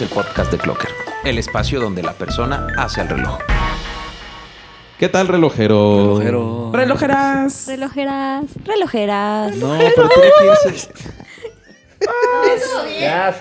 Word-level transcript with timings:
Es 0.00 0.08
el 0.10 0.14
podcast 0.16 0.50
de 0.50 0.56
Clocker, 0.56 0.88
el 1.24 1.36
espacio 1.36 1.78
donde 1.78 2.02
la 2.02 2.14
persona 2.14 2.68
hace 2.78 3.02
el 3.02 3.08
reloj. 3.10 3.38
¿Qué 4.98 5.10
tal, 5.10 5.28
relojero? 5.28 6.16
Relojero. 6.18 6.70
Relojeras. 6.72 7.66
Relojeras, 7.66 8.46
relojeras. 8.64 9.56
No, 9.58 9.76
pero 9.94 10.08
tiene 10.08 10.30
que 10.38 10.46
irse. 10.46 10.88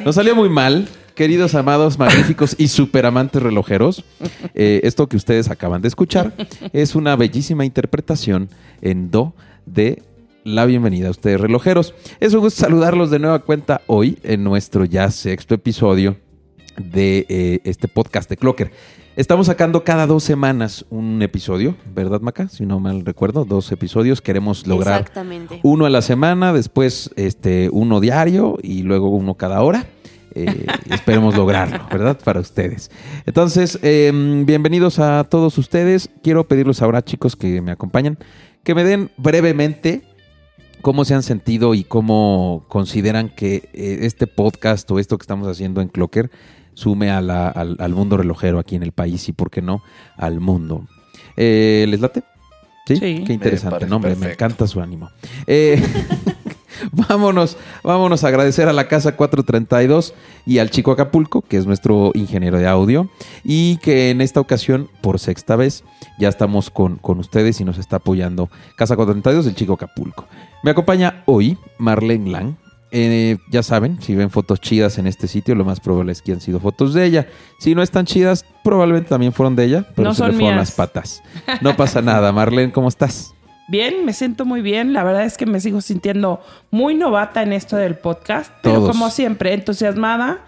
Nos 0.04 0.16
salió 0.16 0.36
muy 0.36 0.50
mal, 0.50 0.90
queridos 1.16 1.56
amados, 1.56 1.98
magníficos 1.98 2.58
y 2.60 2.68
superamantes 2.68 3.42
relojeros. 3.42 4.04
Eh, 4.54 4.82
esto 4.84 5.08
que 5.08 5.16
ustedes 5.16 5.50
acaban 5.50 5.82
de 5.82 5.88
escuchar 5.88 6.34
es 6.74 6.94
una 6.94 7.16
bellísima 7.16 7.64
interpretación 7.64 8.50
en 8.82 9.12
do 9.12 9.34
de 9.66 10.04
la 10.44 10.66
bienvenida 10.66 11.08
a 11.08 11.12
ustedes, 11.12 11.40
relojeros. 11.40 11.94
Es 12.20 12.34
un 12.34 12.42
gusto 12.42 12.60
saludarlos 12.60 13.12
de 13.12 13.20
nueva 13.20 13.40
cuenta 13.40 13.80
hoy 13.88 14.20
en 14.24 14.44
nuestro 14.44 14.84
ya 14.84 15.10
sexto 15.10 15.56
episodio 15.56 16.18
de 16.80 17.26
eh, 17.30 17.60
este 17.64 17.88
podcast 17.88 18.30
de 18.30 18.38
Clocker. 18.38 18.72
Estamos 19.16 19.48
sacando 19.48 19.84
cada 19.84 20.08
dos 20.08 20.24
semanas 20.24 20.86
un 20.90 21.22
episodio, 21.22 21.76
¿verdad, 21.94 22.22
Maca? 22.22 22.48
Si 22.48 22.66
no 22.66 22.80
mal 22.80 23.06
recuerdo, 23.06 23.44
dos 23.44 23.72
episodios. 23.72 24.22
Queremos 24.22 24.66
lograr 24.66 25.02
Exactamente. 25.02 25.60
uno 25.64 25.86
a 25.86 25.90
la 25.90 26.02
semana, 26.02 26.54
después 26.54 27.12
este, 27.18 27.70
uno 27.72 28.00
diario 28.00 28.58
y 28.64 28.84
luego 28.84 29.10
uno 29.10 29.36
cada 29.36 29.62
hora. 29.62 29.88
Eh, 30.36 30.66
esperemos 30.90 31.36
lograrlo, 31.36 31.86
¿verdad? 31.92 32.18
Para 32.24 32.40
ustedes. 32.40 32.92
Entonces, 33.26 33.78
eh, 33.82 34.12
bienvenidos 34.46 35.00
a 35.00 35.26
todos 35.26 35.58
ustedes. 35.58 36.10
Quiero 36.24 36.48
pedirles 36.48 36.82
ahora, 36.82 37.04
chicos, 37.04 37.36
que 37.36 37.62
me 37.62 37.72
acompañan, 37.72 38.18
que 38.64 38.74
me 38.74 38.84
den 38.84 39.12
brevemente 39.18 40.04
cómo 40.82 41.06
se 41.06 41.14
han 41.14 41.24
sentido 41.24 41.74
y 41.74 41.84
cómo 41.84 42.66
consideran 42.68 43.30
que 43.30 43.70
eh, 43.74 44.00
este 44.02 44.28
podcast 44.28 44.90
o 44.92 45.00
esto 45.00 45.18
que 45.18 45.24
estamos 45.24 45.48
haciendo 45.48 45.82
en 45.82 45.90
Clocker 45.90 46.32
sume 46.80 47.12
a 47.12 47.20
la- 47.22 47.50
al, 47.50 47.76
al 47.80 47.94
mundo 47.94 48.16
relojero 48.16 48.58
aquí 48.60 48.76
en 48.76 48.84
el 48.84 48.94
país 48.94 49.28
y, 49.28 49.34
¿por 49.34 49.50
qué 49.52 49.62
no, 49.62 49.84
al 50.18 50.40
mundo. 50.40 50.88
Eh, 51.36 51.86
¿Les 51.90 52.00
late? 52.00 52.24
Sí, 52.88 52.96
Sí. 52.96 53.24
qué 53.28 53.34
interesante. 53.34 53.72
parece 53.76 53.90
No, 53.90 53.98
hombre, 53.98 54.16
me 54.16 54.32
encanta 54.32 54.66
su 54.66 54.82
ánimo. 54.82 55.10
Eh, 55.46 55.82
vámonos, 56.92 57.58
vámonos 57.84 58.24
a 58.24 58.30
agradecer 58.30 58.68
a 58.68 58.74
la 58.74 58.88
Casa 58.88 59.16
432 59.16 60.14
y 60.46 60.60
al 60.60 60.70
Chico 60.70 60.92
Acapulco, 60.92 61.42
que 61.42 61.58
es 61.58 61.66
nuestro 61.66 62.12
ingeniero 62.16 62.58
de 62.58 62.68
audio, 62.68 63.10
y 63.44 63.78
que 63.78 64.10
en 64.10 64.22
esta 64.22 64.40
ocasión, 64.40 64.90
por 65.02 65.20
sexta 65.20 65.56
vez, 65.56 65.84
ya 66.20 66.30
estamos 66.30 66.70
con, 66.70 66.96
con 66.96 67.20
ustedes 67.20 67.60
y 67.62 67.66
nos 67.66 67.78
está 67.78 67.98
apoyando 67.98 68.50
Casa 68.76 68.96
432 68.96 69.46
del 69.46 69.56
Chico 69.56 69.74
Acapulco. 69.74 70.28
Me 70.64 70.72
acompaña 70.72 71.24
hoy 71.26 71.58
Marlene 71.78 72.30
Lang. 72.32 72.56
Eh, 72.92 73.38
ya 73.52 73.62
saben, 73.62 74.02
si 74.02 74.16
ven 74.16 74.30
fotos 74.32 74.60
chidas 74.62 74.98
en 74.98 75.06
este 75.06 75.28
sitio, 75.28 75.54
lo 75.56 75.64
más 75.64 75.80
probable 75.80 76.12
es 76.12 76.22
que 76.22 76.32
han 76.32 76.42
sido 76.42 76.60
fotos 76.60 76.94
de 76.94 77.06
ella. 77.06 77.28
Si 77.60 77.76
no 77.76 77.84
están 77.84 78.06
chidas, 78.06 78.46
probablemente 78.64 79.10
también 79.10 79.32
fueron 79.32 79.56
de 79.56 79.66
ella, 79.66 79.86
pero 79.96 80.10
No 80.10 80.16
se 80.16 80.24
le 80.24 80.30
fueron 80.34 80.48
mías. 80.48 80.56
las 80.58 80.72
patas. 80.72 81.24
No 81.62 81.76
pasa 81.76 82.02
nada. 82.02 82.32
Marlene, 82.34 82.72
¿cómo 82.72 82.88
estás? 82.88 83.34
Bien, 83.68 84.04
me 84.06 84.14
siento 84.14 84.46
muy 84.46 84.62
bien. 84.62 84.94
La 84.94 85.04
verdad 85.04 85.24
es 85.26 85.38
que 85.38 85.46
me 85.46 85.60
sigo 85.60 85.82
sintiendo 85.82 86.42
muy 86.72 86.96
novata 86.96 87.44
en 87.44 87.54
esto 87.54 87.76
del 87.78 87.96
podcast. 87.96 88.52
Pero 88.64 88.76
Todos. 88.78 88.90
como 88.92 89.12
siempre, 89.12 89.54
entusiasmada. 89.54 90.40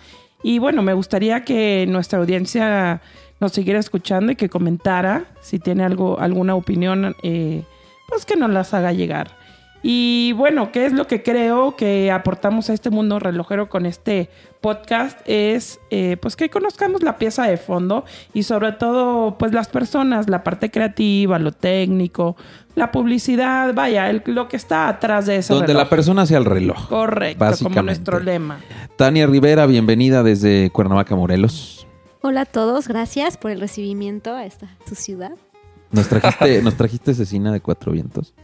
Y 0.41 0.57
bueno, 0.57 0.81
me 0.81 0.93
gustaría 0.95 1.43
que 1.45 1.85
nuestra 1.87 2.17
audiencia 2.17 3.01
nos 3.39 3.51
siguiera 3.51 3.79
escuchando 3.79 4.31
y 4.31 4.35
que 4.35 4.49
comentara 4.49 5.25
si 5.41 5.59
tiene 5.59 5.83
algo, 5.83 6.19
alguna 6.19 6.55
opinión, 6.55 7.15
eh, 7.21 7.63
pues 8.09 8.25
que 8.25 8.35
nos 8.35 8.49
las 8.49 8.73
haga 8.73 8.91
llegar. 8.91 9.37
Y 9.83 10.33
bueno, 10.33 10.71
¿qué 10.71 10.85
es 10.85 10.93
lo 10.93 11.07
que 11.07 11.23
creo 11.23 11.75
que 11.75 12.11
aportamos 12.11 12.69
a 12.69 12.73
este 12.73 12.91
mundo 12.91 13.17
relojero 13.17 13.67
con 13.67 13.87
este 13.87 14.29
podcast? 14.61 15.19
Es 15.25 15.79
eh, 15.89 16.17
pues 16.21 16.35
que 16.35 16.51
conozcamos 16.51 17.01
la 17.01 17.17
pieza 17.17 17.47
de 17.47 17.57
fondo 17.57 18.05
y 18.31 18.43
sobre 18.43 18.73
todo 18.73 19.37
pues 19.39 19.53
las 19.53 19.69
personas, 19.69 20.29
la 20.29 20.43
parte 20.43 20.69
creativa, 20.69 21.39
lo 21.39 21.51
técnico, 21.51 22.35
la 22.75 22.91
publicidad, 22.91 23.73
vaya, 23.73 24.07
el- 24.11 24.21
lo 24.27 24.47
que 24.47 24.55
está 24.55 24.87
atrás 24.87 25.25
de 25.25 25.37
ese 25.37 25.51
Donde 25.53 25.67
reloj. 25.69 25.83
la 25.83 25.89
persona 25.89 26.25
sea 26.27 26.37
el 26.37 26.45
reloj. 26.45 26.87
Correcto, 26.87 27.39
como 27.39 27.49
básicamente. 27.49 27.83
nuestro 27.83 28.19
lema. 28.19 28.59
Tania 28.97 29.25
Rivera, 29.25 29.65
bienvenida 29.65 30.21
desde 30.21 30.69
Cuernavaca, 30.69 31.15
Morelos. 31.15 31.87
Hola 32.21 32.41
a 32.41 32.45
todos, 32.45 32.87
gracias 32.87 33.35
por 33.37 33.49
el 33.49 33.59
recibimiento 33.59 34.35
a 34.35 34.45
esta 34.45 34.67
su 34.87 34.93
ciudad. 34.93 35.31
Nos 35.89 36.07
trajiste, 36.07 36.61
nos 36.63 36.75
trajiste 36.75 37.15
cecina 37.15 37.51
de 37.51 37.61
cuatro 37.61 37.91
vientos. 37.93 38.35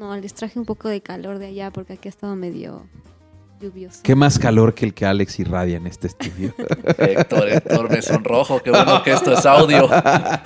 No, 0.00 0.16
les 0.16 0.32
traje 0.32 0.58
un 0.58 0.64
poco 0.64 0.88
de 0.88 1.02
calor 1.02 1.38
de 1.38 1.48
allá 1.48 1.70
porque 1.70 1.92
aquí 1.92 2.08
ha 2.08 2.10
estado 2.10 2.34
medio 2.34 2.86
lluvioso. 3.60 4.00
Qué 4.02 4.14
más 4.14 4.38
calor 4.38 4.72
que 4.72 4.86
el 4.86 4.94
que 4.94 5.04
Alex 5.04 5.38
irradia 5.40 5.76
en 5.76 5.86
este 5.86 6.06
estudio. 6.06 6.54
Héctor, 6.98 7.50
Héctor, 7.50 7.90
me 7.90 8.00
sonrojo. 8.00 8.62
Qué 8.62 8.70
bueno 8.70 9.02
que 9.02 9.12
esto 9.12 9.34
es 9.34 9.44
audio. 9.44 9.90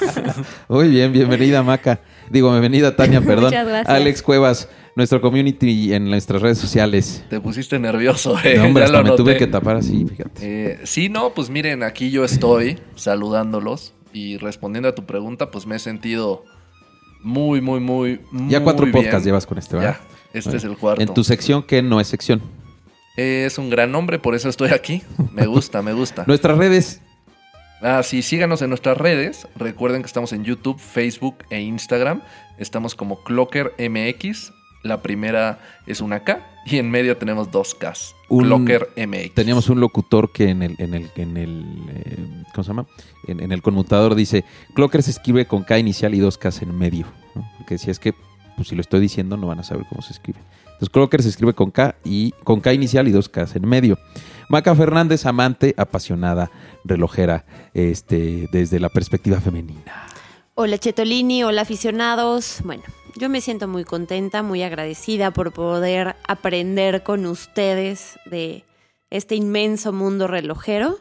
Muy 0.69 0.89
bien, 0.89 1.13
bienvenida 1.13 1.63
Maca. 1.63 2.01
Digo, 2.29 2.51
bienvenida 2.51 2.97
Tania, 2.97 3.21
perdón. 3.25 3.45
Muchas 3.45 3.69
gracias. 3.69 3.97
Alex 3.97 4.23
Cuevas, 4.25 4.69
nuestro 4.97 5.21
community 5.21 5.95
en 5.95 6.11
nuestras 6.11 6.43
redes 6.43 6.59
sociales. 6.59 7.25
Te 7.31 7.41
pusiste 7.41 7.79
nervioso, 7.79 8.37
eh. 8.43 8.57
No, 8.57 8.65
hombre, 8.65 8.83
hasta 8.83 9.05
me 9.05 9.13
tuve 9.13 9.37
que 9.37 9.47
tapar 9.47 9.77
así, 9.77 10.05
fíjate. 10.05 10.41
Eh, 10.43 10.81
sí, 10.83 11.09
no, 11.09 11.33
pues 11.33 11.49
miren, 11.49 11.85
aquí 11.85 12.11
yo 12.11 12.25
estoy 12.25 12.81
saludándolos 12.97 13.95
y 14.13 14.37
respondiendo 14.37 14.89
a 14.89 14.97
tu 14.97 15.07
pregunta, 15.07 15.53
pues 15.53 15.65
me 15.65 15.77
he 15.77 15.79
sentido 15.79 16.45
muy, 17.25 17.61
muy, 17.61 17.81
muy, 17.81 18.21
ya 18.49 18.61
muy 18.61 18.65
cuatro 18.65 18.87
bien. 18.87 18.93
podcasts 18.93 19.25
llevas 19.27 19.47
con 19.47 19.59
este, 19.59 19.77
¿verdad? 19.77 19.97
Ya, 20.01 20.17
este 20.39 20.51
Bueno, 20.51 20.59
es 20.59 20.65
el 20.65 20.77
cuarto. 20.77 21.03
En 21.03 21.13
tu 21.13 21.25
sección 21.25 21.63
que 21.63 21.83
no 21.83 22.01
es 22.01 22.07
sección. 22.07 22.41
Es 23.17 23.59
un 23.59 23.71
gran 23.71 23.91
nombre, 23.93 24.19
por 24.19 24.35
eso 24.35 24.49
estoy 24.49 24.71
aquí. 24.71 25.03
Me 25.33 25.47
gusta, 25.47 25.83
me 25.83 25.93
gusta. 25.93 26.25
Nuestras 26.27 26.57
redes, 26.59 27.01
Ah, 27.87 28.03
sí, 28.03 28.23
síganos 28.23 28.63
en 28.63 28.71
nuestras 28.71 28.97
redes. 28.97 29.47
Recuerden 29.57 30.01
que 30.01 30.07
estamos 30.07 30.33
en 30.33 30.43
YouTube, 30.43 30.79
Facebook 30.79 31.37
e 31.51 31.61
Instagram. 31.61 32.23
Estamos 32.57 32.95
como 32.95 33.23
Clocker 33.25 33.75
MX. 33.79 34.53
La 34.85 35.03
primera 35.03 35.59
es 35.87 36.01
una 36.01 36.21
K 36.21 36.47
y 36.67 36.77
en 36.79 36.91
medio 36.91 37.17
tenemos 37.17 37.51
dos 37.51 37.75
Ks. 37.75 38.15
Un- 38.29 38.45
Clocker 38.45 38.89
MX. 38.97 39.35
teníamos 39.35 39.69
un 39.69 39.81
locutor 39.81 40.31
que 40.31 40.51
en 40.51 40.63
el, 40.63 40.77
en 40.79 40.95
el, 40.95 41.11
en 41.17 41.37
el 41.37 41.65
eh, 41.91 42.17
¿cómo 42.55 42.63
se 42.65 42.69
llama? 42.69 42.87
En, 43.27 43.41
en 43.41 43.51
el 43.53 43.63
conmutador 43.63 44.15
dice, 44.15 44.45
Clocker 44.75 45.03
se 45.03 45.11
escribe 45.11 45.47
con 45.47 45.65
K 45.65 45.79
inicial 45.79 46.15
y 46.15 46.19
dos 46.21 46.39
Ks 46.39 46.63
en 46.63 46.77
medio. 46.77 47.07
¿no? 47.35 47.51
Porque 47.59 47.79
si 47.79 47.91
es 47.91 47.99
que, 47.99 48.15
pues 48.57 48.69
si 48.69 48.75
lo 48.75 48.81
estoy 48.83 49.01
diciendo, 49.01 49.37
no 49.37 49.47
van 49.47 49.59
a 49.61 49.65
saber 49.65 49.85
cómo 49.89 50.03
se 50.03 50.13
escribe. 50.13 50.39
Entonces, 50.65 50.91
Clocker 50.91 51.23
se 51.23 51.29
escribe 51.31 51.55
con 51.55 51.71
K 51.71 51.97
y 52.05 52.33
con 52.45 52.61
K 52.61 52.73
inicial 52.75 53.09
y 53.09 53.13
dos 53.13 53.29
Ks 53.29 53.57
en 53.57 53.67
medio. 53.69 53.99
Maca 54.51 54.75
Fernández, 54.75 55.25
amante, 55.25 55.75
apasionada, 55.79 56.51
relojera, 56.85 57.47
este, 57.73 58.49
desde 58.53 58.79
la 58.81 58.91
perspectiva 58.91 59.41
femenina. 59.41 60.09
Hola 60.55 60.77
Chetolini, 60.79 61.43
hola 61.43 61.63
aficionados. 61.63 62.59
Bueno, 62.65 62.83
yo 63.17 63.29
me 63.29 63.41
siento 63.41 63.69
muy 63.69 63.85
contenta, 63.85 64.43
muy 64.43 64.63
agradecida 64.63 65.31
por 65.31 65.53
poder 65.53 66.17
aprender 66.27 67.03
con 67.03 67.27
ustedes 67.27 68.19
de 68.27 68.65
este 69.11 69.37
inmenso 69.37 69.93
mundo 69.93 70.27
relojero. 70.27 70.99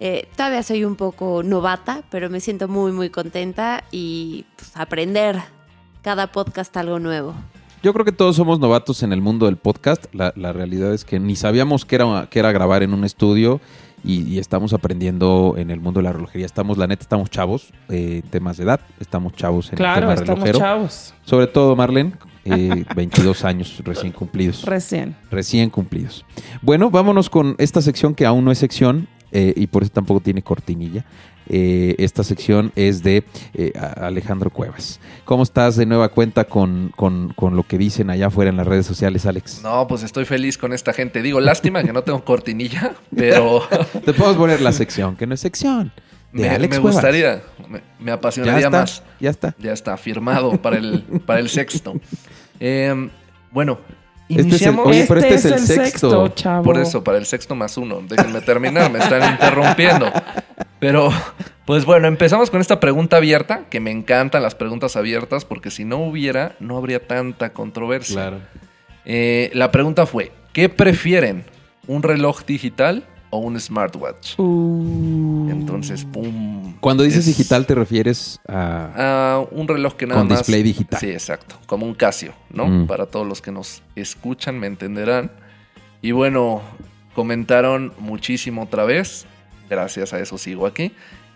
Eh, 0.00 0.28
todavía 0.36 0.62
soy 0.62 0.84
un 0.84 0.96
poco 0.96 1.42
novata, 1.42 2.02
pero 2.10 2.30
me 2.30 2.40
siento 2.40 2.68
muy, 2.68 2.92
muy 2.92 3.10
contenta 3.10 3.84
y 3.90 4.44
pues, 4.56 4.76
aprender 4.76 5.40
cada 6.02 6.30
podcast 6.30 6.76
algo 6.76 6.98
nuevo. 6.98 7.34
Yo 7.82 7.92
creo 7.92 8.04
que 8.04 8.12
todos 8.12 8.36
somos 8.36 8.60
novatos 8.60 9.02
en 9.02 9.12
el 9.12 9.20
mundo 9.20 9.46
del 9.46 9.56
podcast. 9.56 10.06
La, 10.14 10.32
la 10.36 10.52
realidad 10.52 10.94
es 10.94 11.04
que 11.04 11.20
ni 11.20 11.36
sabíamos 11.36 11.84
que 11.84 11.96
era, 11.96 12.28
que 12.30 12.38
era 12.38 12.52
grabar 12.52 12.82
en 12.82 12.94
un 12.94 13.04
estudio 13.04 13.60
y, 14.04 14.22
y 14.22 14.38
estamos 14.38 14.72
aprendiendo 14.72 15.54
en 15.56 15.70
el 15.70 15.80
mundo 15.80 16.00
de 16.00 16.04
la 16.04 16.12
relojería. 16.12 16.46
Estamos, 16.46 16.76
la 16.78 16.86
neta, 16.86 17.02
estamos 17.02 17.30
chavos 17.30 17.72
eh, 17.88 18.20
en 18.22 18.30
temas 18.30 18.56
de 18.58 18.64
edad. 18.64 18.80
Estamos 19.00 19.32
chavos 19.32 19.70
en 19.70 19.76
Claro, 19.76 20.02
el 20.02 20.02
tema 20.02 20.14
estamos 20.14 20.40
relojero. 20.40 20.58
chavos. 20.58 21.14
Sobre 21.24 21.46
todo, 21.46 21.74
Marlene, 21.74 22.12
eh, 22.44 22.84
22 22.94 23.44
años 23.44 23.80
recién 23.84 24.12
cumplidos. 24.12 24.64
Recién. 24.64 25.16
Recién 25.30 25.70
cumplidos. 25.70 26.24
Bueno, 26.62 26.90
vámonos 26.90 27.30
con 27.30 27.54
esta 27.58 27.80
sección 27.80 28.14
que 28.14 28.26
aún 28.26 28.44
no 28.44 28.50
es 28.52 28.58
sección 28.58 29.08
eh, 29.34 29.52
y 29.54 29.66
por 29.66 29.82
eso 29.82 29.92
tampoco 29.92 30.20
tiene 30.20 30.40
cortinilla. 30.42 31.04
Eh, 31.46 31.94
esta 31.98 32.24
sección 32.24 32.72
es 32.74 33.02
de 33.02 33.22
eh, 33.52 33.72
Alejandro 34.00 34.48
Cuevas. 34.48 34.98
¿Cómo 35.26 35.42
estás 35.42 35.76
de 35.76 35.84
nueva 35.84 36.08
cuenta 36.08 36.44
con, 36.44 36.90
con- 36.96 37.34
con 37.34 37.54
lo 37.54 37.64
que 37.64 37.76
dicen 37.76 38.08
allá 38.08 38.28
afuera 38.28 38.48
en 38.50 38.56
las 38.56 38.66
redes 38.66 38.86
sociales, 38.86 39.26
Alex? 39.26 39.60
No, 39.62 39.86
pues 39.86 40.02
estoy 40.02 40.24
feliz 40.24 40.56
con 40.56 40.72
esta 40.72 40.94
gente. 40.94 41.20
Digo, 41.20 41.40
lástima 41.42 41.82
que 41.82 41.92
no 41.92 42.00
tengo 42.02 42.24
cortinilla, 42.24 42.94
pero 43.14 43.60
Te 44.06 44.14
podemos 44.14 44.38
poner 44.38 44.62
la 44.62 44.72
sección, 44.72 45.16
que 45.16 45.26
no 45.26 45.34
es 45.34 45.40
sección. 45.40 45.92
De 46.32 46.42
me, 46.44 46.48
Alex 46.48 46.76
me 46.76 46.82
gustaría, 46.82 47.42
me, 47.68 47.80
me 48.00 48.06
Ya 48.06 48.12
apasionaría 48.14 48.66
está, 48.66 48.80
más. 48.80 49.02
ya 49.20 49.30
está. 49.30 49.54
Ya 49.58 49.72
está, 49.74 49.96
firmado 49.98 50.60
para 50.62 50.78
el, 50.78 51.02
para 51.26 51.40
el 51.40 51.50
sexto. 51.50 51.94
Eh, 52.60 53.10
bueno, 53.50 53.80
Este 54.36 54.56
es 54.56 54.62
el-. 54.62 54.78
Oye, 54.78 55.04
pero 55.08 55.20
este 55.20 55.34
es 55.34 55.44
el 55.44 55.58
sexto. 55.58 56.28
chavo. 56.28 56.64
Por 56.64 56.78
eso, 56.78 57.02
para 57.02 57.18
el 57.18 57.26
sexto 57.26 57.54
más 57.54 57.76
uno. 57.76 58.00
Déjenme 58.06 58.40
terminar, 58.40 58.90
me 58.90 58.98
están 58.98 59.32
interrumpiendo. 59.32 60.10
Pero, 60.78 61.10
pues 61.64 61.84
bueno, 61.84 62.08
empezamos 62.08 62.50
con 62.50 62.60
esta 62.60 62.80
pregunta 62.80 63.16
abierta, 63.16 63.64
que 63.70 63.80
me 63.80 63.90
encantan 63.90 64.42
las 64.42 64.54
preguntas 64.54 64.96
abiertas, 64.96 65.44
porque 65.44 65.70
si 65.70 65.84
no 65.84 65.98
hubiera, 65.98 66.56
no 66.60 66.76
habría 66.76 67.06
tanta 67.06 67.52
controversia. 67.52 68.14
Claro. 68.14 68.38
Eh, 69.04 69.50
la 69.54 69.70
pregunta 69.70 70.06
fue, 70.06 70.32
¿qué 70.52 70.68
prefieren? 70.68 71.44
¿Un 71.86 72.02
reloj 72.02 72.44
digital 72.44 73.04
o 73.34 73.38
un 73.38 73.58
smartwatch. 73.58 74.38
Uh. 74.38 75.33
Entonces, 75.60 76.04
pum. 76.04 76.74
Cuando 76.80 77.02
dices 77.02 77.20
es- 77.26 77.36
digital 77.36 77.66
te 77.66 77.74
refieres 77.74 78.40
a... 78.48 79.34
a 79.36 79.40
un 79.50 79.66
reloj 79.68 79.94
que 79.94 80.06
nada 80.06 80.20
Con 80.20 80.28
más. 80.28 80.38
display 80.40 80.62
digital. 80.62 81.00
Sí, 81.00 81.08
exacto. 81.10 81.56
Como 81.66 81.86
un 81.86 81.94
Casio, 81.94 82.32
¿no? 82.50 82.66
Mm. 82.66 82.86
Para 82.86 83.06
todos 83.06 83.26
los 83.26 83.40
que 83.40 83.52
nos 83.52 83.82
escuchan, 83.96 84.58
me 84.58 84.66
entenderán. 84.66 85.30
Y 86.02 86.12
bueno, 86.12 86.60
comentaron 87.14 87.92
muchísimo 87.98 88.62
otra 88.64 88.84
vez. 88.84 89.26
Gracias 89.70 90.12
a 90.12 90.20
eso 90.20 90.36
sigo 90.38 90.66
aquí. 90.66 90.92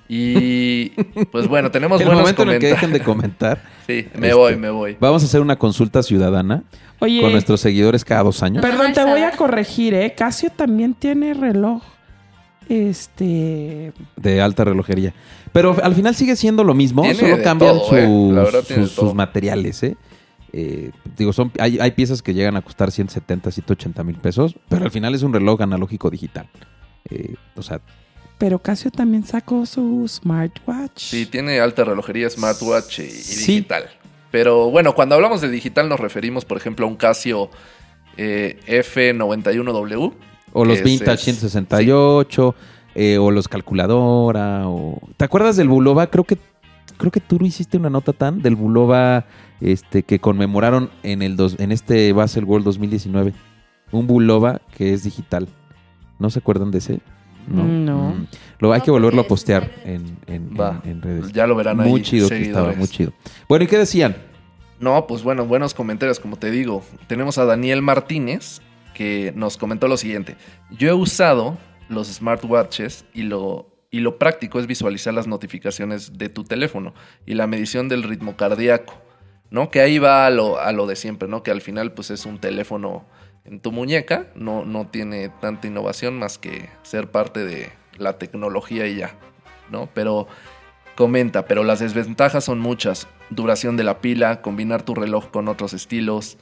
Y 0.09 0.91
pues 1.33 1.47
bueno, 1.49 1.71
tenemos 1.71 2.01
el 2.01 2.07
buenos 2.07 2.23
momento 2.23 2.43
en 2.43 2.49
el 2.51 2.55
que 2.59 2.71
comentarios. 2.71 2.81
dejen 2.81 2.93
de 2.93 3.05
comentar. 3.05 3.63
Sí, 3.89 4.07
me 4.19 4.27
Este, 4.27 4.35
voy, 4.35 4.57
me 4.57 4.69
voy. 4.69 4.99
Vamos 5.01 5.23
a 5.23 5.25
hacer 5.25 5.41
una 5.41 5.57
consulta 5.57 6.03
ciudadana 6.03 6.63
Oye, 6.99 7.23
con 7.23 7.33
nuestros 7.33 7.59
seguidores 7.63 8.05
cada 8.05 8.23
dos 8.23 8.43
años. 8.43 8.61
perdón, 8.61 8.93
te 8.93 9.03
voy 9.03 9.23
a 9.23 9.31
corregir, 9.31 9.95
¿eh? 9.95 10.13
Casio 10.15 10.51
también 10.55 10.93
tiene 10.93 11.33
reloj. 11.33 11.83
Este. 12.69 13.93
de 14.17 14.41
alta 14.41 14.65
relojería. 14.65 15.15
Pero 15.53 15.77
al 15.83 15.95
final 15.95 16.15
sigue 16.15 16.37
siendo 16.37 16.65
lo 16.65 16.75
mismo, 16.75 17.03
Tiene 17.03 17.19
solo 17.19 17.43
cambian 17.43 17.75
todo, 17.77 17.97
eh. 17.97 18.87
sus, 18.87 19.15
materiales, 19.15 19.83
¿eh? 19.83 19.97
Eh, 20.53 20.91
digo, 21.17 21.33
son, 21.33 21.53
hay, 21.59 21.79
hay 21.79 21.91
piezas 21.93 22.23
que 22.23 22.35
llegan 22.35 22.57
a 22.57 22.63
costar 22.63 22.91
170, 22.91 23.51
180 23.51 24.05
mil 24.05 24.17
pesos, 24.17 24.55
pero 24.69 24.85
al 24.85 24.91
final 24.91 25.15
es 25.15 25.23
un 25.23 25.33
reloj 25.33 25.61
analógico 25.63 26.11
digital. 26.11 26.49
Eh, 27.11 27.35
o 27.57 27.63
sea, 27.63 27.81
Pero 28.39 28.59
Casio 28.59 28.91
también 28.91 29.25
sacó 29.25 29.67
su 29.67 30.07
smartwatch. 30.09 30.99
Sí, 31.01 31.27
tiene 31.27 31.61
alta 31.61 31.85
relojería, 31.85 32.29
smartwatch 32.31 33.01
y, 33.01 33.03
y 33.03 33.09
Sí. 33.11 33.53
digital. 33.57 33.85
Pero 34.31 34.71
bueno, 34.71 34.95
cuando 34.95 35.15
hablamos 35.15 35.41
de 35.41 35.49
digital 35.49 35.89
nos 35.89 36.01
referimos, 36.01 36.45
por 36.45 36.59
ejemplo, 36.59 36.85
a 36.87 36.89
un 36.89 36.97
Casio 36.97 37.51
eh, 38.17 38.59
F91W. 38.67 40.13
O 40.59 40.65
los 40.65 40.83
Vintage 40.83 41.15
es- 41.15 41.39
168, 41.39 42.55
eh, 42.95 43.19
o 43.19 43.31
los 43.31 43.49
calculadora, 43.49 44.69
o... 44.69 44.99
¿Te 45.17 45.25
acuerdas 45.25 45.57
del 45.57 45.69
Bulova? 45.69 46.09
Creo 46.09 46.25
que 46.25 46.39
creo 46.97 47.13
que 47.13 47.21
tú 47.21 47.39
hiciste 47.43 47.77
una 47.77 47.91
nota 47.91 48.13
tan 48.13 48.43
del 48.43 48.57
Bulova 48.57 49.25
este, 49.61 50.03
que 50.03 50.19
conmemoraron 50.19 50.91
en, 51.05 51.23
el 51.23 51.37
dos, 51.37 51.57
en 51.61 51.71
este 51.71 52.13
Basel 52.13 52.45
World 52.45 52.65
2019. 52.65 53.35
Un 53.93 54.07
Bulova 54.09 54.61
que 54.77 54.93
es 54.93 55.05
digital. 55.05 55.49
¿No 56.19 56.29
se 56.31 56.41
acuerdan 56.41 56.71
de 56.73 56.79
ese? 56.79 57.01
No. 57.47 57.63
Mm. 57.63 58.27
Lo, 58.59 58.73
hay 58.73 58.81
No, 58.81 58.85
que 58.85 58.91
volverlo 58.91 59.21
a 59.23 59.27
postear 59.29 59.71
en 59.85 60.19
en, 60.27 60.35
en- 60.51 60.61
Va, 60.61 60.81
en- 60.85 60.91
en 60.91 61.03
redes. 61.03 61.33
ya 61.33 61.47
lo 61.47 61.55
verán 61.55 61.81
ahí. 61.81 61.89
Muy 61.89 62.03
chido 62.03 62.29
que 62.29 62.35
estaba, 62.43 62.73
seguidores. 62.73 62.79
muy 62.79 62.89
chido. 62.89 63.13
Bueno, 63.49 63.65
¿y 63.65 63.69
qué 63.69 63.79
decían? 63.79 64.17
No, 64.81 65.07
pues 65.07 65.23
bueno, 65.23 65.47
buenos 65.47 65.75
comentarios, 65.75 66.19
como 66.21 66.37
te 66.37 66.51
digo. 66.51 66.83
Tenemos 67.07 67.39
a 67.39 67.45
Daniel 67.45 67.81
Martínez 67.83 68.61
que 68.99 69.33
nos 69.37 69.57
comentó 69.57 69.87
lo 69.87 69.97
siguiente. 69.97 70.37
Yo 70.73 70.89
he 70.89 70.93
usado 70.93 71.57
los 71.89 72.09
smartwatches 72.09 73.05
y 73.15 73.23
lo, 73.23 73.71
y 73.93 74.01
lo 74.01 74.19
práctico 74.19 74.59
es 74.59 74.67
visualizar 74.67 75.15
las 75.15 75.29
notificaciones 75.29 76.19
de 76.19 76.29
tu 76.29 76.43
teléfono 76.43 76.95
y 77.25 77.35
la 77.35 77.47
medición 77.47 77.89
del 77.89 78.03
ritmo 78.03 78.37
cardíaco, 78.37 79.01
¿no? 79.51 79.71
Que 79.71 79.83
ahí 79.83 80.01
va 80.01 80.27
a 80.27 80.31
lo, 80.31 80.59
a 80.59 80.73
lo 80.73 80.89
de 80.89 80.97
siempre, 80.97 81.29
¿no? 81.29 81.45
Que 81.45 81.53
al 81.53 81.61
final 81.61 81.93
pues 81.93 82.11
es 82.11 82.27
un 82.27 82.41
teléfono 82.41 83.07
en 83.45 83.61
tu 83.61 83.71
muñeca, 83.71 84.33
no, 84.35 84.65
no 84.65 84.89
tiene 84.89 85.29
tanta 85.29 85.69
innovación 85.69 86.19
más 86.19 86.37
que 86.37 86.69
ser 86.83 87.09
parte 87.13 87.45
de 87.45 87.71
la 87.99 88.19
tecnología 88.19 88.89
y 88.89 88.97
ya, 88.97 89.15
¿no? 89.71 89.89
Pero 89.95 90.27
comenta, 90.99 91.45
pero 91.45 91.63
las 91.63 91.79
desventajas 91.79 92.43
son 92.43 92.59
muchas. 92.59 93.07
Duración 93.31 93.77
de 93.77 93.85
la 93.85 94.01
pila, 94.01 94.43
combinar 94.43 94.83
tu 94.83 94.97
reloj 94.97 95.31
con 95.31 95.47
otros 95.47 95.73
estilos. 95.73 96.39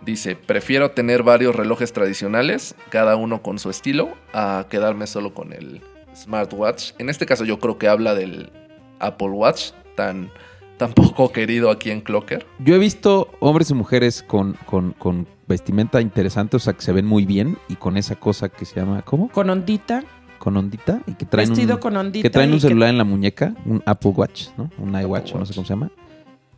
Dice, 0.00 0.36
prefiero 0.36 0.92
tener 0.92 1.24
varios 1.24 1.56
relojes 1.56 1.92
tradicionales, 1.92 2.76
cada 2.88 3.16
uno 3.16 3.42
con 3.42 3.58
su 3.58 3.68
estilo, 3.68 4.10
a 4.32 4.66
quedarme 4.70 5.08
solo 5.08 5.34
con 5.34 5.52
el 5.52 5.82
smartwatch. 6.14 6.92
En 6.98 7.10
este 7.10 7.26
caso 7.26 7.44
yo 7.44 7.58
creo 7.58 7.78
que 7.78 7.88
habla 7.88 8.14
del 8.14 8.52
Apple 9.00 9.30
Watch, 9.30 9.72
tan, 9.96 10.30
tan 10.76 10.92
poco 10.94 11.32
querido 11.32 11.68
aquí 11.68 11.90
en 11.90 12.00
Clocker. 12.00 12.46
Yo 12.60 12.76
he 12.76 12.78
visto 12.78 13.32
hombres 13.40 13.70
y 13.70 13.74
mujeres 13.74 14.22
con, 14.22 14.52
con, 14.66 14.92
con 14.92 15.26
vestimenta 15.48 16.00
interesante, 16.00 16.56
o 16.56 16.60
sea, 16.60 16.74
que 16.74 16.82
se 16.82 16.92
ven 16.92 17.06
muy 17.06 17.26
bien 17.26 17.58
y 17.68 17.74
con 17.74 17.96
esa 17.96 18.14
cosa 18.14 18.50
que 18.50 18.66
se 18.66 18.78
llama, 18.78 19.02
¿cómo? 19.02 19.30
Con 19.30 19.50
ondita. 19.50 20.04
Con 20.46 20.56
ondita 20.56 21.00
y 21.08 21.14
que 21.14 21.26
traen 21.26 21.48
vestido 21.48 21.74
un, 21.74 21.80
con 21.80 21.96
ondita. 21.96 22.22
que 22.22 22.30
traen 22.30 22.52
un 22.52 22.60
celular 22.60 22.88
en 22.88 22.98
la 22.98 23.02
muñeca, 23.02 23.52
un 23.64 23.82
Apple 23.84 24.12
Watch, 24.14 24.50
¿no? 24.56 24.70
Un 24.78 24.94
iWatch, 24.94 25.34
no 25.34 25.44
sé 25.44 25.52
cómo 25.52 25.66
se 25.66 25.72
llama. 25.72 25.90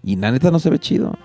Y 0.05 0.15
la 0.17 0.31
neta 0.31 0.51
no 0.51 0.59
se 0.59 0.69
ve 0.69 0.79
chido. 0.79 1.17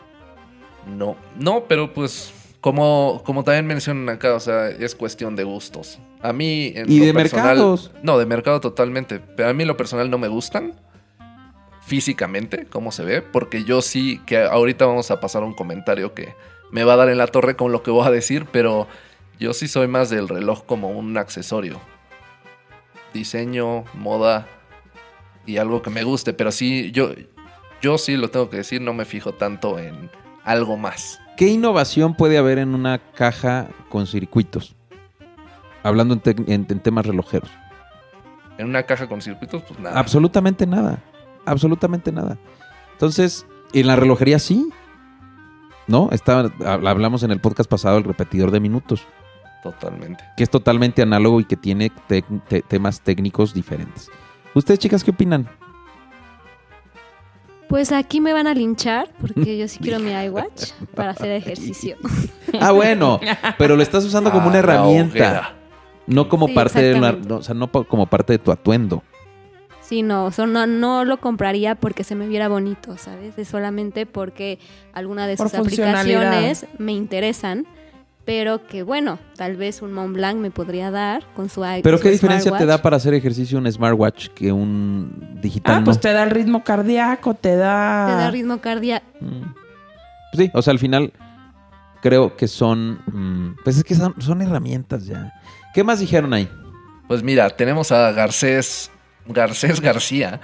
No, 0.98 1.18
no, 1.38 1.66
pero 1.68 1.92
pues 1.94 2.32
como, 2.62 3.22
como 3.26 3.44
también 3.44 3.66
mencionan 3.68 4.08
acá, 4.16 4.34
o 4.34 4.40
sea, 4.40 4.70
es 4.70 4.96
cuestión 4.96 5.36
de 5.36 5.44
gustos. 5.44 6.00
A 6.22 6.32
mí 6.32 6.72
en 6.74 6.90
Y 6.90 7.00
lo 7.00 7.06
de 7.08 7.14
personal- 7.14 7.48
mercados. 7.58 7.92
No, 8.02 8.18
de 8.18 8.26
mercado 8.26 8.62
totalmente. 8.62 9.20
Pero 9.20 9.50
a 9.50 9.54
mí 9.54 9.64
en 9.64 9.68
lo 9.68 9.76
personal 9.76 10.10
no 10.10 10.18
me 10.18 10.30
gustan 10.30 10.72
físicamente, 11.82 12.66
cómo 12.70 12.94
se 12.94 13.04
ve, 13.04 13.22
porque 13.22 13.66
yo 13.66 13.82
sí, 13.82 14.22
que 14.26 14.38
ahorita 14.42 14.86
vamos 14.86 15.12
a 15.12 15.20
pasar 15.20 15.44
a 15.44 15.46
un 15.46 15.54
comentario 15.54 16.14
que 16.14 16.34
me 16.72 16.86
va 16.86 16.94
a 16.94 16.96
dar 16.96 17.10
en 17.10 17.18
la 17.18 17.28
torre 17.28 17.58
con 17.58 17.74
lo 17.74 17.84
que 17.84 17.92
voy 17.92 18.08
a 18.08 18.10
decir, 18.10 18.46
pero 18.54 18.88
yo 19.38 19.54
sí 19.54 19.68
soy 19.68 19.88
más 19.90 20.10
del 20.10 20.30
reloj 20.30 20.64
como 20.66 20.92
un 20.92 21.18
accesorio. 21.18 21.82
Diseño, 23.14 23.84
moda 23.94 24.48
y 25.46 25.58
algo 25.58 25.82
que 25.82 25.90
me 25.90 26.04
guste, 26.04 26.34
pero 26.34 26.52
sí, 26.52 26.92
yo, 26.92 27.12
yo 27.82 27.98
sí 27.98 28.16
lo 28.18 28.30
tengo 28.30 28.50
que 28.50 28.58
decir, 28.58 28.82
no 28.82 28.94
me 28.94 29.06
fijo 29.06 29.34
tanto 29.34 29.78
en 29.80 30.10
algo 30.44 30.78
más. 30.78 31.20
¿Qué 31.38 31.48
innovación 31.48 32.16
puede 32.16 32.38
haber 32.38 32.58
en 32.60 32.74
una 32.76 33.00
caja 33.00 33.68
con 33.90 34.08
circuitos? 34.08 34.76
Hablando 35.84 36.14
en, 36.14 36.22
tec- 36.22 36.44
en- 36.48 36.66
en 36.70 36.80
temas 36.80 37.06
relojeros. 37.06 37.50
En 38.58 38.68
una 38.68 38.84
caja 38.84 39.08
con 39.08 39.22
circuitos, 39.22 39.64
pues 39.64 39.80
nada. 39.80 40.00
Absolutamente 40.00 40.66
nada. 40.68 41.00
Absolutamente 41.46 42.12
nada. 42.12 42.38
Entonces, 42.94 43.46
en 43.74 43.88
la 43.88 43.96
relojería 43.96 44.40
sí. 44.40 44.70
¿No? 45.88 46.10
Estaba, 46.12 46.44
hab- 46.46 46.88
hablamos 46.88 47.24
en 47.24 47.32
el 47.32 47.42
podcast 47.42 47.70
pasado 47.70 47.96
del 47.96 48.06
repetidor 48.06 48.52
de 48.52 48.62
minutos, 48.62 49.06
Totalmente. 49.64 50.24
que 50.38 50.44
es 50.44 50.50
totalmente 50.50 51.02
análogo 51.02 51.40
y 51.40 51.46
que 51.46 51.56
tiene 51.56 51.90
te- 52.08 52.22
temas 52.68 53.00
técnicos 53.02 53.54
diferentes. 53.54 54.10
¿Ustedes, 54.54 54.80
chicas, 54.80 55.04
qué 55.04 55.12
opinan? 55.12 55.48
Pues 57.70 57.92
aquí 57.92 58.22
me 58.22 58.34
van 58.34 58.46
a 58.48 58.54
linchar 58.54 59.10
porque 59.20 59.58
yo 59.58 59.68
sí 59.68 59.80
quiero 59.82 60.00
mi 60.00 60.12
iWatch 60.12 60.72
para 60.96 61.12
hacer 61.12 61.32
ejercicio. 61.32 61.98
Ah, 62.60 62.72
bueno, 62.72 63.20
pero 63.58 63.76
lo 63.76 63.82
estás 63.84 64.04
usando 64.06 64.30
como 64.32 64.44
Ah, 64.44 64.48
una 64.48 64.54
la 64.54 64.60
herramienta, 64.60 65.54
no 66.06 66.30
como 66.30 66.48
Sí, 66.48 66.54
parte 66.54 66.82
de 66.84 67.00
no, 67.00 67.38
o 67.38 67.42
sea, 67.42 67.56
no 67.56 67.72
como 67.72 68.06
parte 68.08 68.34
de 68.34 68.40
tu 68.40 68.52
atuendo. 68.52 69.02
Sí, 69.82 70.02
no, 70.02 70.26
o 70.26 70.32
sea, 70.32 70.46
no, 70.46 70.66
no 70.66 71.04
lo 71.04 71.18
compraría 71.20 71.76
porque 71.76 72.04
se 72.04 72.16
me 72.16 72.28
viera 72.28 72.48
bonito, 72.48 72.98
¿sabes? 72.98 73.38
Es 73.38 73.48
solamente 73.50 74.06
porque 74.06 74.60
alguna 74.94 75.28
de 75.28 75.36
Por 75.36 75.50
sus 75.50 75.60
aplicaciones 75.60 76.68
me 76.78 76.94
interesan, 76.94 77.66
pero 78.26 78.66
que 78.68 78.84
bueno, 78.84 79.20
tal 79.36 79.56
vez 79.58 79.82
un 79.82 79.94
Mont 79.94 80.14
Blanc 80.16 80.38
me 80.38 80.50
podría 80.52 80.92
dar 80.92 81.24
con 81.36 81.50
su 81.50 81.64
i- 81.66 81.82
Pero 81.84 81.98
su 81.98 82.04
qué 82.04 82.12
diferencia 82.12 82.56
te 82.58 82.66
da 82.66 82.82
para 82.82 82.98
hacer 82.98 83.14
ejercicio 83.14 83.58
un 83.58 83.70
smartwatch 83.72 84.30
que 84.30 84.52
un 84.52 85.38
digital 85.42 85.76
Ah, 85.76 85.80
no? 85.80 85.86
pues 85.86 86.00
te 86.00 86.12
da 86.14 86.24
el 86.24 86.30
ritmo 86.32 86.64
cardíaco, 86.64 87.34
te 87.34 87.56
da. 87.56 88.06
Te 88.08 88.16
da 88.16 88.32
ritmo 88.32 88.60
cardíaco. 88.60 89.06
Mm. 89.20 89.54
Sí, 90.38 90.50
o 90.54 90.62
sea, 90.62 90.72
al 90.72 90.80
final 90.80 91.14
creo 92.02 92.36
que 92.36 92.48
son, 92.48 93.00
mm, 93.06 93.58
pues 93.64 93.78
es 93.78 93.84
que 93.84 93.96
son, 93.96 94.16
son 94.20 94.42
herramientas 94.42 95.06
ya. 95.06 95.34
¿Qué 95.74 95.84
más 95.84 96.00
dijeron 96.00 96.34
ahí? 96.34 96.50
Pues 97.08 97.24
mira, 97.24 97.50
tenemos 97.50 97.92
a 97.92 98.12
Garcés, 98.12 98.90
Garcés 99.28 99.80
García, 99.82 100.40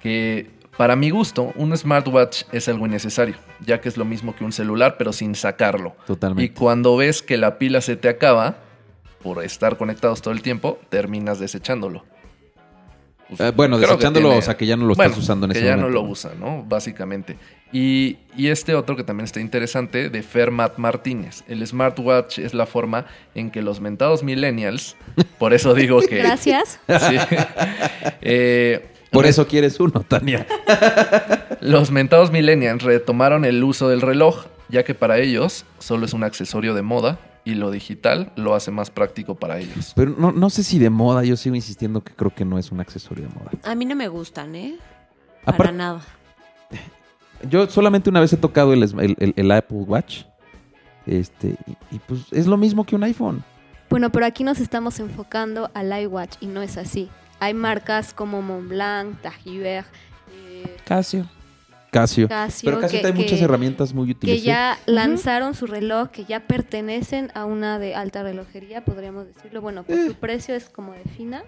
que 0.00 0.50
para 0.76 0.96
mi 0.96 1.10
gusto, 1.10 1.52
un 1.56 1.76
smartwatch 1.76 2.42
es 2.52 2.68
algo 2.68 2.86
innecesario, 2.86 3.34
ya 3.64 3.80
que 3.80 3.88
es 3.88 3.96
lo 3.96 4.04
mismo 4.04 4.34
que 4.36 4.44
un 4.44 4.52
celular, 4.52 4.96
pero 4.98 5.12
sin 5.12 5.34
sacarlo. 5.34 5.94
Y 6.04 6.06
Totalmente. 6.06 6.54
cuando 6.54 6.96
ves 6.96 7.22
que 7.22 7.36
la 7.36 7.58
pila 7.58 7.80
se 7.80 7.96
te 7.96 8.08
acaba, 8.08 8.56
por 9.22 9.42
estar 9.42 9.76
conectados 9.78 10.22
todo 10.22 10.32
el 10.34 10.42
tiempo, 10.42 10.78
terminas 10.88 11.38
desechándolo. 11.40 12.04
Pues, 13.28 13.40
Eh, 13.40 13.52
bueno, 13.56 13.76
desechándolo, 13.78 14.28
tiene- 14.28 14.38
o 14.38 14.42
sea, 14.42 14.56
que 14.56 14.66
ya 14.66 14.76
no 14.76 14.84
lo 14.86 14.94
Bueno, 14.94 15.10
estás 15.10 15.24
usando 15.24 15.46
en 15.46 15.52
que 15.52 15.58
ese 15.58 15.66
ya 15.66 15.76
momento. 15.76 15.98
no 16.00 16.02
lo 16.06 16.08
usa, 16.08 16.32
¿no? 16.38 16.62
Básicamente. 16.62 17.36
Y, 17.72 18.18
y 18.36 18.48
este 18.48 18.76
otro 18.76 18.94
que 18.94 19.02
también 19.02 19.24
está 19.24 19.40
interesante, 19.40 20.10
de 20.10 20.22
Fermat 20.22 20.78
Martínez. 20.78 21.42
El 21.48 21.66
smartwatch 21.66 22.38
es 22.38 22.54
la 22.54 22.66
forma 22.66 23.06
en 23.34 23.50
que 23.50 23.62
los 23.62 23.80
mentados 23.80 24.22
millennials, 24.22 24.94
por 25.38 25.54
eso 25.54 25.74
digo 25.74 25.98
que... 26.08 26.18
Gracias. 26.18 26.78
Sí. 26.86 27.16
Eh, 28.20 28.86
Por 29.16 29.26
eso 29.26 29.46
quieres 29.46 29.78
uno, 29.80 30.00
Tania. 30.06 30.46
los 31.60 31.90
mentados 31.90 32.30
millennials 32.30 32.82
retomaron 32.82 33.44
el 33.44 33.62
uso 33.64 33.88
del 33.88 34.00
reloj, 34.00 34.44
ya 34.68 34.84
que 34.84 34.94
para 34.94 35.18
ellos 35.18 35.64
solo 35.78 36.06
es 36.06 36.12
un 36.12 36.24
accesorio 36.24 36.74
de 36.74 36.82
moda 36.82 37.18
y 37.44 37.54
lo 37.54 37.70
digital 37.70 38.32
lo 38.36 38.54
hace 38.54 38.70
más 38.70 38.90
práctico 38.90 39.36
para 39.36 39.58
ellos. 39.58 39.92
Pero 39.94 40.14
no, 40.18 40.32
no 40.32 40.50
sé 40.50 40.62
si 40.62 40.78
de 40.78 40.90
moda, 40.90 41.22
yo 41.24 41.36
sigo 41.36 41.54
insistiendo 41.54 42.02
que 42.02 42.12
creo 42.12 42.34
que 42.34 42.44
no 42.44 42.58
es 42.58 42.72
un 42.72 42.80
accesorio 42.80 43.28
de 43.28 43.34
moda. 43.34 43.50
A 43.64 43.74
mí 43.74 43.84
no 43.84 43.94
me 43.94 44.08
gustan, 44.08 44.54
¿eh? 44.56 44.76
Para 45.44 45.70
nada. 45.72 46.00
yo 47.48 47.68
solamente 47.68 48.10
una 48.10 48.20
vez 48.20 48.32
he 48.32 48.36
tocado 48.36 48.72
el, 48.72 48.82
el- 48.82 49.16
el- 49.18 49.34
el 49.36 49.50
Apple 49.52 49.78
Watch. 49.78 50.22
Este, 51.06 51.54
y, 51.68 51.94
y 51.96 51.98
pues 52.00 52.22
es 52.32 52.46
lo 52.48 52.56
mismo 52.56 52.84
que 52.84 52.96
un 52.96 53.04
iPhone. 53.04 53.44
Bueno, 53.88 54.10
pero 54.10 54.26
aquí 54.26 54.42
nos 54.42 54.58
estamos 54.58 54.98
enfocando 54.98 55.70
al 55.72 55.96
iWatch 56.02 56.34
y 56.40 56.46
no 56.48 56.62
es 56.62 56.76
así. 56.76 57.08
Hay 57.40 57.54
marcas 57.54 58.12
como 58.14 58.40
Montblanc, 58.42 59.20
Tajiver, 59.20 59.84
eh, 60.34 60.76
Casio. 60.84 61.28
Casio. 61.90 62.28
Casio, 62.28 62.66
Pero 62.68 62.80
Casio 62.80 62.98
que- 62.98 63.02
trae 63.02 63.12
que- 63.14 63.18
muchas 63.22 63.40
herramientas 63.40 63.94
muy 63.94 64.10
útiles. 64.10 64.36
que 64.36 64.42
¿eh? 64.42 64.44
ya 64.44 64.78
lanzaron 64.86 65.54
su 65.54 65.66
reloj, 65.66 66.08
que 66.10 66.24
ya 66.24 66.40
pertenecen 66.40 67.30
a 67.34 67.44
una 67.44 67.78
de 67.78 67.94
alta 67.94 68.22
relojería, 68.22 68.84
podríamos 68.84 69.26
decirlo. 69.26 69.60
Bueno, 69.62 69.82
pues 69.84 69.98
Eh. 70.00 70.06
su 70.08 70.14
precio 70.14 70.54
es 70.54 70.68
como 70.68 70.92
de 70.92 71.04
fina. 71.16 71.42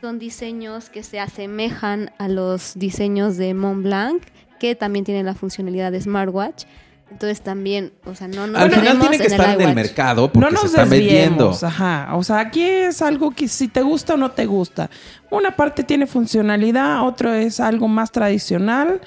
Son 0.00 0.18
diseños 0.18 0.88
que 0.90 1.02
se 1.02 1.20
asemejan 1.20 2.10
a 2.18 2.28
los 2.28 2.74
diseños 2.78 3.36
de 3.36 3.54
Montblanc, 3.54 4.22
que 4.58 4.74
también 4.74 5.04
tienen 5.04 5.26
la 5.26 5.34
funcionalidad 5.34 5.92
de 5.92 6.00
smartwatch. 6.00 6.64
Entonces 7.10 7.40
también, 7.40 7.92
o 8.04 8.14
sea, 8.14 8.26
no 8.28 8.46
nos 8.48 8.60
Al 8.60 8.70
final 8.70 8.98
tiene 8.98 9.16
que 9.18 9.26
en 9.26 9.30
estar 9.32 9.54
en 9.60 9.68
el 9.68 9.74
mercado 9.74 10.30
porque 10.32 10.50
no 10.50 10.56
se 10.58 10.64
nos 10.64 10.64
está 10.74 10.84
vendiendo. 10.84 11.56
ajá. 11.62 12.08
O 12.14 12.22
sea, 12.24 12.40
aquí 12.40 12.62
es 12.62 13.00
algo 13.00 13.30
que 13.30 13.46
si 13.48 13.68
te 13.68 13.80
gusta 13.82 14.14
o 14.14 14.16
no 14.16 14.32
te 14.32 14.44
gusta. 14.46 14.90
Una 15.30 15.52
parte 15.52 15.84
tiene 15.84 16.06
funcionalidad, 16.06 17.06
otro 17.06 17.32
es 17.32 17.60
algo 17.60 17.86
más 17.88 18.10
tradicional. 18.10 19.00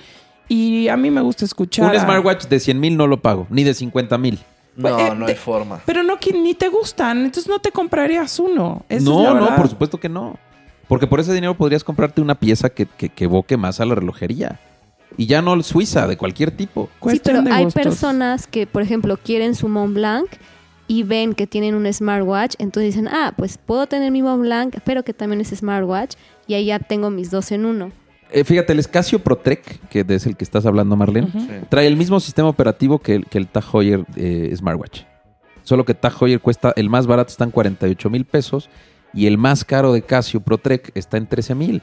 Y 0.48 0.88
a 0.88 0.98
mí 0.98 1.12
me 1.12 1.22
gusta 1.22 1.46
escuchar. 1.46 1.92
Un 1.92 1.96
a- 1.98 2.04
smartwatch 2.04 2.46
de 2.48 2.60
100 2.60 2.80
mil 2.80 2.98
no 2.98 3.06
lo 3.06 3.22
pago, 3.22 3.46
ni 3.50 3.64
de 3.64 3.74
50 3.74 4.18
mil. 4.18 4.40
No, 4.76 4.98
Eh, 4.98 5.14
no 5.16 5.28
hay 5.28 5.36
forma. 5.36 5.82
Pero 5.86 6.02
no 6.02 6.18
que 6.20 6.32
ni 6.32 6.54
te 6.56 6.70
gustan, 6.70 7.18
entonces 7.26 7.48
no 7.50 7.60
te 7.60 7.72
comprarías 7.72 8.40
uno. 8.40 8.86
Esa 8.88 8.98
es 8.98 9.04
No, 9.04 9.34
la 9.36 9.40
no, 9.42 9.56
por 9.58 9.68
supuesto 9.68 10.00
que 10.00 10.08
no. 10.10 10.38
Porque 10.88 11.06
por 11.06 11.20
ese 11.20 11.34
dinero 11.34 11.56
podrías 11.56 11.84
comprarte 11.84 12.22
una 12.22 12.34
pieza 12.36 12.70
que, 12.70 12.86
que, 12.88 13.10
que 13.10 13.26
evoque 13.26 13.58
más 13.58 13.80
a 13.82 13.86
la 13.86 13.94
relojería. 13.94 14.60
Y 15.20 15.26
ya 15.26 15.42
no 15.42 15.62
suiza, 15.64 16.08
de 16.08 16.16
cualquier 16.16 16.52
tipo. 16.52 16.90
Sí, 17.06 17.20
pero 17.22 17.44
hay 17.52 17.66
gustos. 17.66 17.84
personas 17.84 18.48
que, 18.48 18.66
por 18.66 18.82
ejemplo, 18.82 19.18
quieren 19.18 19.54
su 19.54 19.68
Mont 19.68 19.94
Blanc 19.94 20.30
y 20.88 21.04
ven 21.04 21.34
que 21.34 21.46
tienen 21.46 21.76
un 21.76 21.92
smartwatch, 21.92 22.56
entonces 22.58 22.96
dicen, 22.96 23.10
ah, 23.10 23.34
pues 23.36 23.58
puedo 23.58 23.86
tener 23.86 24.14
mi 24.14 24.22
Mont 24.22 24.40
Blanc, 24.40 24.78
pero 24.86 25.04
que 25.04 25.14
también 25.14 25.42
es 25.42 25.50
smartwatch, 25.50 26.16
y 26.48 26.54
ahí 26.54 26.68
ya 26.68 26.80
tengo 26.80 27.10
mis 27.10 27.32
dos 27.32 27.52
en 27.52 27.66
uno. 27.66 27.92
Eh, 28.32 28.46
fíjate, 28.46 28.72
el 28.72 28.88
Casio 28.88 29.20
ProTrek, 29.20 29.90
que 29.90 30.06
es 30.08 30.26
el 30.26 30.38
que 30.38 30.46
estás 30.46 30.66
hablando, 30.66 30.96
Marlene. 30.96 31.28
Sí. 31.34 31.50
trae 31.68 31.88
el 31.88 31.98
mismo 31.98 32.22
sistema 32.22 32.48
operativo 32.48 33.00
que 33.00 33.16
el, 33.16 33.26
que 33.26 33.40
el 33.40 33.48
Tag 33.48 33.66
Heuer 33.74 34.06
eh, 34.16 34.54
Smartwatch. 34.56 35.02
Solo 35.64 35.84
que 35.84 35.96
Tag 35.96 36.14
Heuer 36.22 36.40
cuesta, 36.40 36.72
el 36.78 36.90
más 36.90 37.08
barato 37.08 37.32
está 37.32 37.44
en 37.44 37.52
48 37.52 38.10
mil 38.10 38.24
pesos 38.24 38.70
y 39.14 39.28
el 39.28 39.38
más 39.38 39.66
caro 39.66 39.92
de 39.92 40.02
Casio 40.02 40.40
ProTrek 40.40 40.94
está 40.96 41.18
en 41.18 41.28
13 41.28 41.56
mil. 41.56 41.82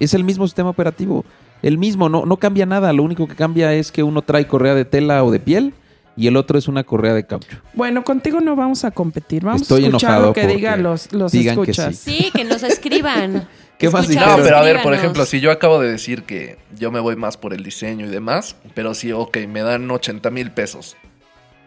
Es 0.00 0.12
el 0.12 0.24
mismo 0.24 0.44
sistema 0.44 0.70
operativo. 0.70 1.24
El 1.62 1.78
mismo, 1.78 2.08
no, 2.08 2.24
no 2.26 2.36
cambia 2.36 2.66
nada. 2.66 2.92
Lo 2.92 3.02
único 3.02 3.26
que 3.26 3.34
cambia 3.34 3.72
es 3.74 3.90
que 3.92 4.02
uno 4.02 4.22
trae 4.22 4.46
correa 4.46 4.74
de 4.74 4.84
tela 4.84 5.24
o 5.24 5.30
de 5.30 5.40
piel 5.40 5.74
y 6.16 6.26
el 6.26 6.36
otro 6.36 6.58
es 6.58 6.68
una 6.68 6.84
correa 6.84 7.14
de 7.14 7.26
caucho. 7.26 7.58
Bueno, 7.74 8.04
contigo 8.04 8.40
no 8.40 8.54
vamos 8.56 8.84
a 8.84 8.90
competir. 8.90 9.44
Vamos 9.44 9.62
Estoy 9.62 9.84
a 9.84 9.86
escuchar 9.88 10.10
enojado 10.10 10.26
lo 10.28 10.34
que 10.34 10.40
porque 10.42 10.56
digan 10.56 10.82
los, 10.82 11.12
los 11.12 11.32
digan 11.32 11.56
que 11.56 11.70
escuchas. 11.70 11.96
sí. 11.96 12.18
Sí, 12.24 12.30
que 12.32 12.44
nos 12.44 12.62
escriban. 12.62 13.48
¿Qué 13.78 13.88
más 13.90 14.10
Escuchas? 14.10 14.36
No, 14.38 14.42
pero 14.42 14.56
a 14.56 14.62
ver, 14.62 14.82
por 14.82 14.92
ejemplo, 14.92 15.24
si 15.24 15.38
yo 15.40 15.52
acabo 15.52 15.78
de 15.80 15.88
decir 15.92 16.24
que 16.24 16.58
yo 16.76 16.90
me 16.90 16.98
voy 16.98 17.14
más 17.14 17.36
por 17.36 17.54
el 17.54 17.62
diseño 17.62 18.06
y 18.06 18.08
demás, 18.08 18.56
pero 18.74 18.92
si, 18.92 19.12
ok, 19.12 19.36
me 19.48 19.60
dan 19.62 19.88
80 19.88 20.30
mil 20.32 20.50
pesos, 20.50 20.96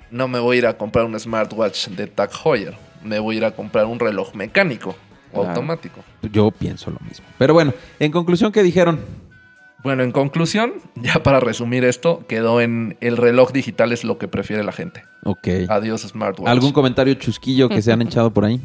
no 0.09 0.27
me 0.27 0.39
voy 0.39 0.57
a 0.57 0.59
ir 0.59 0.67
a 0.67 0.77
comprar 0.77 1.05
un 1.05 1.17
smartwatch 1.17 1.87
de 1.87 2.07
Tag 2.07 2.31
Heuer, 2.43 2.75
me 3.01 3.19
voy 3.19 3.35
a 3.35 3.37
ir 3.37 3.45
a 3.45 3.51
comprar 3.51 3.85
un 3.85 3.97
reloj 3.97 4.33
mecánico 4.35 4.89
o 5.31 5.35
Claro. 5.35 5.49
automático. 5.51 6.01
Yo 6.33 6.51
pienso 6.51 6.91
lo 6.91 6.99
mismo. 7.07 7.25
Pero 7.37 7.53
bueno, 7.53 7.73
en 7.97 8.11
conclusión, 8.11 8.51
¿qué 8.51 8.61
dijeron? 8.61 8.99
Bueno, 9.83 10.03
en 10.03 10.11
conclusión, 10.11 10.73
ya 10.95 11.23
para 11.23 11.39
resumir 11.39 11.83
esto, 11.83 12.23
quedó 12.27 12.61
en 12.61 12.97
el 13.01 13.17
reloj 13.17 13.51
digital 13.51 13.91
es 13.91 14.03
lo 14.03 14.17
que 14.17 14.27
prefiere 14.27 14.63
la 14.63 14.71
gente. 14.71 15.03
Ok. 15.23 15.47
Adiós 15.69 16.01
smartwatch. 16.01 16.49
¿Algún 16.49 16.71
comentario 16.71 17.13
chusquillo 17.15 17.69
que 17.69 17.81
se 17.81 17.91
han 17.91 18.01
echado 18.01 18.31
por 18.31 18.45
ahí? 18.45 18.59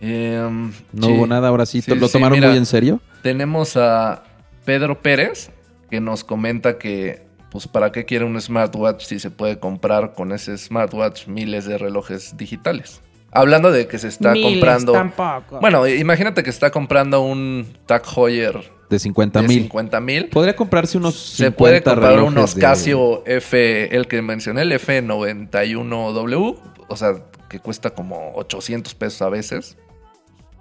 Em, 0.00 0.72
No 0.92 1.06
sí. 1.06 1.12
hubo 1.12 1.26
nada, 1.26 1.48
ahora 1.48 1.66
sí. 1.66 1.82
Sí, 1.82 1.94
¿Lo 1.94 2.06
sí, 2.06 2.12
tomaron 2.14 2.38
mira. 2.38 2.48
muy 2.48 2.56
en 2.58 2.66
serio? 2.66 3.00
Tenemos 3.22 3.76
a 3.76 4.22
Pedro 4.64 5.00
Pérez, 5.02 5.50
que 5.90 6.00
nos 6.00 6.24
comenta 6.24 6.78
que, 6.78 7.22
pues, 7.50 7.66
¿para 7.68 7.92
qué 7.92 8.04
quiere 8.06 8.24
un 8.24 8.40
smartwatch 8.40 9.04
si 9.04 9.18
se 9.18 9.30
puede 9.30 9.58
comprar 9.58 10.14
con 10.14 10.32
ese 10.32 10.56
smartwatch 10.56 11.26
miles 11.26 11.66
de 11.66 11.76
relojes 11.76 12.36
digitales? 12.36 13.02
Hablando 13.32 13.70
de 13.70 13.86
que 13.86 13.98
se 13.98 14.08
está 14.08 14.32
Miles, 14.32 14.54
comprando... 14.54 14.92
tampoco. 14.92 15.60
Bueno, 15.60 15.86
imagínate 15.86 16.42
que 16.42 16.50
está 16.50 16.70
comprando 16.70 17.20
un 17.20 17.64
Tag 17.86 18.02
Heuer 18.16 18.72
De 18.90 18.98
50 18.98 19.40
de 19.42 19.48
mil. 19.48 19.62
50 19.62 20.00
mil. 20.00 20.28
Podría 20.28 20.54
comprarse 20.56 20.98
unos 20.98 21.14
Se 21.14 21.44
50 21.46 21.56
puede 21.56 21.82
comprar 21.82 22.20
unos 22.22 22.54
de- 22.54 22.60
Casio 22.60 23.24
F, 23.24 23.96
el 23.96 24.06
que 24.08 24.20
mencioné, 24.20 24.62
el 24.62 24.72
F91W, 24.72 26.56
o 26.88 26.96
sea, 26.96 27.12
que 27.48 27.60
cuesta 27.60 27.90
como 27.90 28.32
800 28.34 28.94
pesos 28.94 29.22
a 29.22 29.28
veces. 29.28 29.76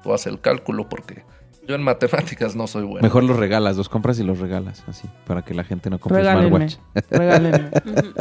Tú 0.04 0.14
haces 0.14 0.28
el 0.28 0.40
cálculo 0.40 0.88
porque 0.88 1.24
yo 1.68 1.76
en 1.76 1.84
matemáticas 1.84 2.56
no 2.56 2.68
soy 2.68 2.84
bueno. 2.84 3.02
Mejor 3.02 3.24
los 3.24 3.36
regalas, 3.38 3.76
los 3.78 3.90
compras 3.90 4.20
y 4.20 4.24
los 4.24 4.40
regalas, 4.40 4.84
así, 4.88 5.08
para 5.26 5.44
que 5.44 5.54
la 5.54 5.64
gente 5.64 5.90
no 5.90 6.00
compre 6.00 6.20
Regálenme. 6.22 6.70
smartwatch. 6.70 7.12
Regálenme. 7.12 7.70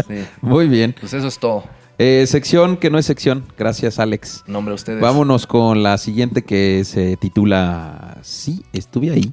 Sí. 0.09 0.27
Muy 0.41 0.67
bien. 0.69 0.95
Pues 0.99 1.12
eso 1.15 1.29
es 1.29 1.38
todo. 1.38 1.65
Eh, 1.99 2.25
sección 2.29 2.77
que 2.77 2.91
no 2.91 2.99
es 2.99 3.07
sección. 3.07 3.45
Gracias, 3.59 3.99
Alex. 3.99 4.45
Nombre 4.47 4.73
a 4.73 4.75
ustedes. 4.77 5.00
Vámonos 5.00 5.47
con 5.47 5.83
la 5.83 5.99
siguiente 5.99 6.43
que 6.45 6.83
se 6.85 7.17
titula 7.17 8.19
Sí, 8.23 8.65
estuve 8.73 9.11
ahí. 9.11 9.33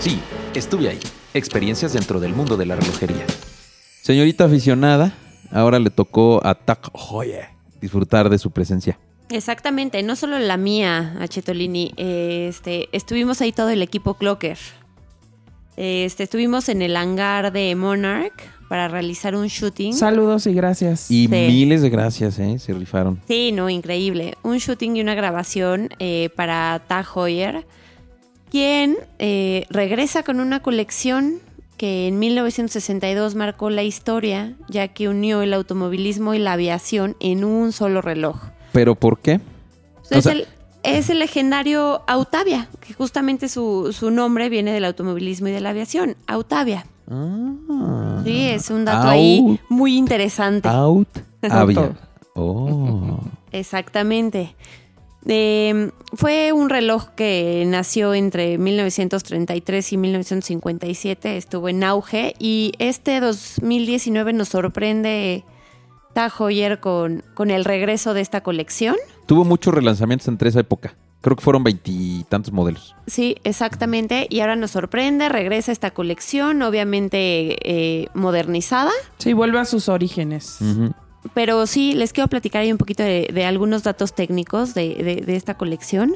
Sí, 0.00 0.20
estuve 0.54 0.88
ahí. 0.88 0.98
Experiencias 1.34 1.92
dentro 1.92 2.20
del 2.20 2.32
mundo 2.34 2.56
de 2.56 2.66
la 2.66 2.76
relojería. 2.76 3.24
Señorita 4.02 4.44
aficionada, 4.44 5.12
ahora 5.50 5.78
le 5.78 5.90
tocó 5.90 6.40
a 6.46 6.54
Tag 6.54 6.78
Heuer 6.94 7.46
disfrutar 7.80 8.30
de 8.30 8.38
su 8.38 8.50
presencia. 8.50 8.98
Exactamente, 9.30 10.02
no 10.02 10.16
solo 10.16 10.38
la 10.38 10.56
mía, 10.56 11.16
Achetolini. 11.20 11.92
Este, 11.96 12.88
estuvimos 12.92 13.40
ahí 13.42 13.52
todo 13.52 13.68
el 13.68 13.82
equipo 13.82 14.14
Clocker. 14.14 14.56
Este, 15.76 16.22
estuvimos 16.24 16.68
en 16.70 16.80
el 16.82 16.96
hangar 16.96 17.52
de 17.52 17.74
Monarch 17.76 18.32
para 18.68 18.88
realizar 18.88 19.36
un 19.36 19.46
shooting. 19.48 19.92
Saludos 19.92 20.46
y 20.46 20.54
gracias. 20.54 21.10
Y 21.10 21.24
Sí. 21.26 21.28
miles 21.28 21.82
de 21.82 21.90
gracias, 21.90 22.38
¿eh? 22.38 22.58
Se 22.58 22.72
rifaron. 22.72 23.20
Sí, 23.28 23.52
no, 23.52 23.68
increíble. 23.68 24.34
Un 24.42 24.58
shooting 24.58 24.96
y 24.96 25.00
una 25.02 25.14
grabación 25.14 25.90
eh, 25.98 26.30
para 26.34 26.82
Tag 26.88 27.06
Heuer, 27.14 27.66
quien 28.50 28.96
eh, 29.18 29.66
regresa 29.70 30.22
con 30.22 30.40
una 30.40 30.60
colección 30.60 31.34
que 31.76 32.08
en 32.08 32.18
1962 32.18 33.34
marcó 33.36 33.70
la 33.70 33.82
historia, 33.84 34.54
ya 34.68 34.88
que 34.88 35.08
unió 35.08 35.42
el 35.42 35.54
automovilismo 35.54 36.34
y 36.34 36.38
la 36.40 36.54
aviación 36.54 37.16
en 37.20 37.44
un 37.44 37.72
solo 37.72 38.02
reloj. 38.02 38.36
¿Pero 38.72 38.94
por 38.96 39.18
qué? 39.20 39.40
O 40.00 40.04
sea- 40.04 40.18
es, 40.18 40.26
el, 40.26 40.46
es 40.82 41.08
el 41.10 41.20
legendario 41.20 42.02
Autavia, 42.08 42.68
que 42.80 42.94
justamente 42.94 43.48
su, 43.48 43.92
su 43.92 44.10
nombre 44.10 44.48
viene 44.48 44.72
del 44.72 44.84
automovilismo 44.86 45.48
y 45.48 45.52
de 45.52 45.60
la 45.60 45.70
aviación. 45.70 46.16
Autavia. 46.26 46.84
Ah. 47.08 48.20
Sí, 48.24 48.48
es 48.48 48.70
un 48.70 48.84
dato 48.84 49.08
ahí 49.08 49.60
muy 49.68 49.96
interesante. 49.96 50.68
Out 50.68 51.08
Avia. 51.42 51.80
Auto. 51.80 51.94
Oh. 52.40 53.18
Exactamente. 53.50 54.54
Eh, 55.28 55.90
fue 56.14 56.52
un 56.52 56.70
reloj 56.70 57.10
que 57.14 57.62
nació 57.66 58.14
entre 58.14 58.56
1933 58.56 59.92
y 59.92 59.96
1957, 59.98 61.36
estuvo 61.36 61.68
en 61.68 61.84
auge 61.84 62.34
y 62.38 62.72
este 62.78 63.20
2019 63.20 64.32
nos 64.32 64.48
sorprende 64.48 65.44
Tag 66.14 66.32
Heuer 66.40 66.80
con, 66.80 67.22
con 67.34 67.50
el 67.50 67.66
regreso 67.66 68.14
de 68.14 68.22
esta 68.22 68.42
colección. 68.42 68.96
Tuvo 69.26 69.44
muchos 69.44 69.74
relanzamientos 69.74 70.28
entre 70.28 70.48
esa 70.48 70.60
época. 70.60 70.96
Creo 71.20 71.36
que 71.36 71.42
fueron 71.42 71.64
veintitantos 71.64 72.52
modelos. 72.52 72.94
Sí, 73.06 73.36
exactamente. 73.44 74.28
Y 74.30 74.40
ahora 74.40 74.56
nos 74.56 74.70
sorprende, 74.70 75.28
regresa 75.28 75.72
esta 75.72 75.90
colección, 75.90 76.62
obviamente 76.62 77.58
eh, 77.68 78.08
modernizada. 78.14 78.92
Sí, 79.18 79.32
vuelve 79.32 79.58
a 79.58 79.64
sus 79.64 79.88
orígenes. 79.88 80.58
Ujú. 80.60 80.94
Pero 81.34 81.66
sí, 81.66 81.94
les 81.94 82.12
quiero 82.12 82.28
platicar 82.28 82.62
ahí 82.62 82.72
un 82.72 82.78
poquito 82.78 83.02
de, 83.02 83.28
de 83.32 83.44
algunos 83.44 83.82
datos 83.82 84.14
técnicos 84.14 84.74
de, 84.74 84.94
de- 84.94 85.22
de 85.26 85.36
esta 85.36 85.54
colección. 85.54 86.14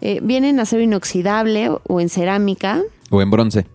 Eh, 0.00 0.20
viene 0.22 0.48
en 0.48 0.60
acero 0.60 0.82
inoxidable 0.82 1.70
o, 1.86 2.00
en 2.00 2.08
cerámica 2.08 2.82
O 3.10 3.20
en 3.20 3.30
bronce. 3.30 3.66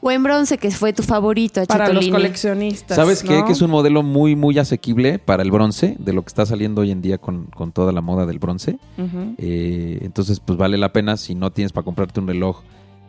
o 0.00 0.10
en 0.10 0.22
bronce, 0.22 0.56
que 0.58 0.70
fue 0.70 0.92
tu 0.92 1.02
favorito, 1.02 1.64
Para 1.66 1.92
los 1.92 2.06
coleccionistas. 2.08 2.94
¿Sabes 2.96 3.22
qué? 3.22 3.42
Que 3.44 3.52
es 3.52 3.60
un 3.62 3.70
modelo 3.70 4.02
muy, 4.02 4.36
muy 4.36 4.58
asequible 4.58 5.18
para 5.18 5.42
el 5.42 5.50
bronce, 5.50 5.96
de 5.98 6.12
lo 6.12 6.22
que 6.22 6.28
está 6.28 6.46
saliendo 6.46 6.82
hoy 6.82 6.90
en 6.92 7.02
día 7.02 7.18
con, 7.18 7.46
con 7.46 7.72
toda 7.72 7.90
la 7.92 8.00
moda 8.02 8.24
del 8.24 8.38
bronce. 8.38 8.78
Eh, 9.38 9.98
entonces, 10.02 10.40
pues 10.40 10.58
vale 10.58 10.78
la 10.78 10.92
pena. 10.92 11.16
Si 11.16 11.34
no 11.34 11.50
tienes 11.52 11.72
para 11.72 11.84
comprarte 11.84 12.20
un 12.20 12.28
reloj 12.28 12.60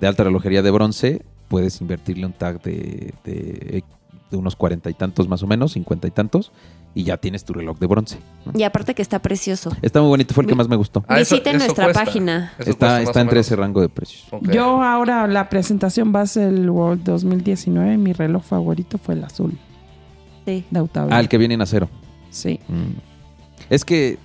de 0.02 0.08
alta 0.08 0.24
relojería 0.24 0.62
de 0.62 0.72
bronce, 0.72 1.22
puedes 1.48 1.80
invertirle 1.82 2.26
un 2.26 2.34
tag 2.34 2.62
de, 2.64 3.14
de, 3.24 3.84
de 4.32 4.38
unos 4.38 4.56
cuarenta 4.56 4.90
y 4.90 4.94
tantos 4.94 5.28
más 5.28 5.44
o 5.44 5.48
menos, 5.48 5.74
cincuenta 5.74 6.08
y 6.08 6.12
tantos, 6.12 6.52
y 6.94 7.04
ya 7.04 7.18
tienes 7.18 7.46
tu 7.46 7.54
reloj 7.54 7.78
de 7.80 7.88
bronce. 7.88 8.18
¿no? 8.46 8.54
Y 8.58 8.64
aparte 8.64 8.96
que 8.96 9.02
está 9.02 9.20
precioso. 9.20 9.72
Está 9.82 10.00
muy 10.02 10.10
bonito, 10.10 10.34
fue 10.34 10.44
el 10.44 10.50
que 10.50 10.56
más 10.56 10.68
me 10.68 10.76
gustó. 10.76 11.04
Ah, 11.08 11.20
eso- 11.20 11.36
Visiten 11.36 11.58
eso 11.58 11.66
nuestra 11.66 11.86
cuesta. 11.86 12.06
página. 12.06 12.54
Eso 12.58 12.70
Está, 12.72 12.88
cuesta 12.88 13.00
está 13.02 13.10
más 13.12 13.16
o 13.16 13.20
entre 13.22 13.36
menos. 13.36 13.46
ese 13.48 13.56
rango 13.56 13.82
de 13.82 13.90
precios. 13.90 14.26
Ok. 14.32 14.50
Yo 14.52 14.82
ahora 14.82 15.28
la 15.28 15.50
presentación 15.50 16.12
va 16.16 16.22
a 16.22 16.26
ser 16.28 16.54
el 16.54 16.70
World 16.70 17.04
2019. 17.04 17.98
Mi 17.98 18.14
reloj 18.14 18.44
favorito 18.44 18.98
fue 18.98 19.14
el 19.16 19.24
azul 19.24 19.58
Sí. 20.46 20.64
de 20.72 20.80
Autavia. 20.80 21.16
Ah, 21.16 21.20
el 21.20 21.30
que 21.30 21.38
viene 21.38 21.54
en 21.56 21.62
acero. 21.62 21.90
Sí. 22.32 22.60
Mm. 22.68 22.98
Es 23.70 23.86
que 23.86 24.18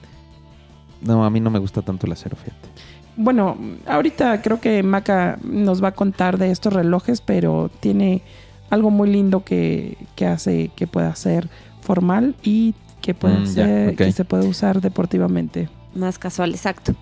No, 1.02 1.24
a 1.24 1.30
mí 1.30 1.40
no 1.40 1.48
me 1.50 1.58
gusta 1.58 1.80
tanto 1.82 2.06
el 2.06 2.12
acero, 2.12 2.36
fíjate. 2.36 2.68
Bueno, 3.16 3.56
ahorita 3.86 4.40
creo 4.42 4.60
que 4.60 4.82
Maca 4.82 5.38
nos 5.42 5.82
va 5.82 5.88
a 5.88 5.92
contar 5.92 6.36
de 6.36 6.50
estos 6.50 6.72
relojes, 6.74 7.20
pero 7.22 7.70
tiene 7.80 8.22
algo 8.70 8.90
muy 8.90 9.10
lindo 9.10 9.44
que, 9.44 9.96
que 10.16 10.26
hace 10.26 10.70
que 10.76 10.86
pueda 10.86 11.14
ser 11.16 11.48
formal 11.82 12.34
y 12.42 12.74
que 13.00 13.14
puede 13.14 13.38
Mm, 13.38 13.96
que 13.96 14.12
se 14.12 14.24
puede 14.24 14.46
usar 14.46 14.80
deportivamente. 14.80 15.68
Más 15.94 16.18
casual, 16.18 16.52
exacto. 16.52 16.94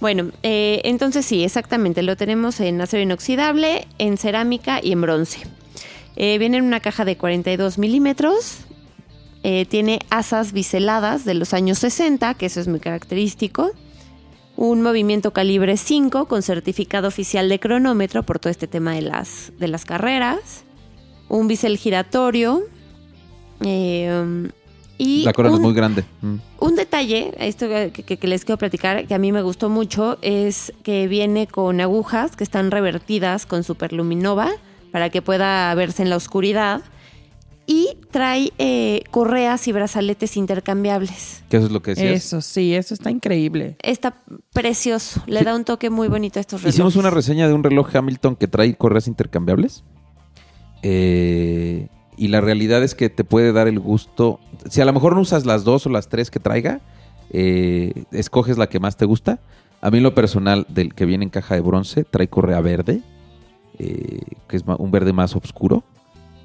Bueno, 0.00 0.30
eh, 0.42 0.82
entonces 0.84 1.24
sí, 1.24 1.42
exactamente. 1.42 2.02
Lo 2.02 2.16
tenemos 2.16 2.60
en 2.60 2.80
acero 2.80 3.02
inoxidable, 3.02 3.86
en 3.98 4.18
cerámica 4.18 4.80
y 4.82 4.92
en 4.92 5.00
bronce. 5.00 5.40
Eh, 6.16 6.38
viene 6.38 6.58
en 6.58 6.64
una 6.64 6.80
caja 6.80 7.04
de 7.04 7.16
42 7.16 7.78
milímetros. 7.78 8.58
Eh, 9.42 9.64
tiene 9.66 10.00
asas 10.10 10.52
biseladas 10.52 11.24
de 11.24 11.34
los 11.34 11.54
años 11.54 11.78
60, 11.78 12.34
que 12.34 12.46
eso 12.46 12.60
es 12.60 12.68
muy 12.68 12.80
característico. 12.80 13.70
Un 14.56 14.82
movimiento 14.82 15.32
calibre 15.32 15.76
5 15.76 16.26
con 16.26 16.42
certificado 16.42 17.08
oficial 17.08 17.48
de 17.48 17.60
cronómetro 17.60 18.22
por 18.24 18.38
todo 18.38 18.50
este 18.50 18.66
tema 18.66 18.94
de 18.94 19.02
las, 19.02 19.52
de 19.58 19.68
las 19.68 19.84
carreras. 19.84 20.65
Un 21.28 21.48
bisel 21.48 21.76
giratorio. 21.78 22.62
eh, 23.60 24.48
y 24.98 25.24
La 25.24 25.32
corona 25.32 25.54
un- 25.56 25.60
es 25.60 25.64
muy 25.64 25.74
grande. 25.74 26.04
Mm. 26.22 26.34
un 26.58 26.76
detalle, 26.76 27.32
esto 27.38 27.68
que, 27.68 27.90
que- 27.90 28.16
que 28.16 28.26
les 28.26 28.44
quiero 28.44 28.58
platicar, 28.58 29.06
que 29.06 29.14
a 29.14 29.18
mí 29.18 29.30
me 29.32 29.42
gustó 29.42 29.68
mucho, 29.68 30.18
es 30.22 30.72
que 30.82 31.06
viene 31.08 31.46
con 31.46 31.80
agujas 31.80 32.34
que 32.36 32.44
están 32.44 32.70
revertidas 32.70 33.44
con 33.46 33.62
superluminova 33.64 34.50
para 34.92 35.10
que 35.10 35.20
pueda 35.22 35.74
verse 35.74 36.02
en 36.02 36.10
la 36.10 36.16
oscuridad. 36.16 36.82
Y 37.68 37.96
trae 38.12 38.52
eh, 38.58 39.02
correas 39.10 39.66
y 39.66 39.72
brazaletes 39.72 40.36
intercambiables. 40.36 41.42
¿Qué 41.50 41.56
eso 41.56 41.66
es 41.66 41.72
lo 41.72 41.82
que 41.82 41.90
decías? 41.96 42.24
Eso 42.24 42.40
sí, 42.40 42.74
eso 42.74 42.94
está 42.94 43.10
increíble. 43.10 43.76
Está 43.82 44.22
precioso, 44.52 45.20
le 45.26 45.40
Sí. 45.40 45.44
da 45.44 45.56
un 45.56 45.64
toque 45.64 45.90
muy 45.90 46.06
bonito 46.08 46.38
a 46.38 46.42
estos 46.42 46.60
relojes. 46.62 46.74
Hicimos 46.76 46.94
una 46.96 47.10
reseña 47.10 47.48
de 47.48 47.54
un 47.54 47.64
reloj 47.64 47.94
Hamilton 47.96 48.36
que 48.36 48.46
trae 48.48 48.76
correas 48.76 49.08
intercambiables. 49.08 49.82
Eh, 50.88 51.88
y 52.16 52.28
la 52.28 52.40
realidad 52.40 52.84
es 52.84 52.94
que 52.94 53.10
te 53.10 53.24
puede 53.24 53.52
dar 53.52 53.66
el 53.66 53.80
gusto. 53.80 54.38
Si 54.70 54.80
a 54.80 54.84
lo 54.84 54.92
mejor 54.92 55.14
no 55.14 55.20
usas 55.20 55.44
las 55.44 55.64
dos 55.64 55.84
o 55.86 55.90
las 55.90 56.08
tres 56.08 56.30
que 56.30 56.38
traiga, 56.38 56.80
eh, 57.30 58.04
escoges 58.12 58.56
la 58.56 58.68
que 58.68 58.78
más 58.78 58.96
te 58.96 59.04
gusta. 59.04 59.40
A 59.80 59.90
mí, 59.90 59.98
en 59.98 60.04
lo 60.04 60.14
personal, 60.14 60.64
del 60.68 60.94
que 60.94 61.04
viene 61.04 61.24
en 61.24 61.30
caja 61.30 61.56
de 61.56 61.60
bronce, 61.60 62.04
trae 62.04 62.28
correa 62.28 62.60
verde, 62.60 63.02
eh, 63.80 64.20
que 64.46 64.56
es 64.56 64.64
un 64.78 64.90
verde 64.92 65.12
más 65.12 65.34
oscuro. 65.34 65.82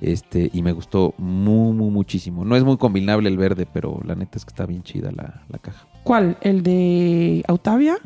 Este, 0.02 0.50
y 0.52 0.64
me 0.64 0.72
gustó 0.72 1.14
muy, 1.20 1.74
muy, 1.74 1.92
muchísimo. 1.92 2.44
No 2.44 2.56
es 2.56 2.64
muy 2.64 2.78
combinable 2.78 3.30
el 3.30 3.38
verde, 3.38 3.68
pero 3.72 4.02
la 4.04 4.16
neta 4.16 4.40
es 4.40 4.46
que 4.46 4.50
está 4.50 4.66
bien 4.66 4.82
chida 4.82 5.12
la, 5.12 5.44
la 5.50 5.60
caja. 5.60 5.88
¿Cuál? 6.04 6.38
¿El 6.42 6.64
de 6.64 7.44
Autavia? 7.48 8.00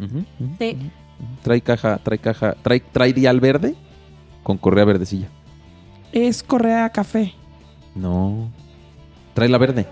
Sí. 0.60 0.77
Trae 1.44 1.62
caja, 1.62 1.98
trae 2.04 2.18
caja, 2.18 2.56
trae, 2.62 2.82
trae 2.82 3.13
dial 3.13 3.39
verde 3.39 3.75
con 4.44 4.58
correa 4.58 4.84
verdecilla. 4.84 5.30
Es 6.15 6.41
correa 6.43 6.89
café. 6.89 7.34
No. 7.93 8.50
Trae 9.34 9.50
la 9.50 9.57
verde. 9.57 9.86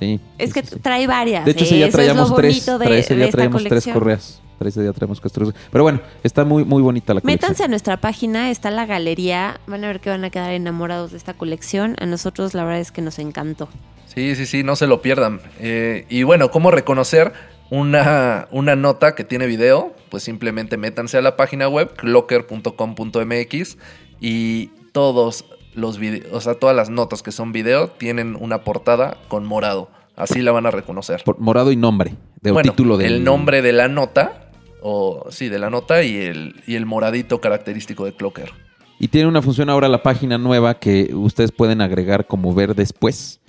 Sí. 0.00 0.20
Es 0.36 0.52
que 0.52 0.64
sí, 0.64 0.76
trae 0.80 1.06
varias. 1.06 1.44
De 1.44 1.52
hecho, 1.52 1.64
¿eh? 1.64 1.66
ese 1.68 1.74
día 1.76 1.86
Eso 1.86 1.96
es 1.98 2.04
traíamos 2.04 2.30
lo 2.30 2.36
tres. 2.36 2.54
bonito 2.66 2.78
de, 2.78 2.86
Trae- 2.86 2.98
ese 2.98 3.14
día 3.16 3.30
traíamos 3.30 3.64
tres 3.64 3.86
correas. 3.86 4.40
Trae- 4.58 4.68
Ese 4.68 4.82
día 4.82 4.92
traemos 4.92 5.20
tres. 5.20 5.54
Pero 5.70 5.84
bueno, 5.84 6.00
está 6.24 6.44
muy, 6.44 6.64
muy 6.64 6.82
bonita 6.82 7.14
la 7.14 7.20
colección. 7.20 7.40
Métanse 7.48 7.62
a 7.62 7.68
nuestra 7.68 7.96
página, 7.98 8.50
está 8.50 8.72
la 8.72 8.86
galería. 8.86 9.60
Van 9.68 9.84
a 9.84 9.86
ver 9.86 10.00
que 10.00 10.10
van 10.10 10.24
a 10.24 10.30
quedar 10.30 10.50
enamorados 10.52 11.12
de 11.12 11.16
esta 11.18 11.34
colección. 11.34 11.94
A 12.00 12.06
nosotros 12.06 12.54
la 12.54 12.64
verdad 12.64 12.80
es 12.80 12.90
que 12.90 13.00
nos 13.00 13.20
encantó. 13.20 13.68
Sí, 14.12 14.34
sí, 14.34 14.46
sí, 14.46 14.64
no 14.64 14.74
se 14.74 14.88
lo 14.88 15.00
pierdan. 15.02 15.40
Eh, 15.60 16.06
y 16.08 16.24
bueno, 16.24 16.50
¿cómo 16.50 16.72
reconocer 16.72 17.32
una, 17.70 18.48
una 18.50 18.74
nota 18.74 19.14
que 19.14 19.22
tiene 19.22 19.46
video? 19.46 19.94
Pues 20.10 20.24
simplemente 20.24 20.76
métanse 20.76 21.18
a 21.18 21.22
la 21.22 21.36
página 21.36 21.68
web 21.68 21.94
clocker.com.mx 21.94 23.76
y 24.20 24.70
todos 24.98 25.44
los 25.74 25.96
videos, 25.98 26.26
o 26.32 26.40
sea, 26.40 26.54
todas 26.54 26.74
las 26.74 26.90
notas 26.90 27.22
que 27.22 27.30
son 27.30 27.52
video 27.52 27.86
tienen 27.86 28.36
una 28.40 28.64
portada 28.64 29.16
con 29.28 29.46
morado. 29.46 29.90
Así 30.16 30.42
la 30.42 30.50
van 30.50 30.66
a 30.66 30.72
reconocer. 30.72 31.22
Por- 31.24 31.38
morado 31.38 31.70
y 31.70 31.76
nombre. 31.76 32.16
De 32.42 32.50
bueno, 32.50 32.72
título 32.72 32.96
del. 32.96 33.12
el 33.14 33.24
nombre 33.24 33.62
de 33.62 33.72
la 33.72 33.86
nota, 33.86 34.50
o 34.82 35.26
sí, 35.30 35.48
de 35.48 35.60
la 35.60 35.70
nota 35.70 36.02
y 36.02 36.16
el, 36.16 36.56
y 36.66 36.74
el 36.74 36.84
moradito 36.84 37.40
característico 37.40 38.04
de 38.06 38.12
Clocker. 38.14 38.50
Y 38.98 39.06
tiene 39.06 39.28
una 39.28 39.40
función 39.40 39.70
ahora 39.70 39.88
la 39.88 40.02
página 40.02 40.36
nueva 40.36 40.80
que 40.80 41.14
ustedes 41.14 41.52
pueden 41.52 41.80
agregar 41.80 42.26
como 42.26 42.52
ver 42.52 42.74
después. 42.74 43.40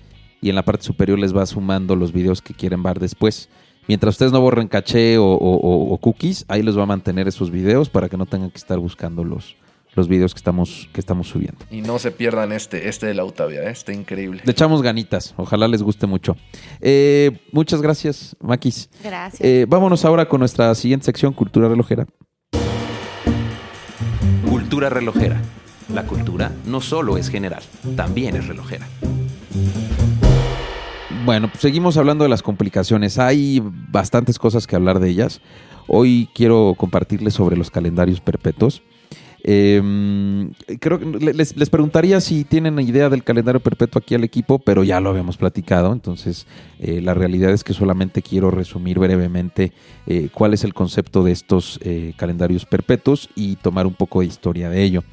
Y 0.41 0.49
en 0.49 0.55
la 0.55 0.63
parte 0.63 0.83
superior 0.85 1.17
les 1.17 1.35
va 1.35 1.43
sumando 1.47 1.95
los 1.95 2.13
videos 2.13 2.43
que 2.43 2.53
quieren 2.53 2.83
ver 2.83 2.99
después. 2.99 3.49
Mientras 3.87 4.13
ustedes 4.13 4.31
no 4.31 4.39
borren 4.39 4.67
caché 4.67 5.17
o, 5.17 5.25
o- 5.25 5.97
cookies, 5.97 6.45
ahí 6.47 6.61
les 6.61 6.77
va 6.77 6.83
a 6.83 6.85
mantener 6.85 7.27
esos 7.27 7.49
videos 7.49 7.89
para 7.89 8.07
que 8.07 8.17
no 8.17 8.27
tengan 8.27 8.51
que 8.51 8.57
estar 8.59 8.77
buscando 8.77 9.23
los, 9.95 10.07
videos 10.07 10.33
que 10.33 10.37
estamos, 10.37 10.89
que 10.93 10.99
estamos 10.99 11.27
subiendo. 11.27 11.65
Y 11.69 11.81
no 11.81 11.99
se 11.99 12.11
pierdan 12.11 12.51
este, 12.51 12.89
este 12.89 13.07
de 13.07 13.13
la 13.13 13.21
Autavia, 13.23 13.63
¿eh? 13.63 13.71
está 13.71 13.93
increíble. 13.93 14.41
Le 14.43 14.51
echamos 14.51 14.81
ganitas. 14.81 15.33
Ojalá 15.37 15.67
les 15.67 15.83
guste 15.83 16.07
mucho. 16.07 16.35
Eh, 16.81 17.39
muchas 17.51 17.81
gracias, 17.81 18.35
Maquis. 18.41 18.89
Gracias. 19.03 19.41
Eh, 19.41 19.65
vámonos 19.67 20.05
ahora 20.05 20.27
con 20.27 20.39
nuestra 20.39 20.73
siguiente 20.75 21.05
sección, 21.05 21.33
Cultura 21.33 21.67
Relojera. 21.67 22.07
Cultura 24.49 24.89
relojera. 24.89 25.41
La 25.93 26.05
cultura 26.05 26.51
no 26.65 26.81
solo 26.81 27.17
es 27.17 27.29
general, 27.29 27.63
también 27.95 28.35
es 28.35 28.47
relojera. 28.47 28.87
Bueno, 31.25 31.49
pues 31.49 31.61
seguimos 31.61 31.97
hablando 31.97 32.23
de 32.23 32.29
las 32.29 32.43
complicaciones. 32.43 33.17
Hay 33.17 33.61
bastantes 33.63 34.37
cosas 34.39 34.67
que 34.67 34.75
hablar 34.75 34.99
de 34.99 35.09
ellas. 35.09 35.41
Hoy 35.87 36.29
quiero 36.35 36.75
compartirles 36.77 37.33
sobre 37.33 37.57
los 37.57 37.71
calendarios 37.71 38.21
perpetuos. 38.21 38.83
Eh, 39.43 39.81
creo 40.79 40.99
que 40.99 41.05
le- 41.05 41.33
les, 41.33 41.55
les 41.55 41.69
preguntaría 41.69 42.19
si 42.21 42.43
tienen 42.43 42.77
idea 42.79 43.09
del 43.09 43.23
calendario 43.23 43.59
perpetuo 43.61 43.99
aquí 44.01 44.15
al 44.15 44.23
equipo, 44.23 44.59
pero 44.59 44.83
ya 44.83 44.99
lo 44.99 45.09
habíamos 45.09 45.37
platicado. 45.37 45.93
Entonces, 45.93 46.45
eh, 46.79 47.01
la 47.01 47.13
realidad 47.13 47.51
es 47.51 47.63
que 47.63 47.73
solamente 47.73 48.21
quiero 48.21 48.51
resumir 48.51 48.99
brevemente 48.99 49.71
eh, 50.07 50.29
cuál 50.33 50.53
es 50.53 50.63
el 50.63 50.73
concepto 50.73 51.23
de 51.23 51.31
estos 51.31 51.79
eh, 51.83 52.13
calendarios 52.17 52.65
perpetuos 52.65 53.29
y 53.35 53.55
tomar 53.57 53.87
un 53.87 53.93
poco 53.93 54.19
de 54.21 54.27
historia 54.27 54.69
de 54.69 54.83
ello. 54.83 55.03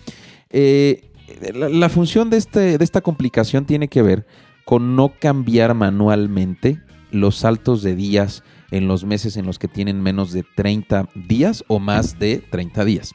La, 1.55 1.69
la 1.69 1.89
función 1.89 2.31
de, 2.31 2.37
este, 2.37 2.79
de 2.79 2.85
esta 2.85 3.01
complicación 3.01 3.67
tiene 3.67 3.89
que 3.89 4.01
ver 4.03 4.27
con 4.65 4.97
no 4.97 5.13
cambiar 5.19 5.75
manualmente 5.75 6.81
los 7.11 7.37
saltos 7.37 7.83
de 7.83 7.95
días 7.95 8.43
en 8.71 8.89
los 8.89 9.05
meses 9.05 9.37
en 9.37 9.47
los 9.47 9.59
que 9.59 9.69
tienen 9.69 10.01
menos 10.03 10.33
de 10.33 10.45
30 10.57 11.09
días 11.15 11.65
o 11.69 11.79
más 11.79 12.19
de 12.19 12.39
30 12.39 12.85
días. 12.85 13.13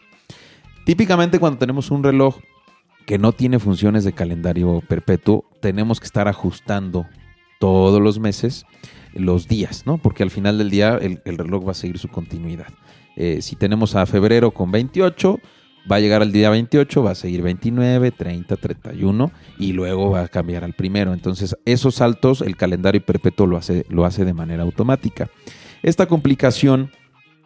Típicamente 0.85 1.39
cuando 1.39 1.59
tenemos 1.59 1.91
un 1.91 2.03
reloj 2.03 2.37
que 3.05 3.17
no 3.17 3.31
tiene 3.31 3.59
funciones 3.59 4.03
de 4.03 4.13
calendario 4.13 4.81
perpetuo, 4.87 5.45
tenemos 5.59 5.99
que 5.99 6.05
estar 6.05 6.27
ajustando 6.27 7.07
todos 7.59 8.01
los 8.01 8.19
meses 8.19 8.65
los 9.13 9.47
días, 9.47 9.85
¿no? 9.85 9.97
Porque 9.97 10.23
al 10.23 10.31
final 10.31 10.57
del 10.57 10.69
día 10.69 10.97
el, 11.01 11.21
el 11.25 11.37
reloj 11.37 11.67
va 11.67 11.71
a 11.71 11.75
seguir 11.75 11.97
su 11.99 12.07
continuidad. 12.07 12.67
Eh, 13.15 13.41
si 13.41 13.55
tenemos 13.55 13.95
a 13.95 14.05
febrero 14.05 14.51
con 14.51 14.71
28, 14.71 15.39
va 15.91 15.97
a 15.97 15.99
llegar 15.99 16.21
al 16.21 16.31
día 16.31 16.49
28, 16.49 17.03
va 17.03 17.11
a 17.11 17.15
seguir 17.15 17.41
29, 17.41 18.11
30, 18.11 18.55
31 18.55 19.31
y 19.59 19.73
luego 19.73 20.11
va 20.11 20.21
a 20.21 20.27
cambiar 20.27 20.63
al 20.63 20.73
primero. 20.73 21.13
Entonces, 21.13 21.55
esos 21.65 21.95
saltos 21.95 22.41
el 22.41 22.55
calendario 22.55 23.03
perpetuo 23.03 23.47
lo 23.47 23.57
hace, 23.57 23.85
lo 23.89 24.05
hace 24.05 24.25
de 24.25 24.33
manera 24.33 24.63
automática. 24.63 25.29
Esta 25.83 26.05
complicación 26.05 26.91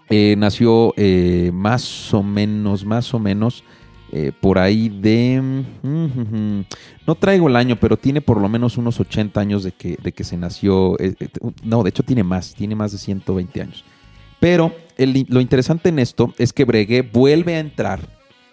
eh, 0.10 0.36
nació 0.38 0.94
eh, 0.98 1.52
más 1.54 2.14
o 2.14 2.22
menos, 2.22 2.86
más 2.86 3.14
o 3.14 3.20
menos 3.20 3.64
eh, 4.12 4.32
por 4.40 4.60
ahí 4.60 4.90
de... 4.90 5.42
mm, 5.82 6.62
no 7.08 7.16
traigo 7.16 7.48
el 7.48 7.56
año, 7.56 7.78
pero 7.80 7.98
tiene 7.98 8.22
por 8.22 8.40
lo 8.40 8.48
menos 8.48 8.78
unos 8.78 9.00
80 9.00 9.40
años 9.40 9.64
de 9.64 9.72
que, 9.72 9.98
de 10.02 10.12
que 10.12 10.24
se 10.24 10.38
nació. 10.38 10.96
no, 11.64 11.84
de 11.84 11.90
hecho 11.90 12.04
tiene 12.04 12.24
más, 12.24 12.54
tiene 12.54 12.76
más 12.76 12.92
de 12.92 12.98
120 12.98 13.62
años. 13.62 13.84
Pero 14.40 14.74
lo 15.28 15.42
interesante 15.42 15.90
en 15.90 16.00
esto 16.00 16.34
es 16.38 16.54
que 16.54 16.66
Breguet 16.66 17.12
vuelve 17.12 17.56
a 17.56 17.60
entrar, 17.60 18.00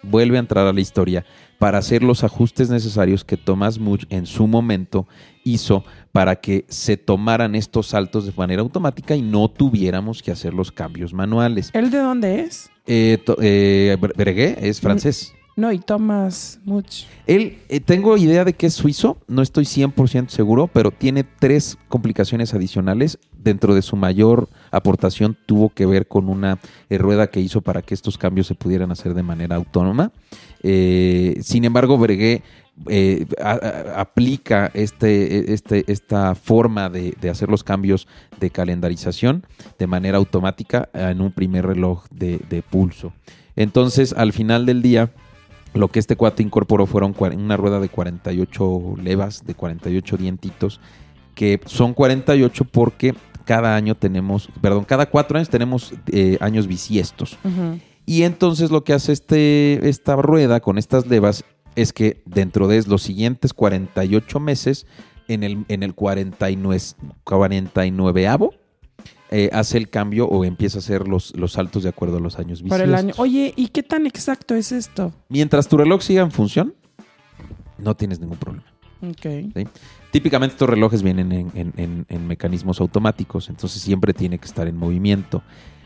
vuelve 0.01 0.37
a 0.37 0.39
entrar 0.39 0.65
a 0.65 0.73
la 0.73 0.81
historia 0.81 1.23
para 1.63 1.77
hacer 1.77 2.03
los 2.03 2.25
ajustes 2.25 2.69
necesarios 2.69 3.23
que 3.23 3.37
Thomas 3.37 3.79
Much 3.79 4.03
en 4.09 4.25
su 4.25 4.47
momento 4.47 5.07
hizo 5.45 5.85
para 6.11 6.35
que 6.35 6.65
se 6.67 6.97
tomaran 6.97 7.55
estos 7.55 7.87
saltos 7.87 8.25
de 8.25 8.33
manera 8.35 8.61
automática 8.61 9.15
y 9.15 9.21
no 9.21 9.47
tuviéramos 9.47 10.21
que 10.21 10.31
hacer 10.31 10.53
los 10.53 10.73
cambios 10.73 11.13
manuales. 11.13 11.69
¿El 11.71 11.89
de 11.89 11.99
dónde 11.99 12.41
es? 12.41 12.69
Eh, 12.85 13.17
eh, 13.41 13.95
Bre- 13.97 14.11
Breguet 14.13 14.57
es 14.61 14.81
francés. 14.81 15.33
No, 15.55 15.71
y 15.71 15.79
Thomas 15.79 16.59
Much. 16.65 17.03
Él, 17.27 17.59
eh, 17.69 17.79
tengo 17.79 18.17
idea 18.17 18.43
de 18.43 18.53
que 18.53 18.65
es 18.65 18.73
suizo, 18.73 19.17
no 19.29 19.41
estoy 19.41 19.63
100% 19.63 20.29
seguro, 20.31 20.67
pero 20.67 20.91
tiene 20.91 21.23
tres 21.23 21.77
complicaciones 21.87 22.53
adicionales. 22.53 23.19
Dentro 23.37 23.73
de 23.73 23.83
su 23.83 23.95
mayor 23.95 24.49
aportación 24.71 25.37
tuvo 25.45 25.69
que 25.69 25.85
ver 25.85 26.07
con 26.09 26.27
una 26.27 26.57
eh, 26.89 26.97
rueda 26.97 27.27
que 27.27 27.39
hizo 27.39 27.61
para 27.61 27.81
que 27.83 27.93
estos 27.93 28.17
cambios 28.17 28.47
se 28.47 28.55
pudieran 28.55 28.91
hacer 28.91 29.13
de 29.13 29.23
manera 29.23 29.55
autónoma. 29.55 30.11
Eh, 30.63 31.39
sin 31.41 31.65
embargo, 31.65 31.97
Breguet 31.97 32.41
eh, 32.87 33.27
aplica 33.95 34.71
este, 34.73 35.53
este, 35.53 35.83
esta 35.91 36.33
forma 36.33 36.89
de, 36.89 37.15
hacer 37.29 37.49
los 37.49 37.63
cambios 37.63 38.07
de 38.39 38.49
calendarización 38.49 39.45
de 39.77 39.85
manera 39.85 40.17
automática 40.17 40.89
en 40.93 41.21
un 41.21 41.31
primer 41.31 41.67
reloj 41.67 42.05
de, 42.09 42.63
pulso. 42.67 43.13
Entonces, 43.55 44.13
al 44.13 44.33
final 44.33 44.65
del 44.65 44.81
día, 44.81 45.11
lo 45.75 45.89
que 45.89 45.99
este 45.99 46.15
cuate 46.15 46.41
incorporó 46.41 46.87
fueron 46.87 47.15
una 47.19 47.57
rueda 47.57 47.79
de 47.79 47.89
48 47.89 48.95
levas, 49.03 49.45
de 49.45 49.53
48 49.53 50.17
dientitos, 50.17 50.79
que 51.35 51.59
son 51.65 51.93
48 51.93 52.65
porque 52.65 53.13
cada 53.45 53.75
año 53.75 53.95
tenemos, 53.95 54.49
perdón, 54.61 54.85
cada 54.85 55.07
cuatro 55.07 55.37
años 55.37 55.49
tenemos 55.49 55.93
eh, 56.11 56.37
años 56.39 56.65
bisiestos. 56.65 57.37
Ujú. 57.43 57.79
Y 58.05 58.23
entonces 58.23 58.69
lo 58.71 58.83
que 58.83 58.93
hace 58.93 59.11
este, 59.13 59.87
esta 59.87 60.15
rueda 60.15 60.59
con 60.59 60.77
estas 60.77 61.07
levas 61.07 61.43
es 61.75 61.93
que 61.93 62.21
dentro 62.25 62.67
de 62.67 62.83
los 62.87 63.01
siguientes 63.01 63.53
48 63.53 64.39
meses, 64.39 64.85
en 65.27 65.43
el, 65.43 65.65
en 65.69 65.83
el 65.83 65.95
49, 65.95 66.79
49avo, 67.25 68.51
eh, 69.31 69.49
hace 69.51 69.77
el 69.79 69.89
cambio 69.89 70.27
o 70.27 70.45
empieza 70.45 70.77
a 70.77 70.79
hacer 70.79 71.07
los, 71.07 71.35
los 71.35 71.53
saltos 71.53 71.83
de 71.83 71.89
acuerdo 71.89 72.17
a 72.17 72.19
los 72.19 72.37
años 72.37 72.61
bisiestos. 72.61 72.69
Para 72.69 72.83
el 72.83 72.93
año. 72.93 73.13
Oye, 73.17 73.53
¿y 73.55 73.69
qué 73.69 73.81
tan 73.81 74.05
exacto 74.05 74.53
es 74.53 74.71
esto? 74.71 75.11
Mientras 75.29 75.67
tu 75.67 75.77
reloj 75.77 76.01
siga 76.03 76.21
en 76.21 76.31
función, 76.31 76.75
no 77.79 77.95
tienes 77.95 78.19
ningún 78.19 78.37
problema. 78.37 78.65
Típicamente 80.11 80.53
estos 80.53 80.69
relojes 80.69 81.01
vienen 81.03 81.31
en, 81.31 81.51
en- 81.55 81.73
en- 81.77 82.05
en 82.07 82.27
mecanismos 82.27 82.79
automáticos, 82.79 83.49
entonces 83.49 83.81
siempre 83.81 84.13
tiene 84.13 84.37
que 84.37 84.45
estar 84.45 84.67
en 84.67 84.77
movimiento. 84.77 85.41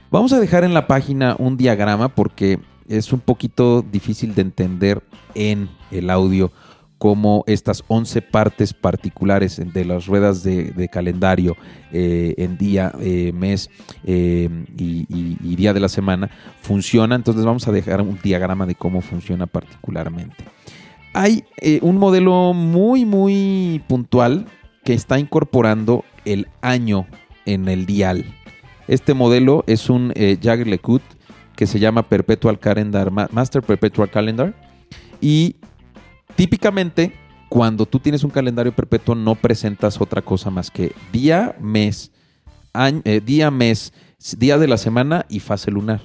Vamos 0.10 0.32
a 0.32 0.40
dejar 0.40 0.64
en 0.64 0.74
la 0.74 0.88
página 0.88 1.36
un 1.38 1.58
diagrama 1.58 2.08
porque 2.08 2.60
es 2.88 3.12
un 3.12 3.20
poquito 3.20 3.82
difícil 3.82 4.34
de 4.36 4.42
entender 4.42 5.04
en 5.36 5.70
el 5.92 6.10
audio 6.10 6.54
cómo 6.98 7.44
estas 7.46 7.84
11 7.90 8.22
partes 8.22 8.74
particulares 8.74 9.62
de 9.62 9.86
las 9.86 10.06
ruedas 10.06 10.44
de, 10.44 10.90
calendario 10.90 11.58
eh, 11.92 12.36
en 12.38 12.58
día, 12.58 12.94
eh, 13.02 13.34
mes 13.34 13.70
eh, 14.06 14.50
y, 14.78 15.56
día 15.58 15.74
de 15.74 15.82
la 15.82 15.90
semana 15.90 16.30
funcionan. 16.62 17.20
Entonces 17.20 17.44
vamos 17.44 17.68
a 17.68 17.74
dejar 17.74 18.02
un 18.02 18.18
diagrama 18.24 18.66
de 18.66 18.76
cómo 18.76 19.02
funciona 19.02 19.46
particularmente. 19.46 20.38
Hay 21.14 21.44
un 21.82 21.98
modelo 21.98 22.54
muy, 22.54 23.04
muy 23.04 23.84
puntual 23.88 24.46
que 24.86 24.94
está 24.94 25.20
incorporando 25.20 26.06
el 26.24 26.48
año 26.62 27.08
en 27.46 27.68
el 27.68 27.86
dial. 27.86 28.26
Este 28.88 29.14
modelo 29.14 29.64
es 29.68 29.90
un 29.90 30.12
eh, 30.16 30.38
Jagger 30.42 30.68
LeCoultre 30.68 31.18
que 31.56 31.66
se 31.68 31.80
llama 31.80 32.04
Perpetual 32.04 32.60
Calendar, 32.60 33.10
Ma- 33.12 33.28
Master 33.32 33.62
Perpetual 33.64 34.10
Calendar. 34.12 34.54
Y 35.20 35.56
típicamente, 36.36 37.14
cuando 37.50 37.86
tú 37.86 38.00
tienes 38.00 38.24
un 38.24 38.30
calendario 38.30 38.74
perpetuo, 38.76 39.16
no 39.16 39.36
presentas 39.36 40.00
otra 40.00 40.22
cosa 40.22 40.50
más 40.50 40.70
que 40.70 40.94
día, 41.12 41.56
mes, 41.60 42.12
año- 42.74 43.02
eh, 43.06 43.22
día, 43.26 43.50
mes, 43.52 43.94
día 44.38 44.58
de 44.58 44.68
la 44.68 44.78
semana 44.78 45.26
y 45.30 45.40
fase 45.40 45.72
lunar. 45.72 46.02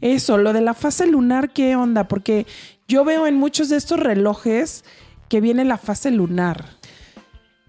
Eso, 0.00 0.36
lo 0.38 0.52
de 0.52 0.60
la 0.60 0.74
fase 0.74 1.06
lunar, 1.06 1.52
¿qué 1.52 1.76
onda? 1.76 2.06
Porque 2.08 2.46
yo 2.86 3.04
veo 3.04 3.26
en 3.26 3.36
muchos 3.36 3.68
de 3.68 3.76
estos 3.76 3.98
relojes 3.98 4.84
que 5.28 5.40
viene 5.40 5.64
la 5.64 5.78
fase 5.78 6.10
lunar. 6.10 6.73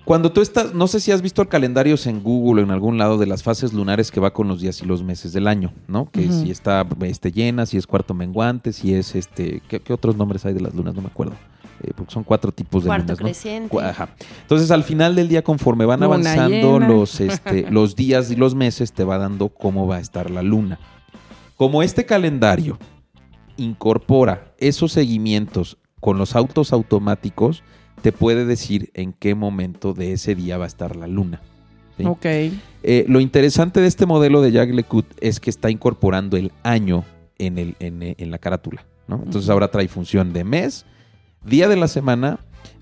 Cuando 0.06 0.32
tú 0.32 0.42
estás, 0.42 0.74
no 0.76 0.86
sé 0.88 1.00
si 1.00 1.12
has 1.12 1.22
visto 1.24 1.48
calendarios 1.50 2.06
en 2.06 2.22
Google 2.22 2.62
o 2.62 2.66
en 2.66 2.72
algún 2.72 2.98
lado 3.00 3.18
de 3.18 3.26
las 3.26 3.42
fases 3.42 3.74
lunares 3.74 4.12
que 4.12 4.20
va 4.20 4.32
con 4.34 4.48
los 4.48 4.62
días 4.62 4.82
y 4.82 4.86
los 4.86 5.02
meses 5.04 5.34
del 5.34 5.48
año, 5.48 5.74
¿no? 5.88 6.10
Que 6.12 6.32
si 6.32 6.52
está 6.52 6.86
este, 7.02 7.32
llena, 7.32 7.66
si 7.66 7.78
es 7.78 7.88
cuarto 7.88 8.14
menguante, 8.14 8.72
si 8.72 8.94
es 8.94 9.16
este, 9.16 9.64
¿qué, 9.68 9.80
qué 9.80 9.94
otros 9.94 10.16
nombres 10.16 10.46
hay 10.46 10.54
de 10.54 10.62
las 10.62 10.76
lunas? 10.76 10.94
No 10.94 11.02
me 11.02 11.08
acuerdo. 11.08 11.34
Eh, 11.82 11.92
porque 11.96 12.14
son 12.14 12.24
cuatro 12.24 12.52
tipos 12.52 12.84
de 12.84 12.88
Cuarto 12.88 13.04
lunas, 13.14 13.20
¿no? 13.20 13.26
creciente. 13.26 13.70
Cu- 13.70 13.80
ajá. 13.82 14.10
Entonces, 14.44 14.70
al 14.72 14.84
final 14.84 15.16
del 15.16 15.28
día, 15.28 15.44
conforme 15.44 15.86
van 15.86 16.00
Luna 16.00 16.14
avanzando 16.14 16.80
llena. 16.80 16.88
los, 16.88 17.20
este, 17.20 17.70
los 17.72 17.96
días 17.96 18.30
y 18.32 18.36
los 18.36 18.54
meses, 18.56 18.94
te 18.94 19.04
va 19.04 19.18
dando 19.18 19.50
cómo 19.50 19.88
va 19.88 19.96
a 19.98 20.00
estar 20.00 20.30
la 20.30 20.44
luna. 20.44 20.80
Como 21.58 21.82
este 21.84 22.06
calendario 22.06 22.78
incorpora 23.58 24.54
esos 24.58 24.92
seguimientos 24.92 25.78
con 26.00 26.18
los 26.18 26.36
autos 26.36 26.74
automáticos, 26.74 27.64
te 28.02 28.12
puede 28.12 28.46
decir 28.46 28.92
en 28.94 29.14
qué 29.14 29.36
momento 29.36 29.94
de 29.94 30.14
ese 30.14 30.36
día 30.36 30.58
va 30.58 30.66
a 30.66 30.68
estar 30.68 30.96
la 30.96 31.08
luna. 31.08 31.42
¿sí? 31.98 32.06
Ok. 32.06 32.26
Eh, 32.26 33.06
lo 33.08 33.20
interesante 33.20 33.82
de 33.82 33.88
este 33.88 34.06
modelo 34.06 34.42
de 34.42 34.52
Jacques 34.52 34.76
Lecout 34.76 35.06
es 35.22 35.40
que 35.40 35.50
está 35.50 35.70
incorporando 35.72 36.38
el 36.38 36.52
año 36.64 37.04
en, 37.38 37.58
el, 37.58 37.76
en, 37.80 38.04
eh, 38.04 38.16
en 38.20 38.32
la 38.32 38.38
carátula. 38.38 38.86
¿no? 39.08 39.22
Entonces 39.24 39.50
ahora 39.50 39.70
trae 39.70 39.88
función 39.88 40.34
de 40.34 40.44
mes, 40.44 40.86
día 41.44 41.68
de 41.68 41.76
la 41.78 41.88
semana, 41.88 42.40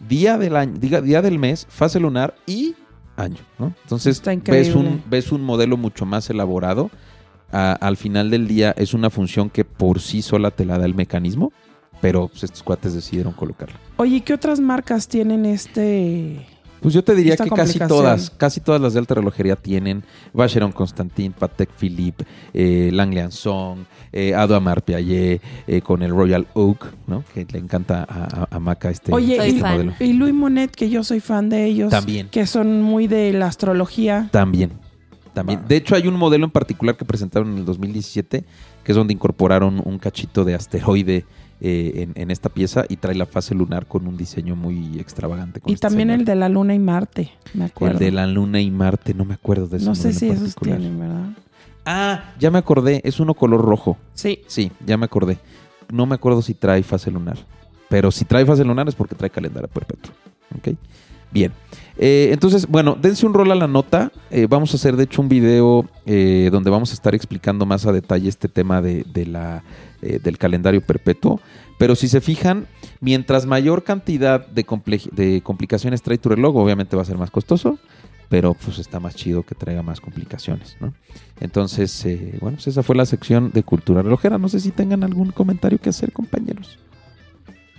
día 0.08 0.38
del 0.38 0.56
año, 0.56 0.74
diga, 0.80 1.02
día 1.02 1.22
del 1.22 1.40
mes, 1.40 1.66
fase 1.70 2.00
lunar 2.00 2.36
y 2.46 2.76
año. 3.16 3.40
¿no? 3.60 3.74
Entonces 3.84 4.18
Está 4.18 4.36
ves 4.36 4.74
un, 4.76 5.02
ves 5.10 5.32
un 5.32 5.42
modelo 5.42 5.78
mucho 5.78 6.06
más 6.06 6.30
elaborado. 6.30 6.90
A- 7.52 7.74
al 7.74 7.98
final 7.98 8.30
del 8.32 8.48
día 8.48 8.74
es 8.78 8.94
una 8.94 9.10
función 9.10 9.50
que 9.50 9.64
por 9.64 10.02
sí 10.02 10.22
sola 10.22 10.50
te 10.52 10.66
la 10.66 10.78
da 10.80 10.86
el 10.86 10.96
mecanismo, 10.96 11.52
pero 12.04 12.28
pues, 12.28 12.44
estos 12.44 12.62
cuates 12.64 12.94
decidieron 12.94 13.32
colocarla. 13.32 13.80
Oye, 13.96 14.20
¿qué 14.20 14.34
otras 14.34 14.60
marcas 14.60 15.08
tienen 15.08 15.46
este? 15.46 16.46
Pues 16.82 16.94
yo 16.94 17.02
te 17.02 17.16
diría 17.16 17.38
que 17.38 17.50
casi 17.50 17.80
todas, 17.80 18.30
casi 18.30 18.60
todas 18.60 18.82
las 18.82 18.92
de 18.92 19.00
alta 19.00 19.16
relojería 19.16 19.56
tienen 19.56 20.04
Vacheron 20.34 20.74
Constantin, 20.74 21.32
Patek 21.32 21.70
Philippe, 21.78 22.26
eh, 22.54 22.90
Langley 22.92 23.32
Song, 23.32 23.86
eh, 24.12 24.34
Piaget, 24.84 25.42
eh, 25.66 25.82
con 25.82 26.04
el 26.04 26.12
Royal 26.12 26.46
Oak, 26.56 26.94
¿no? 27.08 27.24
Que 27.34 27.48
le 27.50 27.60
encanta 27.60 28.04
a, 28.04 28.42
a- 28.42 28.48
a 28.52 28.60
Maca 28.60 28.90
este, 28.90 29.14
Oye, 29.14 29.38
este 29.38 29.62
fan. 29.62 29.72
modelo. 29.72 29.94
Y 30.02 30.12
Louis 30.12 30.34
Monet, 30.34 30.72
que 30.76 30.90
yo 30.90 31.06
soy 31.06 31.22
fan 31.22 31.48
de 31.48 31.64
ellos. 31.68 31.90
También. 31.90 32.28
Que 32.28 32.46
son 32.46 32.82
muy 32.82 33.08
de 33.08 33.32
la 33.32 33.48
astrología. 33.48 34.28
También. 34.34 34.74
También. 35.34 35.62
De 35.66 35.78
hecho, 35.78 35.96
hay 35.96 36.06
un 36.10 36.16
modelo 36.16 36.44
en 36.44 36.52
particular 36.52 36.98
que 36.98 37.06
presentaron 37.06 37.54
en 37.54 37.60
el 37.60 37.66
2017, 37.66 38.44
que 38.84 38.92
es 38.92 38.96
donde 38.96 39.14
incorporaron 39.14 39.82
un 39.86 40.00
cachito 40.00 40.44
de 40.44 40.54
asteroide 40.54 41.26
eh, 41.66 42.04
en, 42.04 42.22
en 42.22 42.30
esta 42.30 42.50
pieza 42.50 42.84
y 42.90 42.98
trae 42.98 43.16
la 43.16 43.26
fase 43.26 43.56
lunar 43.56 43.86
con 43.88 44.06
un 44.06 44.18
diseño 44.18 44.56
muy 44.56 45.00
extravagante. 45.00 45.62
con 45.62 45.72
Y 45.72 45.76
este 45.76 45.88
también 45.88 46.10
señor. 46.10 46.20
el 46.20 46.26
de 46.26 46.36
la 46.36 46.50
Luna 46.50 46.76
y 46.76 46.80
Marte, 46.80 47.32
me 47.54 47.66
acuerdo. 47.66 47.94
El 47.98 48.00
de 48.06 48.12
la 48.12 48.28
Luna 48.28 48.60
y 48.60 48.70
Marte, 48.70 49.14
no 49.14 49.24
me 49.24 49.34
acuerdo 49.36 49.68
de 49.68 49.78
ese 49.78 49.86
no 49.86 49.96
sé 49.96 50.12
si 50.14 50.28
esos 50.30 50.56
tienen, 50.56 51.00
¿verdad? 51.00 51.30
Ah, 51.86 52.34
ya 52.38 52.52
me 52.52 52.60
acordé, 52.60 53.02
es 53.04 53.20
uno 53.20 53.34
color 53.34 53.62
rojo. 53.62 53.98
Sí. 54.14 54.42
Sí, 54.48 54.72
ya 54.86 54.98
me 54.98 55.06
acordé. 55.06 55.38
No 55.92 56.06
me 56.06 56.16
acuerdo 56.16 56.42
si 56.42 56.54
trae 56.54 56.84
fase 56.84 57.10
lunar. 57.12 57.38
Pero 57.90 58.12
si 58.12 58.26
trae 58.26 58.46
fase 58.46 58.64
lunar 58.64 58.88
es 58.88 58.96
porque 58.96 59.16
trae 59.16 59.30
calendario 59.30 59.68
perpetuo. 59.70 60.14
¿Ok? 60.58 60.76
Bien. 61.32 61.52
Eh, 61.98 62.30
entonces, 62.32 62.68
bueno, 62.68 62.98
dense 63.00 63.26
un 63.26 63.34
rol 63.34 63.52
a 63.52 63.56
la 63.56 63.68
nota. 63.68 64.12
Eh, 64.32 64.48
vamos 64.50 64.74
a 64.74 64.78
hacer, 64.78 64.96
de 64.96 65.04
hecho, 65.04 65.22
un 65.22 65.30
video 65.30 65.90
eh, 66.06 66.50
donde 66.52 66.70
vamos 66.70 66.92
a 66.92 66.94
estar 66.94 67.16
explicando 67.16 67.66
más 67.66 67.86
a 67.86 67.92
detalle 67.92 68.30
este 68.30 68.48
tema 68.48 68.82
de, 68.82 69.04
de 69.14 69.26
la, 69.26 69.64
eh, 70.04 70.20
del 70.22 70.38
calendario 70.38 70.82
perpetuo. 70.82 71.40
Pero 71.80 71.96
si 71.96 72.08
se 72.08 72.22
fijan, 72.22 72.68
mientras 73.00 73.46
mayor 73.46 73.84
cantidad 73.84 74.46
de, 74.46 74.66
de 75.12 75.42
complicaciones 75.42 76.02
trae 76.02 76.18
tu 76.18 76.30
reloj, 76.30 76.56
obviamente 76.56 76.96
va 76.96 77.02
a 77.02 77.06
ser 77.06 77.18
más 77.18 77.32
costoso. 77.32 77.80
Pero 78.30 78.54
pues 78.56 78.80
está 78.80 79.00
más 79.00 79.16
chido 79.16 79.44
que 79.44 79.54
traiga 79.54 79.84
más 79.84 80.02
complicaciones, 80.02 80.76
¿no? 80.80 80.94
Entonces, 81.40 82.04
eh, 82.06 82.38
bueno, 82.42 82.56
pues 82.58 82.68
esa 82.68 82.82
fue 82.82 82.96
la 82.96 83.06
sección 83.06 83.52
de 83.52 83.62
cultura 83.64 84.02
relojera. 84.02 84.38
No 84.40 84.50
sé 84.50 84.60
si 84.60 84.72
tengan 84.72 85.04
algún 85.04 85.32
comentario 85.32 85.78
que 85.80 85.90
hacer, 85.90 86.12
compañeros. 86.12 86.80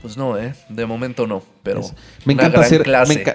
Pues 0.00 0.16
no, 0.18 0.36
¿eh? 0.38 0.54
De 0.68 0.84
momento 0.86 1.26
no, 1.26 1.42
pero 1.62 1.80
Es- 1.80 1.94
Me 2.26 2.34
encanta, 2.34 2.62
ser, 2.64 2.86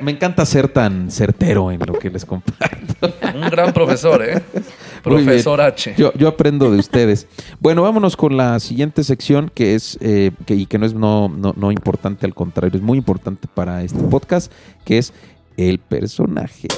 me 0.01 0.11
encanta 0.11 0.45
ser 0.45 0.67
tan 0.69 1.09
certero 1.09 1.71
en 1.71 1.79
lo 1.79 1.97
que 1.97 2.09
les 2.11 2.23
comparto. 2.25 3.11
Un 3.35 3.49
gran 3.49 3.73
profesor, 3.73 4.23
¿eh? 4.23 4.41
Profesor 5.03 5.61
H. 5.61 5.95
Yo, 5.97 6.13
yo 6.13 6.27
aprendo 6.27 6.71
de 6.71 6.79
ustedes. 6.79 7.27
Bueno, 7.59 7.83
vámonos 7.83 8.15
con 8.15 8.37
la 8.37 8.59
siguiente 8.59 9.03
sección 9.03 9.51
que 9.53 9.75
es, 9.75 9.97
eh, 10.01 10.31
que, 10.45 10.55
y 10.55 10.65
que 10.65 10.77
no 10.77 10.85
es 10.85 10.93
no, 10.93 11.27
no, 11.27 11.53
no 11.57 11.71
importante, 11.71 12.25
al 12.25 12.33
contrario, 12.33 12.77
es 12.77 12.83
muy 12.83 12.97
importante 12.97 13.47
para 13.53 13.83
este 13.83 13.99
podcast, 14.03 14.51
que 14.85 14.97
es 14.97 15.13
el 15.57 15.79
personaje. 15.79 16.69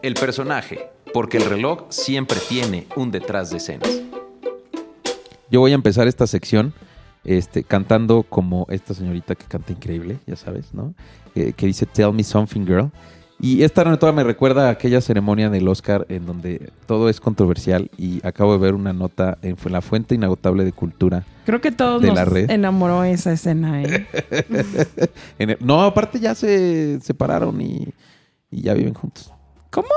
El 0.00 0.14
personaje, 0.14 0.90
porque 1.12 1.38
el 1.38 1.44
reloj 1.44 1.86
siempre 1.88 2.38
tiene 2.48 2.86
un 2.94 3.10
detrás 3.10 3.50
de 3.50 3.56
escenas. 3.56 4.00
Yo 5.50 5.60
voy 5.60 5.72
a 5.72 5.74
empezar 5.74 6.06
esta 6.06 6.26
sección 6.26 6.72
este, 7.24 7.62
cantando 7.62 8.24
como 8.24 8.66
esta 8.70 8.94
señorita 8.94 9.34
que 9.34 9.44
canta 9.44 9.72
increíble, 9.72 10.18
ya 10.26 10.36
sabes, 10.36 10.74
¿no? 10.74 10.94
Eh, 11.34 11.52
que 11.52 11.66
dice 11.66 11.86
Tell 11.86 12.12
Me 12.12 12.24
Something 12.24 12.66
Girl. 12.66 12.90
Y 13.42 13.64
esta 13.64 13.82
nota 13.84 14.10
me 14.12 14.22
recuerda 14.22 14.68
a 14.68 14.70
aquella 14.70 15.00
ceremonia 15.00 15.50
del 15.50 15.66
Oscar 15.66 16.06
en 16.08 16.24
donde 16.26 16.70
todo 16.86 17.08
es 17.08 17.20
controversial 17.20 17.90
y 17.98 18.24
acabo 18.24 18.52
de 18.52 18.58
ver 18.60 18.72
una 18.74 18.92
nota 18.92 19.36
en 19.42 19.56
la 19.70 19.80
fuente 19.82 20.14
inagotable 20.14 20.64
de 20.64 20.70
cultura. 20.72 21.24
Creo 21.44 21.60
que 21.60 21.72
todos 21.72 22.00
De 22.00 22.06
nos 22.08 22.16
la 22.16 22.24
red. 22.24 22.48
enamoró 22.50 23.02
esa 23.02 23.32
escena, 23.32 23.82
¿eh? 23.82 24.06
En 25.40 25.50
el- 25.50 25.56
no, 25.60 25.82
aparte 25.82 26.20
ya 26.20 26.36
se 26.36 27.00
separaron 27.00 27.60
y, 27.60 27.88
y 28.50 28.62
ya 28.62 28.74
viven 28.74 28.94
juntos. 28.94 29.32
¿Cómo? 29.70 29.88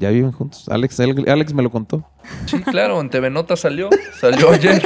Ya 0.00 0.10
viven 0.10 0.32
juntos. 0.32 0.68
Alex, 0.68 1.00
Alex 1.00 1.52
me 1.54 1.62
lo 1.62 1.70
contó. 1.70 2.04
Sí, 2.46 2.58
claro, 2.60 3.00
en 3.00 3.10
TV 3.10 3.30
Nota 3.30 3.56
salió. 3.56 3.88
Salió 4.20 4.50
ayer. 4.50 4.80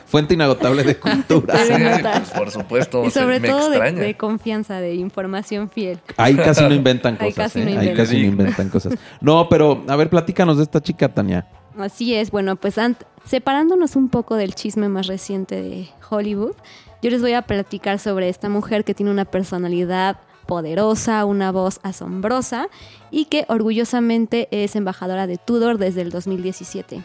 Fuente 0.06 0.34
inagotable 0.34 0.82
de 0.82 0.96
cultura. 0.96 1.56
Sí, 1.64 1.72
pues, 2.02 2.30
por 2.30 2.50
supuesto. 2.50 3.04
Y 3.04 3.10
se- 3.10 3.20
sobre 3.20 3.38
me 3.40 3.48
todo 3.48 3.70
de, 3.70 3.76
extraña. 3.76 4.00
de 4.00 4.16
confianza, 4.16 4.80
de 4.80 4.94
información 4.94 5.70
fiel. 5.70 5.98
Ahí 6.16 6.34
casi 6.36 6.64
no 6.64 6.74
inventan 6.74 7.16
Ahí 7.20 7.30
cosas. 7.32 7.52
casi 7.52 7.60
¿eh? 7.60 7.64
no 7.64 7.68
Ahí 7.70 7.74
inventan. 7.88 7.96
casi 8.06 8.16
no 8.22 8.26
inventan 8.26 8.68
cosas. 8.70 8.94
No, 9.20 9.48
pero 9.48 9.84
a 9.88 9.96
ver, 9.96 10.08
platícanos 10.10 10.56
de 10.56 10.62
esta 10.64 10.80
chica, 10.82 11.08
Tania. 11.12 11.46
Así 11.78 12.14
es, 12.14 12.30
bueno, 12.30 12.56
pues 12.56 12.78
ant- 12.78 12.96
separándonos 13.24 13.96
un 13.96 14.08
poco 14.08 14.34
del 14.36 14.54
chisme 14.54 14.88
más 14.88 15.06
reciente 15.06 15.60
de 15.60 15.88
Hollywood, 16.08 16.54
yo 17.02 17.10
les 17.10 17.20
voy 17.20 17.34
a 17.34 17.42
platicar 17.42 17.98
sobre 17.98 18.28
esta 18.30 18.48
mujer 18.48 18.82
que 18.84 18.94
tiene 18.94 19.12
una 19.12 19.26
personalidad 19.26 20.16
poderosa, 20.46 21.24
una 21.24 21.52
voz 21.52 21.80
asombrosa 21.82 22.68
y 23.10 23.26
que 23.26 23.44
orgullosamente 23.48 24.48
es 24.50 24.76
embajadora 24.76 25.26
de 25.26 25.36
Tudor 25.38 25.78
desde 25.78 26.02
el 26.02 26.10
2017. 26.10 27.02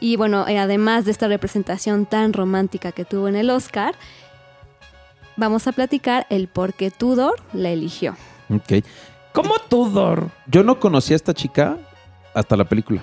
Y 0.00 0.16
bueno, 0.16 0.46
eh, 0.46 0.58
además 0.58 1.04
de 1.04 1.10
esta 1.10 1.28
representación 1.28 2.06
tan 2.06 2.32
romántica 2.32 2.92
que 2.92 3.04
tuvo 3.04 3.28
en 3.28 3.36
el 3.36 3.50
Oscar, 3.50 3.94
vamos 5.36 5.66
a 5.66 5.72
platicar 5.72 6.26
el 6.30 6.48
por 6.48 6.74
qué 6.74 6.90
Tudor 6.90 7.34
la 7.52 7.70
eligió. 7.70 8.16
Ok. 8.50 8.84
¿Cómo 9.32 9.54
Tudor? 9.68 10.30
Yo 10.46 10.62
no 10.62 10.78
conocí 10.78 11.12
a 11.12 11.16
esta 11.16 11.34
chica 11.34 11.78
hasta 12.34 12.56
la 12.56 12.64
película. 12.64 13.02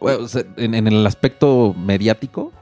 Bueno, 0.00 0.26
en 0.56 0.86
el 0.86 1.06
aspecto 1.06 1.74
mediático, 1.74 2.52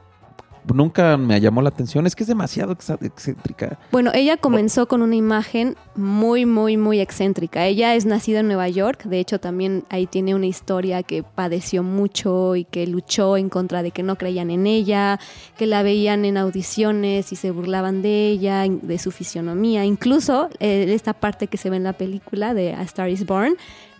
nunca 0.73 1.17
me 1.17 1.39
llamó 1.39 1.61
la 1.61 1.69
atención. 1.69 2.05
Es 2.07 2.15
que 2.15 2.23
es 2.23 2.27
demasiado 2.27 2.71
excéntrica. 2.71 3.79
Bueno, 3.91 4.11
ella 4.13 4.37
comenzó 4.37 4.87
con 4.87 5.01
una 5.01 5.15
imagen 5.15 5.75
muy, 5.95 6.45
muy, 6.45 6.77
muy 6.77 6.99
excéntrica. 6.99 7.65
Ella 7.65 7.95
es 7.95 8.05
nacida 8.05 8.39
en 8.39 8.47
Nueva 8.47 8.69
York, 8.69 9.03
de 9.03 9.19
hecho 9.19 9.39
también 9.39 9.83
ahí 9.89 10.07
tiene 10.07 10.35
una 10.35 10.45
historia 10.45 11.03
que 11.03 11.23
padeció 11.23 11.83
mucho 11.83 12.55
y 12.55 12.65
que 12.65 12.87
luchó 12.87 13.37
en 13.37 13.49
contra 13.49 13.83
de 13.83 13.91
que 13.91 14.03
no 14.03 14.15
creían 14.17 14.49
en 14.49 14.67
ella, 14.67 15.19
que 15.57 15.67
la 15.67 15.83
veían 15.83 16.25
en 16.25 16.37
audiciones 16.37 17.31
y 17.31 17.35
se 17.35 17.51
burlaban 17.51 18.01
de 18.01 18.27
ella, 18.29 18.65
de 18.67 18.97
su 18.97 19.11
fisionomía. 19.11 19.85
Incluso 19.85 20.49
eh, 20.59 20.85
esta 20.89 21.13
parte 21.13 21.47
que 21.47 21.57
se 21.57 21.69
ve 21.69 21.77
en 21.77 21.83
la 21.83 21.93
película 21.93 22.53
de 22.53 22.73
A 22.73 22.81
Star 22.83 23.09
is 23.09 23.25
Born, 23.25 23.55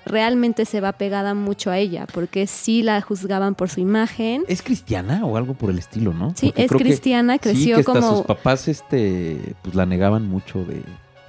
realmente 0.10 0.66
se 0.66 0.82
va 0.82 0.92
pegada 0.94 1.34
mucho 1.34 1.72
a 1.72 1.78
ella, 1.78 2.08
porque 2.14 2.48
sí 2.48 2.82
la 2.84 3.00
juzgaban 3.00 3.56
por 3.56 3.70
su 3.70 3.80
imagen. 3.80 4.44
¿Es 4.48 4.62
cristiana 4.62 5.24
o 5.26 5.38
algo 5.38 5.54
por 5.54 5.70
el 5.70 5.78
estilo, 5.80 6.14
no? 6.14 6.34
Sí, 6.36 6.48
Porque 6.48 6.64
es 6.64 6.68
creo 6.70 6.78
que- 6.80 6.84
cristiana, 6.86 7.34
sí, 7.36 7.40
creció 7.40 7.78
que 7.78 7.84
como... 7.84 8.18
sus 8.18 8.26
papás 8.26 8.68
este, 8.68 9.54
pues, 9.62 9.76
la 9.76 9.86
negaban 9.86 10.28
mucho 10.28 10.66
de, 10.66 10.82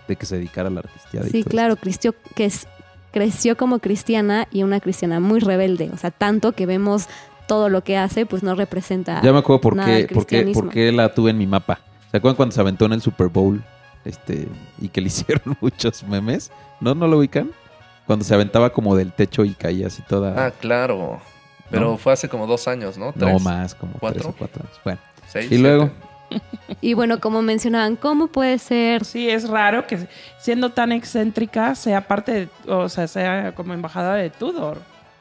de 0.08 0.16
que 0.16 0.26
se 0.26 0.36
dedicara 0.36 0.68
a 0.68 0.72
la 0.72 0.80
artisteada. 0.80 1.28
y 1.28 1.30
Sí, 1.30 1.44
claro, 1.44 1.76
creció, 1.76 2.14
que 2.34 2.46
es, 2.46 2.66
creció 3.12 3.56
como 3.56 3.78
cristiana 3.80 4.48
y 4.50 4.62
una 4.62 4.80
cristiana 4.80 5.20
muy 5.20 5.40
rebelde. 5.40 5.90
O 5.92 5.96
sea, 5.98 6.10
tanto 6.10 6.52
que 6.52 6.64
vemos 6.66 7.06
todo 7.46 7.68
lo 7.68 7.82
que 7.84 7.96
hace, 7.98 8.24
pues 8.26 8.42
no 8.42 8.54
representa. 8.54 9.20
Ya 9.22 9.32
me 9.32 9.40
acuerdo 9.40 9.60
por 9.60 9.74
qué, 9.84 9.90
del 9.90 10.06
por, 10.06 10.24
qué, 10.24 10.36
cristianismo. 10.36 10.62
por 10.62 10.70
qué 10.72 10.90
la 10.92 11.12
tuve 11.14 11.30
en 11.32 11.38
mi 11.38 11.46
mapa. 11.46 11.80
¿Se 12.10 12.16
acuerdan 12.16 12.36
cuando 12.36 12.54
se 12.54 12.60
aventó 12.60 12.86
en 12.86 12.92
el 12.94 13.02
Super 13.02 13.28
Bowl 13.28 13.62
este, 14.04 14.48
y 14.80 14.88
que 14.88 15.00
le 15.00 15.06
hicieron 15.08 15.56
muchos 15.60 16.02
memes? 16.04 16.50
¿No? 16.80 16.94
¿No 16.94 17.06
lo 17.06 17.18
ubican? 17.18 17.50
Cuando 18.11 18.25
se 18.25 18.35
aventaba 18.35 18.70
como 18.70 18.96
del 18.96 19.12
techo 19.12 19.44
y 19.44 19.51
caía 19.55 19.87
así 19.87 20.03
toda... 20.03 20.46
Ah, 20.46 20.51
claro. 20.51 21.20
Pero 21.70 21.90
No. 21.92 21.96
fue 21.96 22.12
hace 22.12 22.29
como 22.29 22.49
dos 22.49 22.66
años, 22.66 22.99
¿no? 22.99 23.12
no 23.14 23.27
Tres, 23.27 23.40
más, 23.40 23.73
como 23.77 23.92
¿Cuatro? 24.01 24.20
tres 24.23 24.35
o 24.35 24.37
cuatro 24.37 24.64
años. 24.64 24.81
Bueno, 24.85 24.99
seis, 25.29 25.44
y 25.46 25.49
siete. 25.51 25.62
luego... 25.62 25.90
Y 26.81 26.94
bueno, 26.94 27.20
como 27.20 27.40
mencionaban, 27.40 27.94
¿cómo 27.94 28.27
puede 28.27 28.59
ser? 28.59 29.05
Sí, 29.05 29.31
es 29.31 29.49
raro 29.49 29.87
que 29.87 30.09
siendo 30.40 30.70
tan 30.70 30.90
excéntrica 30.90 31.77
sea 31.77 32.09
parte, 32.09 32.33
de- 32.33 32.49
o 32.73 32.88
sea, 32.88 33.07
sea 33.07 33.53
como 33.55 33.75
embajadora 33.75 34.16
de 34.16 34.31
Tudor. 34.31 34.79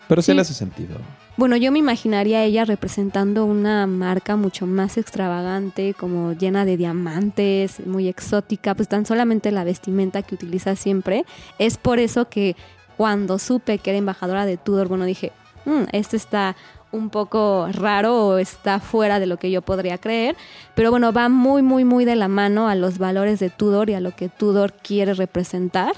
Pero 0.07 0.23
sí 0.23 0.31
Sí. 0.31 0.35
le 0.35 0.41
hace 0.41 0.55
sentido. 0.55 0.97
Bueno, 1.37 1.57
yo 1.57 1.71
me 1.71 1.77
imaginaría 1.77 2.39
a 2.39 2.43
ella 2.43 2.65
representando 2.65 3.45
una 3.45 3.85
marca 3.85 4.35
mucho 4.35 4.65
más 4.65 4.97
extravagante, 4.97 5.93
como 5.93 6.33
llena 6.33 6.65
de 6.65 6.75
diamantes, 6.75 7.85
muy 7.85 8.07
exótica, 8.07 8.73
pues 8.73 8.87
tan 8.89 9.05
solamente 9.05 9.51
la 9.51 9.63
vestimenta 9.63 10.23
que 10.23 10.33
utiliza 10.35 10.75
siempre. 10.75 11.23
Es 11.59 11.77
por 11.77 11.99
eso 11.99 12.27
que 12.29 12.55
cuando 12.99 13.39
supe 13.39 13.77
que 13.77 13.91
era 13.91 13.97
embajadora 13.97 14.45
de 14.45 14.57
Tudor, 14.57 14.89
bueno, 14.89 15.05
dije, 15.05 15.31
"Mm, 15.63 15.83
este 15.93 16.17
está 16.17 16.57
un 16.91 17.09
poco 17.09 17.69
raro 17.71 18.27
o 18.27 18.37
está 18.39 18.81
fuera 18.81 19.21
de 19.21 19.25
lo 19.25 19.37
que 19.37 19.51
yo 19.51 19.61
podría 19.61 19.97
creer, 19.97 20.35
pero 20.75 20.91
bueno, 20.91 21.13
va 21.13 21.29
muy, 21.29 21.61
muy, 21.61 21.85
muy 21.85 22.03
de 22.03 22.17
la 22.17 22.27
mano 22.27 22.67
a 22.67 22.75
los 22.75 22.97
valores 22.97 23.39
de 23.39 23.49
Tudor 23.49 23.89
y 23.89 23.93
a 23.93 24.01
lo 24.01 24.13
que 24.13 24.27
Tudor 24.27 24.73
quiere 24.73 25.13
representar, 25.13 25.93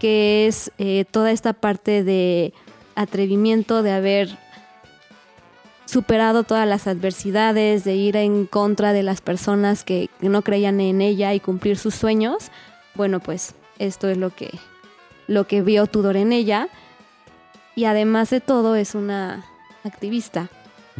que 0.00 0.48
es 0.48 0.72
eh, 0.78 1.04
toda 1.08 1.30
esta 1.30 1.52
parte 1.52 2.02
de 2.02 2.52
atrevimiento, 2.96 3.84
de 3.84 3.92
haber 3.92 4.36
superado 5.84 6.42
todas 6.42 6.66
las 6.66 6.88
adversidades, 6.88 7.84
de 7.84 7.94
ir 7.94 8.16
en 8.16 8.46
contra 8.46 8.92
de 8.92 9.04
las 9.04 9.20
personas 9.20 9.84
que 9.84 10.10
no 10.20 10.42
creían 10.42 10.80
en 10.80 11.02
ella 11.02 11.34
y 11.34 11.38
cumplir 11.38 11.78
sus 11.78 11.94
sueños. 11.94 12.50
Bueno, 12.96 13.20
pues 13.20 13.54
esto 13.78 14.08
es 14.08 14.18
lo 14.18 14.30
que, 14.30 14.50
lo 15.26 15.46
que 15.46 15.62
vio 15.62 15.86
Tudor 15.86 16.16
en 16.16 16.32
ella. 16.32 16.68
Y 17.74 17.84
además 17.86 18.30
de 18.30 18.40
todo, 18.40 18.74
es 18.76 18.94
una 18.94 19.44
activista. 19.84 20.48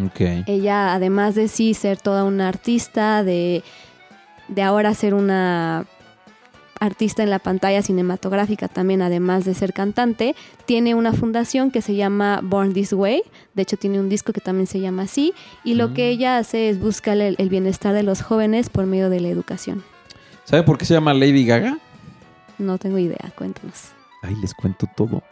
Ok. 0.03 0.21
Ella, 0.47 0.95
además 0.95 1.35
de 1.35 1.49
sí 1.49 1.75
ser 1.75 1.99
toda 1.99 2.25
una 2.25 2.49
artista, 2.49 3.23
de, 3.23 3.63
de 4.49 4.63
ahora 4.63 4.95
ser 4.95 5.13
una 5.15 5.85
artista 6.81 7.23
en 7.23 7.31
la 7.31 7.39
pantalla 7.39 7.81
cinematográfica 7.83 8.67
también, 8.67 9.03
además 9.03 9.45
de 9.45 9.55
ser 9.55 9.73
cantante, 9.73 10.35
tiene 10.67 10.97
una 10.97 11.13
fundación 11.13 11.71
que 11.71 11.81
se 11.83 11.95
llama 11.95 12.41
Born 12.43 12.73
This 12.73 12.93
Way. 12.95 13.23
De 13.55 13.63
hecho, 13.63 13.77
tiene 13.77 14.01
un 14.01 14.09
disco 14.09 14.33
que 14.33 14.41
también 14.41 14.67
se 14.67 14.81
llama 14.81 15.03
así. 15.03 15.33
Y 15.63 15.75
lo 15.75 15.95
que 15.95 16.09
Mm. 16.09 16.13
ella 16.15 16.39
hace 16.39 16.71
es 16.71 16.81
buscar 16.81 17.19
el, 17.19 17.37
el 17.39 17.49
bienestar 17.51 17.95
de 17.95 18.03
los 18.03 18.23
jóvenes 18.23 18.69
por 18.71 18.87
medio 18.87 19.11
de 19.11 19.21
la 19.21 19.29
educación. 19.29 19.85
¿Sabe 20.45 20.65
por 20.65 20.77
qué 20.79 20.85
se 20.87 20.95
llama 20.95 21.15
Lady 21.15 21.45
Gaga? 21.47 21.79
No 22.59 22.79
tengo 22.79 22.99
idea, 22.99 23.31
cuéntanos. 23.37 23.93
Ay, 24.23 24.35
les 24.37 24.55
cuento 24.55 24.87
todo. 24.97 25.23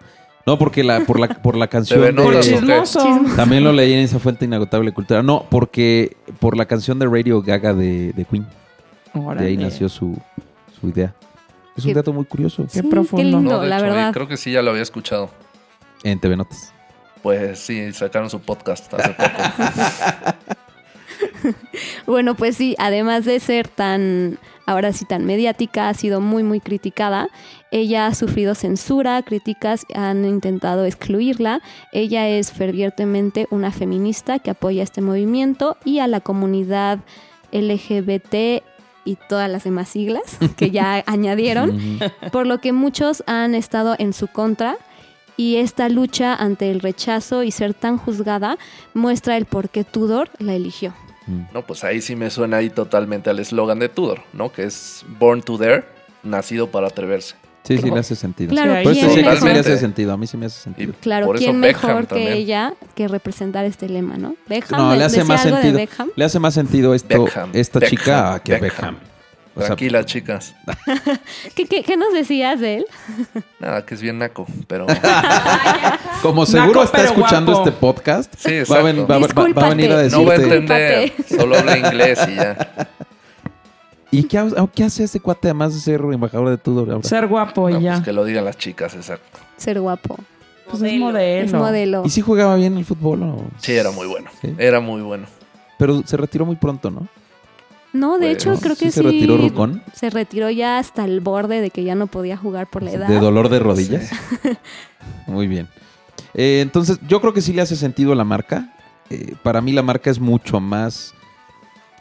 No, 0.46 0.58
porque 0.58 0.82
la, 0.82 1.00
por 1.00 1.20
la, 1.20 1.28
por 1.28 1.56
la 1.56 1.68
canción 1.68 2.00
de- 2.00 2.12
Por 2.12 2.40
chismoso. 2.40 3.20
También 3.36 3.62
lo 3.62 3.72
leí 3.72 3.92
en 3.92 4.00
esa 4.00 4.18
fuente 4.18 4.44
inagotable 4.46 4.90
de 4.90 4.94
cultura. 4.94 5.22
No, 5.22 5.46
porque 5.50 6.16
por 6.40 6.56
la 6.56 6.66
canción 6.66 6.98
de 6.98 7.06
Radio 7.06 7.42
Gaga 7.42 7.72
de, 7.74 8.12
de 8.14 8.24
Queen. 8.24 8.46
De 9.38 9.44
ahí 9.46 9.56
nació 9.56 9.88
su, 9.88 10.16
su 10.80 10.88
idea. 10.88 11.14
Es 11.76 11.84
un 11.84 11.90
Qué- 11.90 11.94
dato 11.94 12.12
muy 12.12 12.24
curioso. 12.24 12.64
Qué 12.64 12.80
Sí, 12.80 12.82
profundo. 12.82 13.22
lindo, 13.38 13.52
No, 13.56 13.60
de 13.60 13.68
la 13.68 13.76
hecho, 13.76 13.84
verdad. 13.86 14.12
Creo 14.12 14.26
que 14.28 14.36
sí, 14.36 14.50
ya 14.52 14.62
lo 14.62 14.70
había 14.70 14.82
escuchado. 14.82 15.30
En 16.02 16.18
TV 16.18 16.36
Notas. 16.36 16.72
Pues 17.22 17.58
sí, 17.58 17.92
sacaron 17.92 18.30
su 18.30 18.40
podcast 18.40 18.92
hace 18.94 19.10
poco. 19.10 19.28
Bueno, 22.06 22.34
pues 22.34 22.56
sí, 22.56 22.74
además 22.78 23.24
de 23.24 23.40
ser 23.40 23.68
tan, 23.68 24.38
ahora 24.70 24.92
sí 24.92 25.04
tan 25.04 25.26
mediática, 25.26 25.88
ha 25.88 25.94
sido 25.94 26.20
muy, 26.20 26.44
muy 26.44 26.60
criticada. 26.60 27.28
Ella 27.72 28.06
ha 28.06 28.14
sufrido 28.14 28.54
censura, 28.54 29.20
críticas 29.22 29.84
han 29.94 30.24
intentado 30.24 30.84
excluirla. 30.84 31.60
Ella 31.92 32.28
es 32.28 32.52
fervientemente 32.52 33.48
una 33.50 33.72
feminista 33.72 34.38
que 34.38 34.50
apoya 34.50 34.84
este 34.84 35.02
movimiento 35.02 35.76
y 35.84 35.98
a 35.98 36.06
la 36.06 36.20
comunidad 36.20 37.00
LGBT 37.50 38.62
y 39.04 39.16
todas 39.28 39.50
las 39.50 39.64
demás 39.64 39.88
siglas 39.88 40.38
que 40.56 40.70
ya 40.70 41.02
añadieron, 41.06 41.98
por 42.30 42.46
lo 42.46 42.60
que 42.60 42.72
muchos 42.72 43.24
han 43.26 43.56
estado 43.56 43.96
en 43.98 44.12
su 44.12 44.28
contra. 44.28 44.76
Y 45.36 45.56
esta 45.56 45.88
lucha 45.88 46.34
ante 46.34 46.70
el 46.70 46.80
rechazo 46.80 47.42
y 47.42 47.50
ser 47.50 47.74
tan 47.74 47.96
juzgada 47.96 48.56
muestra 48.94 49.36
el 49.36 49.46
por 49.46 49.68
qué 49.70 49.84
Tudor 49.84 50.28
la 50.38 50.54
eligió. 50.54 50.94
Mm. 51.30 51.46
No, 51.54 51.62
pues 51.66 51.84
ahí 51.84 52.00
sí 52.00 52.16
me 52.16 52.30
suena 52.30 52.58
ahí 52.58 52.70
totalmente 52.70 53.30
al 53.30 53.38
eslogan 53.38 53.78
de 53.78 53.88
Tudor, 53.88 54.22
¿no? 54.32 54.50
Que 54.52 54.64
es 54.64 55.04
Born 55.18 55.42
to 55.42 55.56
Dare, 55.56 55.84
nacido 56.22 56.70
para 56.70 56.88
atreverse. 56.88 57.34
Sí, 57.62 57.76
sí, 57.76 57.88
¿No? 57.88 57.94
le 57.94 58.00
hace 58.00 58.16
sentido. 58.16 58.50
Claro, 58.50 58.74
Sí, 58.78 58.82
Por 58.84 58.92
eso 58.92 59.00
¿quién 59.00 59.10
sí, 59.10 59.16
sí 59.20 59.26
mejor? 59.26 59.52
le 59.52 59.58
hace 59.60 59.76
sentido. 59.78 60.12
A 60.12 60.16
mí 60.16 60.26
sí 60.26 60.36
me 60.38 60.46
hace 60.46 60.58
Y 60.60 60.62
sentido. 60.62 60.94
Claro, 61.02 61.26
por 61.26 61.36
eso 61.36 61.44
¿quién 61.44 61.60
Beckham 61.60 61.88
mejor 61.90 62.02
que 62.04 62.08
también. 62.14 62.32
ella 62.32 62.74
que 62.94 63.06
representar 63.06 63.66
este 63.66 63.88
lema, 63.88 64.16
no? 64.16 64.34
Beckham, 64.48 64.80
No, 64.80 64.96
le 64.96 65.04
hace 65.04 65.18
¿decía 65.18 65.28
más 65.34 65.42
sentido. 65.42 65.78
Le 66.16 66.24
hace 66.24 66.38
más 66.38 66.54
sentido 66.54 66.94
esto, 66.94 67.24
Beckham, 67.24 67.50
esta 67.52 67.78
Beckham, 67.78 67.90
chica 67.90 68.40
que 68.42 68.56
Beckham. 68.56 68.96
Beckham. 69.68 69.88
O 69.88 69.90
sea, 69.90 70.04
chicas. 70.04 70.54
¿Qué, 71.54 71.66
qué, 71.66 71.82
qué 71.82 71.96
nos 71.96 72.12
decías 72.12 72.60
de 72.60 72.78
él? 72.78 72.86
Nada, 73.60 73.84
que 73.86 73.94
es 73.94 74.00
bien 74.02 74.18
naco, 74.18 74.46
pero 74.66 74.86
como 76.22 76.46
seguro 76.46 76.68
Naco, 76.72 76.82
está 76.84 77.04
escuchando 77.04 77.52
guapo. 77.52 77.68
este 77.68 77.80
podcast, 77.80 78.34
Sí, 78.38 78.60
va, 78.72 78.78
a 78.78 78.82
ven- 78.82 78.98
exacto. 79.00 79.06
va 79.08 79.16
a- 79.16 79.18
va- 79.52 79.60
va 79.60 79.66
a 79.66 79.68
venir 79.70 79.92
a 79.92 80.02
Discúlpate. 80.02 80.10
no 80.22 80.24
va 80.28 80.34
a 80.34 80.38
decirte. 80.38 81.04
entender. 81.04 81.38
Solo 81.40 81.58
habla 81.58 81.78
inglés 81.78 82.18
y 82.28 82.34
ya. 82.36 82.88
¿Y 84.12 84.24
qué, 84.24 84.44
qué 84.74 84.84
hace 84.84 85.04
este 85.04 85.20
cuate 85.20 85.48
además 85.48 85.72
de 85.74 85.80
ser 85.80 86.00
embajador 86.00 86.50
de 86.50 86.58
Tudor 86.58 86.90
ahora? 86.90 87.08
Ser 87.08 87.28
guapo 87.28 87.70
No, 87.70 87.78
y 87.78 87.82
ya. 87.82 87.92
pues 87.92 88.04
que 88.04 88.12
lo 88.12 88.24
digan 88.24 88.44
las 88.44 88.56
chicas, 88.58 88.94
exacto. 88.94 89.38
Ser 89.56 89.80
guapo. 89.80 90.16
Pues 90.68 90.82
es 90.82 90.98
modelo. 90.98 91.44
Es 91.46 91.52
modelo. 91.52 92.02
¿Y 92.04 92.10
si 92.10 92.20
jugaba 92.20 92.56
bien 92.56 92.76
el 92.76 92.84
fútbol? 92.84 93.22
o- 93.22 93.44
Sí, 93.58 93.72
era 93.72 93.90
muy 93.92 94.06
bueno. 94.06 94.30
Sí. 94.40 94.54
Era 94.58 94.80
muy 94.80 95.02
bueno. 95.02 95.26
Pero 95.78 96.02
se 96.04 96.16
retiró 96.16 96.44
muy 96.44 96.56
pronto, 96.56 96.90
¿no? 96.90 97.06
No, 97.92 98.18
de 98.18 98.26
Pues, 98.34 98.46
hecho, 98.46 98.54
creo 98.60 98.76
que 98.76 98.86
¿Sí 98.86 98.90
sí. 98.92 98.92
se 98.92 99.02
retiró 99.02 99.36
Rucón? 99.36 99.82
Se 99.94 100.10
retiró 100.10 100.48
ya 100.50 100.78
hasta 100.78 101.04
el 101.04 101.20
borde 101.20 101.60
de 101.60 101.70
que 101.70 101.82
ya 101.84 101.94
no 101.94 102.06
podía 102.06 102.36
jugar 102.36 102.68
por 102.70 102.82
la 102.82 102.92
edad. 102.92 103.08
¿De 103.08 103.18
dolor 103.18 103.48
de 103.48 103.58
rodillas? 103.58 104.10
Muy 105.26 105.46
bien. 105.48 105.68
Eh, 106.34 106.60
entonces, 106.60 106.98
yo 107.08 107.20
creo 107.20 107.32
que 107.32 107.40
sí 107.40 107.52
le 107.52 107.62
hace 107.62 107.76
sentido 107.76 108.12
a 108.12 108.16
la 108.16 108.24
marca. 108.24 108.74
Eh, 109.10 109.34
para 109.42 109.60
mí 109.60 109.72
la 109.72 109.82
marca 109.82 110.10
es 110.10 110.20
mucho 110.20 110.60
más... 110.60 111.14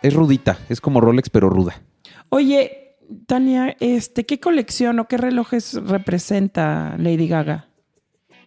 Es 0.01 0.13
rudita, 0.13 0.59
es 0.69 0.79
como 0.79 1.01
Rolex, 1.01 1.29
pero 1.29 1.49
ruda. 1.49 1.81
Oye, 2.29 2.95
Tania, 3.25 3.75
este, 3.79 4.25
¿qué 4.25 4.39
colección 4.39 4.99
o 4.99 5.07
qué 5.07 5.17
relojes 5.17 5.73
representa 5.73 6.95
Lady 6.97 7.27
Gaga? 7.27 7.67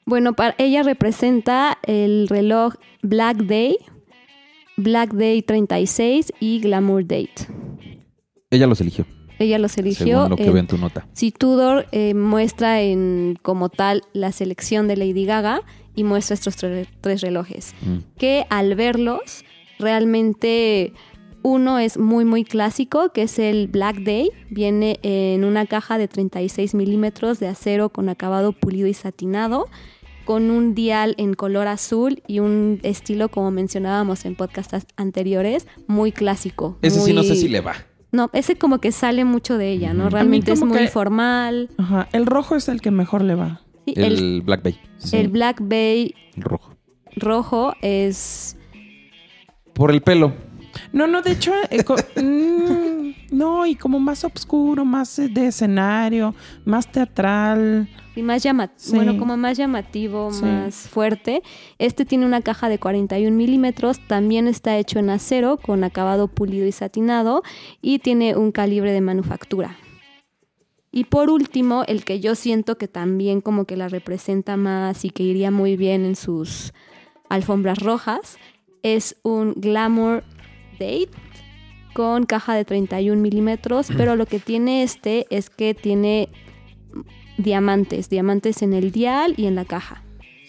Bueno, 0.06 0.32
para 0.32 0.54
ella 0.58 0.82
representa 0.82 1.78
el 1.82 2.28
reloj 2.28 2.74
Black 3.02 3.36
Day, 3.38 3.76
Black 4.76 5.12
Day 5.12 5.42
36 5.42 6.32
y 6.40 6.60
Glamour 6.60 7.02
Date. 7.02 7.46
Ella 8.50 8.66
los 8.66 8.80
eligió, 8.80 9.06
Ella 9.38 9.58
los 9.58 9.76
eligió. 9.78 10.06
según 10.18 10.30
lo 10.30 10.36
que 10.36 10.44
en- 10.44 10.52
veo 10.52 10.60
en 10.60 10.66
tu 10.66 10.78
nota. 10.78 11.06
Si 11.12 11.30
Tudor 11.30 11.86
eh, 11.92 12.14
muestra 12.14 12.80
en 12.82 13.38
como 13.42 13.68
tal 13.68 14.02
la 14.12 14.32
selección 14.32 14.88
de 14.88 14.96
Lady 14.96 15.24
Gaga 15.24 15.62
y 15.94 16.04
muestra 16.04 16.34
estos 16.34 16.56
tre- 16.56 16.86
tres 17.00 17.20
relojes, 17.22 17.74
Mm. 17.82 17.98
que 18.18 18.46
al 18.50 18.74
verlos 18.74 19.44
realmente 19.78 20.92
uno 21.44 21.78
es 21.80 21.98
muy 21.98 22.24
muy 22.24 22.44
clásico, 22.44 23.10
que 23.12 23.22
es 23.22 23.38
el 23.38 23.66
Black 23.66 23.96
Day, 24.02 24.30
viene 24.48 25.00
en 25.02 25.44
una 25.44 25.66
caja 25.66 25.98
de 25.98 26.06
36 26.08 26.74
milímetros 26.74 27.40
de 27.40 27.48
acero 27.48 27.88
con 27.88 28.08
acabado 28.08 28.52
pulido 28.52 28.86
y 28.86 28.94
satinado, 28.94 29.66
con 30.24 30.50
un 30.50 30.74
dial 30.74 31.14
en 31.18 31.34
color 31.34 31.68
azul 31.68 32.22
y 32.26 32.38
un 32.40 32.80
estilo 32.82 33.28
como 33.28 33.50
mencionábamos 33.50 34.24
en 34.24 34.34
podcasts 34.36 34.86
anteriores, 34.96 35.66
muy 35.86 36.12
clásico. 36.12 36.78
Ese 36.82 37.00
sí 37.00 37.12
no 37.12 37.22
sé 37.22 37.36
si 37.36 37.48
le 37.48 37.60
va. 37.60 37.74
No, 38.12 38.28
ese 38.34 38.56
como 38.56 38.78
que 38.78 38.92
sale 38.92 39.24
mucho 39.24 39.56
de 39.56 39.70
ella, 39.72 39.94
¿no? 39.94 40.10
Realmente 40.10 40.52
es 40.52 40.62
muy 40.62 40.76
que- 40.78 40.88
formal. 40.88 41.70
Ajá, 41.78 42.08
el 42.12 42.26
rojo 42.26 42.56
es 42.56 42.68
el 42.68 42.80
que 42.80 42.90
mejor 42.90 43.22
le 43.22 43.34
va. 43.34 43.62
Sí, 43.86 43.94
El, 43.96 44.18
el, 44.18 44.42
Black 44.42 44.62
Bay, 44.62 44.78
el 45.12 45.28
Black 45.28 45.60
Bay 45.62 46.14
rojo. 46.36 46.76
rojo 47.16 47.74
es... 47.82 48.56
Por 49.72 49.90
el 49.90 50.02
pelo. 50.02 50.34
No, 50.92 51.06
no, 51.06 51.22
de 51.22 51.32
hecho, 51.32 51.52
eh, 51.70 51.82
mm, 52.22 53.36
no, 53.36 53.66
y 53.66 53.74
como 53.74 53.98
más 54.00 54.24
oscuro, 54.24 54.84
más 54.84 55.16
de 55.16 55.46
escenario, 55.46 56.34
más 56.64 56.90
teatral. 56.90 57.88
y 58.14 58.20
más 58.22 58.42
llamativo, 58.42 58.78
Sí. 58.78 58.94
bueno, 58.94 59.16
como 59.18 59.36
más 59.38 59.56
llamativo, 59.56 60.30
Sí. 60.32 60.44
más 60.44 60.74
fuerte. 60.88 61.42
Este 61.78 62.04
tiene 62.04 62.26
una 62.26 62.42
caja 62.42 62.68
de 62.68 62.78
41 62.78 63.34
milímetros, 63.36 64.06
también 64.06 64.48
está 64.48 64.76
hecho 64.76 64.98
en 64.98 65.08
acero 65.08 65.56
con 65.56 65.82
acabado 65.82 66.28
pulido 66.28 66.66
y 66.66 66.72
satinado 66.72 67.42
y 67.80 68.00
tiene 68.00 68.36
un 68.36 68.52
calibre 68.52 68.92
de 68.92 69.00
manufactura. 69.00 69.76
Y 70.90 71.04
por 71.04 71.30
último, 71.30 71.84
el 71.88 72.04
que 72.04 72.20
yo 72.20 72.34
siento 72.34 72.76
que 72.76 72.86
también 72.86 73.40
como 73.40 73.64
que 73.64 73.78
la 73.78 73.88
representa 73.88 74.58
más 74.58 75.06
y 75.06 75.10
que 75.10 75.22
iría 75.22 75.50
muy 75.50 75.76
bien 75.78 76.04
en 76.04 76.14
sus 76.16 76.74
alfombras 77.30 77.78
rojas, 77.78 78.36
es 78.82 79.16
un 79.22 79.54
Glamour 79.56 80.22
Date 80.82 81.08
con 81.94 82.24
caja 82.24 82.54
de 82.54 82.64
31 82.64 83.20
milímetros, 83.20 83.88
pero 83.96 84.16
lo 84.16 84.26
que 84.26 84.38
tiene 84.38 84.82
este 84.82 85.26
es 85.30 85.50
que 85.50 85.74
tiene 85.74 86.28
diamantes, 87.38 88.08
diamantes 88.08 88.62
en 88.62 88.72
el 88.72 88.92
dial 88.92 89.34
y 89.36 89.46
en 89.46 89.54
la 89.54 89.64
caja. 89.64 90.02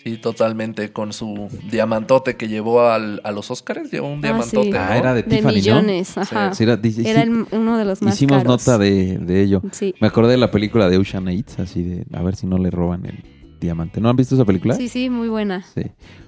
Sí, 0.04 0.18
totalmente. 0.18 0.92
Con 0.92 1.14
su 1.14 1.48
diamantote 1.72 2.36
que 2.36 2.50
llevó 2.50 2.82
al- 2.88 3.22
a 3.24 3.32
los 3.32 3.50
Oscars, 3.52 3.90
llevó 3.90 4.08
un 4.10 4.20
Ah, 4.20 4.22
diamantote. 4.28 4.64
sí. 4.64 4.70
¿no? 4.72 4.78
Ah, 4.80 4.98
era 4.98 5.14
de, 5.14 5.24
De 5.24 5.38
Tiffany, 5.38 5.56
millones, 5.56 6.18
ajá. 6.18 6.54
Sí, 6.54 6.64
era- 6.64 7.24
el- 7.24 7.46
uno 7.52 7.78
de 7.78 7.86
los 7.86 8.02
más 8.02 8.16
hicimos 8.16 8.40
caros. 8.44 8.68
nota 8.68 8.78
de, 8.78 9.18
de 9.18 9.42
ello. 9.42 9.62
Sí. 9.72 9.96
Me 10.02 10.08
acordé 10.08 10.32
de 10.32 10.38
la 10.38 10.52
película 10.52 10.90
de 10.90 10.98
Ocean 10.98 11.28
Eight, 11.30 11.58
así 11.58 11.84
de 11.84 12.06
a 12.14 12.22
ver 12.22 12.36
si 12.36 12.48
no 12.48 12.58
le 12.58 12.70
roban 12.70 13.06
el 13.06 13.24
diamante. 13.62 14.02
¿No 14.02 14.10
han 14.10 14.18
visto 14.18 14.36
esa 14.36 14.44
película? 14.44 14.76
Sí, 14.76 14.90
sí, 14.90 15.10
muy 15.10 15.30
buena. 15.30 15.64
Sí. 15.74 15.84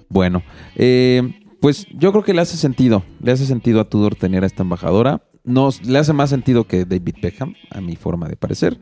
Bueno, 0.08 0.42
eh, 0.76 1.22
pues 1.66 1.88
yo 1.90 2.12
creo 2.12 2.22
que 2.22 2.32
le 2.32 2.42
hace 2.42 2.56
sentido. 2.56 3.02
Le 3.20 3.32
hace 3.32 3.44
sentido 3.44 3.80
a 3.80 3.88
Tudor 3.88 4.14
tener 4.14 4.44
a 4.44 4.46
esta 4.46 4.62
embajadora. 4.62 5.24
Nos, 5.42 5.84
le 5.84 5.98
hace 5.98 6.12
más 6.12 6.30
sentido 6.30 6.62
que 6.62 6.84
David 6.84 7.16
Beckham, 7.20 7.54
a 7.72 7.80
mi 7.80 7.96
forma 7.96 8.28
de 8.28 8.36
parecer. 8.36 8.78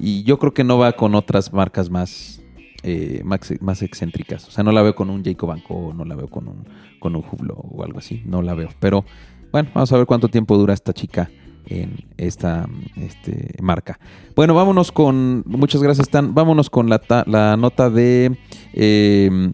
Y 0.00 0.24
yo 0.24 0.36
creo 0.40 0.52
que 0.52 0.64
no 0.64 0.76
va 0.76 0.90
con 0.94 1.14
otras 1.14 1.52
marcas 1.52 1.88
más, 1.88 2.42
eh, 2.82 3.20
más, 3.24 3.54
más 3.60 3.80
excéntricas. 3.82 4.48
O 4.48 4.50
sea, 4.50 4.64
no 4.64 4.72
la 4.72 4.82
veo 4.82 4.96
con 4.96 5.08
un 5.08 5.22
Jacob 5.24 5.50
Banco, 5.50 5.92
no 5.96 6.04
la 6.04 6.16
veo 6.16 6.26
con 6.26 6.48
un, 6.48 6.64
con 6.98 7.14
un 7.14 7.22
Hublot 7.30 7.60
o 7.60 7.84
algo 7.84 8.00
así. 8.00 8.24
No 8.26 8.42
la 8.42 8.54
veo. 8.54 8.70
Pero 8.80 9.04
bueno, 9.52 9.70
vamos 9.72 9.92
a 9.92 9.96
ver 9.96 10.06
cuánto 10.06 10.26
tiempo 10.26 10.58
dura 10.58 10.74
esta 10.74 10.92
chica 10.92 11.30
en 11.66 12.06
esta 12.16 12.68
este, 12.96 13.54
marca. 13.62 14.00
Bueno, 14.34 14.52
vámonos 14.52 14.90
con. 14.90 15.44
Muchas 15.46 15.80
gracias, 15.80 16.08
Tan. 16.08 16.34
Vámonos 16.34 16.70
con 16.70 16.88
la, 16.88 17.00
la 17.28 17.56
nota 17.56 17.88
de 17.88 18.36
eh, 18.72 19.52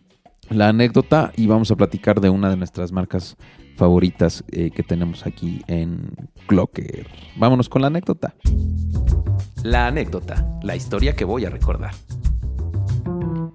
la 0.54 0.68
anécdota 0.68 1.32
y 1.36 1.46
vamos 1.46 1.70
a 1.70 1.76
platicar 1.76 2.20
de 2.20 2.30
una 2.30 2.50
de 2.50 2.56
nuestras 2.56 2.92
marcas 2.92 3.36
favoritas 3.76 4.44
eh, 4.52 4.70
que 4.70 4.82
tenemos 4.82 5.26
aquí 5.26 5.62
en 5.66 6.10
Clocker. 6.46 7.06
Vámonos 7.36 7.68
con 7.68 7.82
la 7.82 7.88
anécdota. 7.88 8.34
La 9.62 9.86
anécdota, 9.86 10.46
la 10.62 10.76
historia 10.76 11.14
que 11.14 11.24
voy 11.24 11.44
a 11.44 11.50
recordar. 11.50 11.92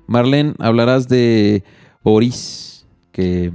Marlene, 0.07 0.53
hablarás 0.59 1.07
de 1.07 1.63
Oris, 2.03 2.85
que 3.11 3.51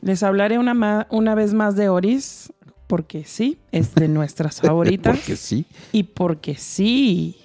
Les 0.00 0.22
hablaré 0.22 0.58
una, 0.58 0.74
ma- 0.74 1.06
una 1.10 1.34
vez 1.34 1.54
más 1.54 1.76
de 1.76 1.88
Oris, 1.88 2.52
porque 2.88 3.24
sí, 3.24 3.58
es 3.70 3.94
de 3.94 4.08
nuestras 4.08 4.60
favoritas. 4.60 5.16
porque 5.16 5.36
sí. 5.36 5.64
y 5.92 6.02
porque 6.04 6.56
sí, 6.56 7.36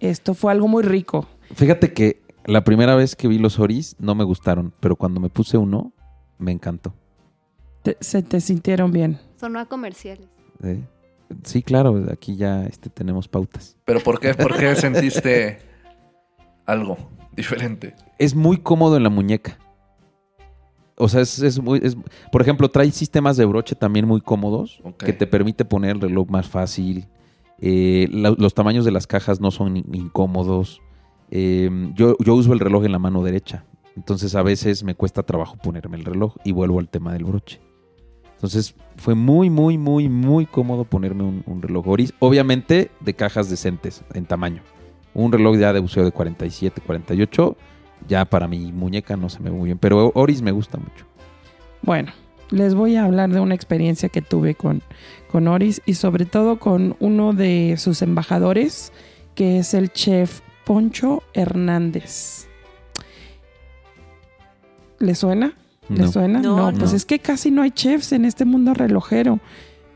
esto 0.00 0.34
fue 0.34 0.52
algo 0.52 0.68
muy 0.68 0.82
rico. 0.82 1.26
Fíjate 1.54 1.92
que 1.92 2.22
la 2.46 2.64
primera 2.64 2.94
vez 2.96 3.16
que 3.16 3.28
vi 3.28 3.38
los 3.38 3.58
Oris 3.58 3.96
no 3.98 4.14
me 4.14 4.24
gustaron, 4.24 4.72
pero 4.80 4.96
cuando 4.96 5.20
me 5.20 5.28
puse 5.30 5.56
uno, 5.56 5.92
me 6.38 6.52
encantó. 6.52 6.94
Te- 7.82 7.96
se 8.00 8.22
te 8.22 8.40
sintieron 8.40 8.92
bien. 8.92 9.18
Sonó 9.36 9.58
a 9.60 9.66
comerciales. 9.66 10.28
¿eh? 10.62 10.80
Sí, 11.42 11.62
claro, 11.62 12.04
aquí 12.12 12.36
ya 12.36 12.64
este, 12.64 12.90
tenemos 12.90 13.28
pautas. 13.28 13.76
¿Pero 13.84 14.00
por 14.00 14.20
qué? 14.20 14.34
¿Por 14.34 14.56
qué 14.56 14.74
sentiste 14.76 15.58
algo 16.66 16.96
diferente? 17.36 17.94
es 18.18 18.34
muy 18.34 18.58
cómodo 18.58 18.96
en 18.96 19.02
la 19.02 19.10
muñeca. 19.10 19.58
O 20.96 21.08
sea, 21.08 21.22
es, 21.22 21.40
es 21.40 21.60
muy. 21.60 21.80
es- 21.82 21.96
por 22.30 22.40
ejemplo, 22.40 22.70
trae 22.70 22.90
sistemas 22.92 23.36
de 23.36 23.44
broche 23.44 23.74
también 23.74 24.06
muy 24.06 24.20
cómodos 24.20 24.80
que 24.98 25.12
te 25.12 25.26
permite 25.26 25.64
poner 25.64 25.96
el 25.96 26.00
reloj 26.00 26.28
más 26.30 26.46
fácil. 26.48 27.08
Eh, 27.58 28.08
la- 28.12 28.34
los 28.36 28.54
tamaños 28.54 28.84
de 28.84 28.92
las 28.92 29.06
cajas 29.06 29.40
no 29.40 29.50
son 29.50 29.76
in- 29.78 29.94
incómodos. 29.94 30.80
Eh, 31.30 31.70
yo, 31.94 32.16
yo 32.18 32.34
uso 32.34 32.52
el 32.52 32.60
reloj 32.60 32.84
en 32.84 32.92
la 32.92 32.98
mano 32.98 33.22
derecha. 33.22 33.64
Entonces 33.96 34.34
a 34.34 34.42
veces 34.42 34.82
me 34.82 34.94
cuesta 34.94 35.22
trabajo 35.22 35.56
ponerme 35.56 35.96
el 35.96 36.04
reloj 36.04 36.36
y 36.44 36.52
vuelvo 36.52 36.80
al 36.80 36.88
tema 36.88 37.12
del 37.12 37.24
broche. 37.24 37.60
Entonces 38.34 38.74
fue 38.96 39.14
muy, 39.14 39.50
muy, 39.50 39.78
muy, 39.78 40.08
muy 40.08 40.46
cómodo 40.46 40.84
ponerme 40.84 41.22
un, 41.22 41.42
un 41.46 41.62
reloj 41.62 41.86
Oris. 41.88 42.12
Obviamente 42.18 42.90
de 43.00 43.14
cajas 43.14 43.48
decentes 43.48 44.04
en 44.12 44.26
tamaño. 44.26 44.62
Un 45.14 45.30
reloj 45.30 45.56
ya 45.56 45.72
de 45.72 45.80
buceo 45.80 46.04
de 46.04 46.10
47, 46.10 46.82
48 46.84 47.56
ya 48.08 48.24
para 48.24 48.48
mi 48.48 48.72
muñeca 48.72 49.16
no 49.16 49.28
se 49.28 49.40
me 49.40 49.50
ve 49.50 49.56
muy 49.56 49.66
bien. 49.66 49.78
Pero 49.78 50.12
Oris 50.14 50.42
me 50.42 50.52
gusta 50.52 50.78
mucho. 50.78 51.06
Bueno, 51.82 52.12
les 52.50 52.74
voy 52.74 52.96
a 52.96 53.04
hablar 53.04 53.30
de 53.30 53.40
una 53.40 53.54
experiencia 53.54 54.08
que 54.08 54.22
tuve 54.22 54.54
con, 54.54 54.82
con 55.30 55.48
Oris 55.48 55.82
y 55.86 55.94
sobre 55.94 56.24
todo 56.24 56.58
con 56.58 56.96
uno 57.00 57.32
de 57.32 57.76
sus 57.78 58.02
embajadores, 58.02 58.92
que 59.34 59.58
es 59.58 59.74
el 59.74 59.92
chef 59.92 60.40
Poncho 60.64 61.22
Hernández. 61.34 62.46
¿Le 64.98 65.14
suena? 65.14 65.52
¿Le 65.88 65.98
No. 66.04 66.12
suena? 66.12 66.40
No, 66.40 66.70
No, 66.70 66.78
pues 66.78 66.90
no. 66.92 66.96
es 66.96 67.04
que 67.04 67.18
casi 67.18 67.50
no 67.50 67.62
hay 67.62 67.70
chefs 67.70 68.12
en 68.12 68.24
este 68.24 68.44
mundo 68.44 68.74
relojero. 68.74 69.40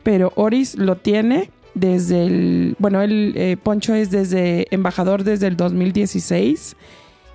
Pero 0.03 0.31
Oris 0.35 0.75
lo 0.75 0.97
tiene 0.97 1.49
desde 1.73 2.25
el. 2.25 2.75
Bueno, 2.79 3.01
el 3.01 3.33
eh, 3.35 3.57
Poncho 3.61 3.93
es 3.95 4.11
desde 4.11 4.67
embajador 4.73 5.23
desde 5.23 5.47
el 5.47 5.57
2016. 5.57 6.75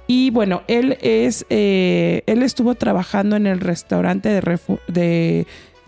Y 0.07 0.31
bueno, 0.31 0.63
él 0.69 0.99
es. 1.01 1.47
eh, 1.51 2.23
él 2.27 2.43
estuvo 2.43 2.75
trabajando 2.75 3.37
en 3.37 3.47
el 3.47 3.61
restaurante 3.61 4.29
de, 4.29 4.43
refu- 4.43 4.81
de- 4.87 5.47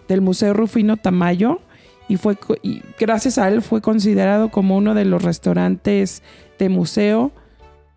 del 0.09 0.21
Museo 0.23 0.55
Rufino 0.55 0.97
Tamayo. 0.97 1.61
Y 2.09 2.17
fue 2.17 2.39
y 2.63 2.83
gracias 2.99 3.39
a 3.39 3.49
él 3.49 3.63
fue 3.63 3.81
considerado 3.81 4.51
como 4.51 4.77
uno 4.77 4.95
de 4.95 5.05
los 5.05 5.23
restaurantes 5.23 6.23
de 6.59 6.69
museo 6.69 7.33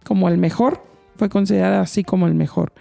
como 0.03 0.29
el 0.29 0.37
mejor. 0.37 0.83
Fue 1.15 1.29
considerado 1.29 1.81
así 1.81 2.03
como 2.03 2.27
el 2.27 2.33
mejor. 2.33 2.73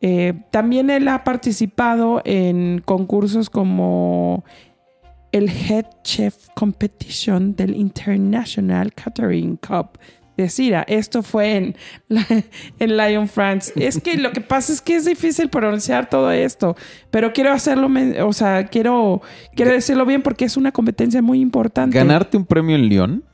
Eh, 0.00 0.34
también 0.50 0.90
él 0.90 1.08
ha 1.08 1.24
participado 1.24 2.20
en 2.24 2.82
concursos 2.84 3.50
como 3.50 4.44
el 5.32 5.48
Head 5.48 5.86
Chef 6.02 6.48
Competition 6.54 7.56
del 7.56 7.74
International 7.74 8.92
Catering 8.94 9.56
Cup 9.56 9.98
de 10.38 10.48
Cira. 10.48 10.84
Esto 10.88 11.22
fue 11.22 11.56
en, 11.56 11.76
en 12.78 12.96
Lyon, 12.96 13.28
France. 13.28 13.72
Es 13.76 14.00
que 14.00 14.16
lo 14.16 14.32
que 14.32 14.40
pasa 14.40 14.72
es 14.72 14.80
que 14.80 14.94
es 14.96 15.04
difícil 15.04 15.50
pronunciar 15.50 16.08
todo 16.08 16.30
esto, 16.30 16.76
pero 17.10 17.32
quiero 17.32 17.52
hacerlo, 17.52 17.90
o 18.26 18.32
sea, 18.32 18.66
quiero, 18.66 19.20
quiero 19.54 19.72
decirlo 19.72 20.06
bien 20.06 20.22
porque 20.22 20.44
es 20.46 20.56
una 20.56 20.72
competencia 20.72 21.20
muy 21.20 21.40
importante. 21.40 21.98
Ganarte 21.98 22.36
un 22.36 22.46
premio 22.46 22.76
en 22.76 22.88
Lyon 22.88 23.24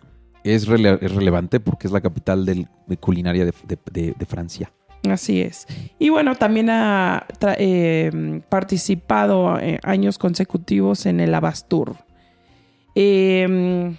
es, 0.43 0.67
rele- 0.69 0.99
es 1.01 1.13
relevante 1.15 1.61
porque 1.61 1.87
es 1.87 1.93
la 1.93 2.01
capital 2.01 2.45
del- 2.45 2.69
de 2.87 2.97
culinaria 2.97 3.45
de, 3.45 3.53
de- 3.93 4.27
Francia. 4.27 4.73
Así 5.09 5.43
es. 5.43 5.67
Y 5.99 6.09
bueno, 6.09 6.35
también 6.35 6.71
ha 6.71 7.27
eh, 7.59 8.41
participado 8.49 9.59
eh, 9.61 9.79
años 9.83 10.17
consecutivos 10.17 11.05
en 11.05 11.21
el 11.21 11.35
Abastur. 11.35 11.97
Eh, 12.95 13.95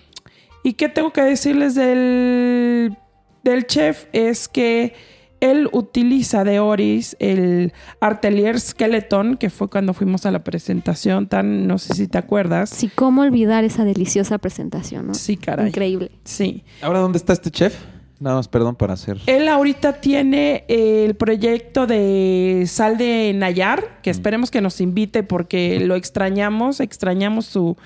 ¿Y 0.65 0.73
qué 0.73 0.89
tengo 0.89 1.13
que 1.13 1.21
decirles 1.21 1.75
del, 1.75 2.97
del 3.43 3.67
chef? 3.67 4.07
Es 4.13 4.47
que 4.47 4.95
él 5.39 5.69
utiliza 5.71 6.43
de 6.43 6.59
Oris 6.59 7.15
el 7.19 7.71
Artelier 7.99 8.59
Skeleton, 8.59 9.37
que 9.37 9.51
fue 9.51 9.69
cuando 9.69 9.93
fuimos 9.93 10.25
a 10.25 10.31
la 10.31 10.43
presentación, 10.43 11.27
tan, 11.27 11.67
no 11.67 11.77
sé 11.77 11.93
si 11.93 12.07
te 12.07 12.17
acuerdas. 12.17 12.71
Sí, 12.71 12.89
cómo 12.95 13.21
olvidar 13.21 13.63
esa 13.63 13.85
deliciosa 13.85 14.39
presentación, 14.39 15.05
¿no? 15.05 15.13
Sí, 15.13 15.37
caray. 15.37 15.67
Increíble. 15.67 16.09
Sí. 16.23 16.63
Ahora, 16.81 16.97
¿dónde 16.97 17.19
está 17.19 17.33
este 17.33 17.51
chef? 17.51 17.77
Nada 18.19 18.37
más, 18.37 18.47
perdón, 18.47 18.75
para 18.75 18.93
hacer... 18.93 19.19
Él 19.27 19.47
ahorita 19.47 20.01
tiene 20.01 20.63
el 20.67 21.13
proyecto 21.13 21.85
de 21.85 22.63
Sal 22.65 22.97
de 22.97 23.33
Nayar, 23.35 24.01
que 24.01 24.09
esperemos 24.09 24.49
que 24.49 24.61
nos 24.61 24.81
invite 24.81 25.21
porque 25.21 25.79
lo 25.81 25.93
extrañamos, 25.93 26.79
extrañamos 26.79 27.45
su 27.45 27.77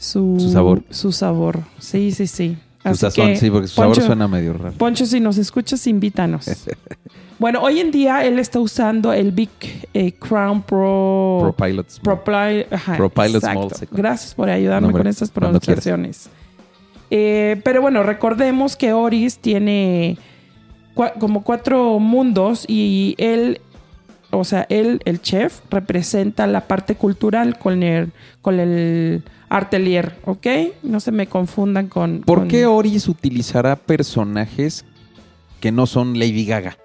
su, 0.00 0.36
Su 0.40 0.50
sabor. 0.50 0.82
Su 0.90 1.12
sabor. 1.12 1.60
Sí, 1.78 2.10
sí, 2.12 2.26
sí. 2.26 2.56
Su 2.82 2.88
Así 2.88 2.98
sazón, 3.00 3.26
que, 3.28 3.36
sí, 3.36 3.50
porque 3.50 3.68
su 3.68 3.76
Poncho, 3.76 3.94
sabor 3.96 4.06
suena 4.06 4.26
medio 4.26 4.54
raro. 4.54 4.72
Poncho, 4.78 5.04
si 5.04 5.20
nos 5.20 5.36
escuchas, 5.36 5.86
invítanos. 5.86 6.46
bueno, 7.38 7.60
hoy 7.60 7.78
en 7.80 7.90
día 7.90 8.24
él 8.24 8.38
está 8.38 8.58
usando 8.58 9.12
el 9.12 9.32
Big 9.32 9.50
eh, 9.92 10.12
Crown 10.12 10.62
Pro 10.62 11.38
Pro 11.42 11.52
Pilots. 11.66 12.00
Pro, 12.00 12.24
Pli- 12.24 12.66
ajá, 12.70 12.96
Pro 12.96 13.10
Pilot. 13.10 13.42
Small. 13.42 13.68
Gracias 13.90 14.34
por 14.34 14.48
ayudarme 14.48 14.88
No, 14.88 14.92
con 14.94 15.06
estas 15.06 15.30
pronunciaciones. 15.30 16.30
Eh, 17.10 17.60
pero 17.64 17.82
bueno, 17.82 18.02
recordemos 18.02 18.76
que 18.76 18.92
Oris 18.94 19.38
tiene 19.38 20.16
cua- 20.94 21.12
como 21.18 21.42
cuatro 21.42 21.98
mundos 21.98 22.64
y 22.66 23.14
él, 23.18 23.60
o 24.30 24.44
sea, 24.44 24.66
él, 24.68 25.00
el 25.04 25.20
chef, 25.20 25.60
representa 25.70 26.46
la 26.46 26.66
parte 26.68 26.94
cultural 26.94 27.58
con 27.58 27.82
el, 27.82 28.12
con 28.42 28.60
el 28.60 29.22
artelier, 29.48 30.16
¿ok? 30.24 30.46
No 30.82 31.00
se 31.00 31.10
me 31.12 31.26
confundan 31.26 31.88
con... 31.88 32.20
¿Por 32.20 32.40
con- 32.40 32.48
qué 32.48 32.66
Oris 32.66 33.08
utilizará 33.08 33.76
personajes 33.76 34.84
que 35.60 35.72
no 35.72 35.86
son 35.86 36.18
Lady 36.18 36.44
Gaga? 36.46 36.76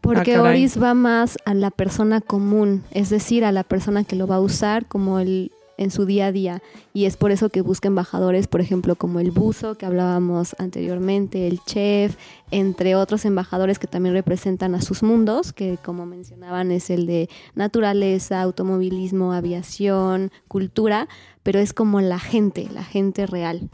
Porque 0.00 0.34
Ah. 0.36 0.42
Oris 0.42 0.80
va 0.80 0.94
más 0.94 1.36
a 1.44 1.54
la 1.54 1.70
persona 1.70 2.20
común, 2.20 2.84
es 2.90 3.10
decir, 3.10 3.44
a 3.44 3.52
la 3.52 3.62
persona 3.64 4.04
que 4.04 4.16
lo 4.16 4.26
va 4.26 4.36
a 4.36 4.40
usar 4.40 4.86
como 4.86 5.18
el 5.20 5.52
en 5.78 5.90
su 5.90 6.06
día 6.06 6.26
a 6.26 6.32
día. 6.32 6.62
Y 6.92 7.04
es 7.04 7.16
por 7.16 7.30
eso 7.30 7.48
que 7.48 7.60
busca 7.60 7.88
embajadores, 7.88 8.46
por 8.46 8.60
ejemplo, 8.60 8.96
como 8.96 9.20
el 9.20 9.30
buzo 9.30 9.76
que 9.76 9.86
hablábamos 9.86 10.56
anteriormente, 10.58 11.46
el 11.46 11.60
chef, 11.64 12.16
entre 12.50 12.94
otros 12.94 13.24
embajadores 13.24 13.78
que 13.78 13.86
también 13.86 14.14
representan 14.14 14.74
a 14.74 14.80
sus 14.80 15.02
mundos, 15.02 15.52
que 15.52 15.78
como 15.82 16.06
mencionaban 16.06 16.70
es 16.70 16.90
el 16.90 17.06
de 17.06 17.28
naturaleza, 17.54 18.42
automovilismo, 18.42 19.32
aviación, 19.32 20.30
cultura, 20.48 21.08
pero 21.42 21.58
es 21.58 21.72
como 21.72 22.00
la 22.00 22.18
gente, 22.18 22.68
la 22.72 22.84
gente 22.84 23.26
real. 23.26 23.70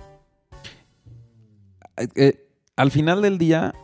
Eh, 1.96 2.08
eh, 2.16 2.46
al 2.76 2.90
final 2.90 3.22
del 3.22 3.38
día, 3.38 3.74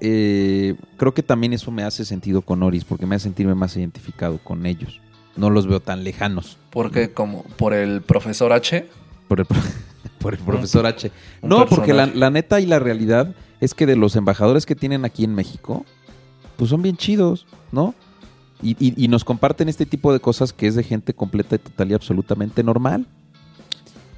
eh, 0.00 0.76
creo 0.96 1.12
que 1.12 1.22
también 1.22 1.52
eso 1.52 1.70
me 1.70 1.82
hace 1.82 2.04
sentido 2.04 2.42
con 2.42 2.62
Oris, 2.62 2.84
porque 2.84 3.06
me 3.06 3.16
hace 3.16 3.24
sentirme 3.24 3.54
más 3.54 3.76
identificado 3.76 4.38
con 4.42 4.66
ellos. 4.66 5.00
No 5.36 5.48
los 5.50 5.66
veo 5.66 5.80
tan 5.80 6.04
lejanos 6.04 6.58
Porque 6.70 7.12
como 7.12 7.44
por 7.56 7.72
el 7.72 8.02
profesor 8.02 8.52
H, 8.52 8.86
por 9.28 9.40
el, 9.40 9.46
por 10.18 10.34
el 10.34 10.40
profesor 10.40 10.86
H. 10.86 11.10
No, 11.42 11.66
porque 11.66 11.92
la, 11.94 12.06
la 12.06 12.30
neta 12.30 12.60
y 12.60 12.66
la 12.66 12.78
realidad 12.78 13.34
es 13.60 13.74
que 13.74 13.86
de 13.86 13.96
los 13.96 14.16
embajadores 14.16 14.66
que 14.66 14.74
tienen 14.74 15.04
aquí 15.04 15.24
en 15.24 15.34
México, 15.34 15.84
pues 16.56 16.70
son 16.70 16.82
bien 16.82 16.96
chidos, 16.96 17.46
¿no? 17.72 17.94
Y, 18.62 18.70
y- 18.78 18.94
y 19.02 19.08
nos 19.08 19.24
comparten 19.24 19.68
este 19.68 19.86
tipo 19.86 20.12
de 20.12 20.20
cosas 20.20 20.52
que 20.52 20.66
es 20.66 20.74
de 20.74 20.82
gente 20.82 21.14
completa 21.14 21.56
y 21.56 21.58
total 21.58 21.90
y 21.90 21.94
absolutamente 21.94 22.62
normal. 22.62 23.06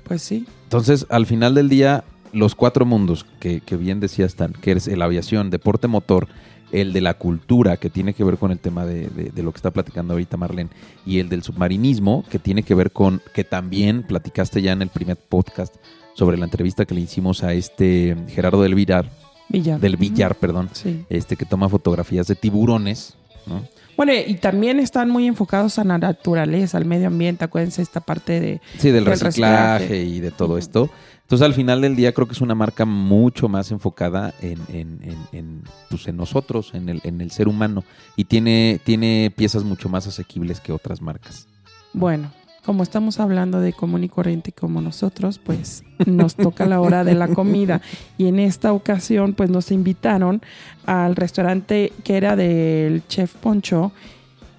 Pues 0.04 0.22
sí. 0.22 0.46
Entonces, 0.64 1.06
al 1.10 1.26
final 1.26 1.54
del 1.54 1.68
día, 1.68 2.04
los 2.32 2.54
cuatro 2.54 2.84
mundos 2.84 3.24
que, 3.40 3.60
que 3.60 3.76
bien 3.76 4.00
decía 4.00 4.26
Stan, 4.26 4.52
que 4.52 4.72
es 4.72 4.88
el 4.88 5.02
aviación, 5.02 5.50
deporte 5.50 5.86
motor, 5.86 6.26
el 6.73 6.93
de 6.93 7.01
la 7.01 7.14
cultura, 7.14 7.77
que 7.77 7.91
tiene 7.91 8.14
que 8.14 8.25
ver 8.25 8.39
con 8.39 8.51
el 8.51 8.59
tema 8.59 8.85
de, 8.87 9.09
de- 9.09 9.31
de 9.31 9.43
lo 9.43 9.53
que 9.53 9.57
está 9.59 9.70
platicando 9.70 10.14
ahorita 10.14 10.37
Marlene, 10.37 10.70
y 11.07 11.18
el 11.20 11.29
del 11.29 11.43
submarinismo, 11.43 12.25
que 12.31 12.39
tiene 12.39 12.62
que 12.62 12.75
ver 12.75 12.91
con, 12.93 13.20
que 13.35 13.45
también 13.45 14.03
platicaste 14.03 14.62
ya 14.62 14.73
en 14.73 14.83
el 14.83 14.89
primer 14.89 15.16
podcast 15.16 15.75
sobre 16.14 16.37
la 16.39 16.45
entrevista 16.47 16.85
que 16.85 16.95
le 16.95 17.03
hicimos 17.03 17.43
a 17.45 17.53
este 17.53 18.16
Gerardo 18.29 18.62
del 18.62 18.75
Villar, 18.75 19.11
Villar. 19.49 19.81
del 19.81 19.97
Villar, 19.97 20.35
perdón, 20.35 20.68
Sí. 20.73 21.05
este 21.09 21.37
que 21.37 21.45
toma 21.45 21.68
fotografías 21.68 22.27
de 22.27 22.35
tiburones, 22.35 23.16
¿no? 23.47 23.62
Bueno, 23.95 24.12
y 24.27 24.35
también 24.37 24.79
están 24.81 25.11
muy 25.11 25.27
enfocados 25.27 25.79
a 25.79 25.85
la 25.85 25.99
naturaleza, 25.99 26.79
al 26.79 26.87
medio 26.87 27.09
ambiente. 27.09 27.45
Acuérdense 27.45 27.83
esta 27.83 28.01
parte 28.01 28.41
de... 28.41 28.61
Sí, 28.79 28.91
del, 28.91 29.05
Del 29.05 29.20
reciclaje, 29.20 29.79
reciclaje. 29.87 30.05
y 30.05 30.20
de 30.20 30.31
todo 30.31 30.57
esto. 30.57 30.89
Entonces, 31.33 31.47
al 31.47 31.55
final 31.55 31.80
del 31.80 31.97
día, 31.97 32.12
creo 32.12 32.26
que 32.26 32.35
es 32.35 32.43
una 32.43 32.55
marca 32.55 32.85
mucho 32.85 33.49
más 33.49 33.70
enfocada 33.70 34.35
en, 34.43 34.59
en, 34.68 34.99
en- 35.33 35.62
pues, 35.89 36.07
en 36.07 36.18
nosotros, 36.18 36.72
en 36.74 36.91
el, 36.91 37.01
en 37.05 37.22
el 37.22 37.30
ser 37.30 37.49
humano. 37.49 37.85
Y 38.16 38.24
tiene, 38.24 38.78
tiene 38.85 39.33
piezas 39.35 39.64
mucho 39.64 39.89
más 39.89 40.07
asequibles 40.07 40.61
que 40.61 40.72
otras 40.72 41.01
marcas. 41.01 41.49
Bueno, 41.95 42.30
como 42.66 42.83
estamos 42.83 43.18
hablando 43.18 43.61
de 43.61 43.72
común 43.72 44.05
y 44.05 44.11
corriente 44.11 44.53
como 44.53 44.83
nosotros, 44.83 45.39
pues 45.39 45.85
nos 46.05 46.35
toca 46.35 46.66
la 46.66 46.83
hora 46.83 47.03
de 47.03 47.14
la 47.14 47.28
comida. 47.28 47.80
Y 48.18 48.26
en 48.26 48.39
esta 48.39 48.74
ocasión, 48.74 49.33
pues 49.33 49.49
nos 49.49 49.70
invitaron 49.70 50.43
al 50.85 51.16
restaurante 51.16 51.95
que 52.05 52.18
era 52.18 52.37
del 52.37 53.07
chef 53.09 53.35
Poncho. 53.37 53.91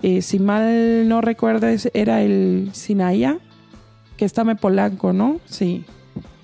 Eh, 0.01 0.23
si 0.23 0.39
mal 0.39 1.07
no 1.07 1.21
recuerdo, 1.21 1.67
era 1.93 2.23
el 2.23 2.71
Sinaya, 2.73 3.37
que 4.17 4.25
estaba 4.25 4.53
en 4.53 4.57
Polanco, 4.57 5.13
¿no? 5.13 5.39
Sí. 5.45 5.85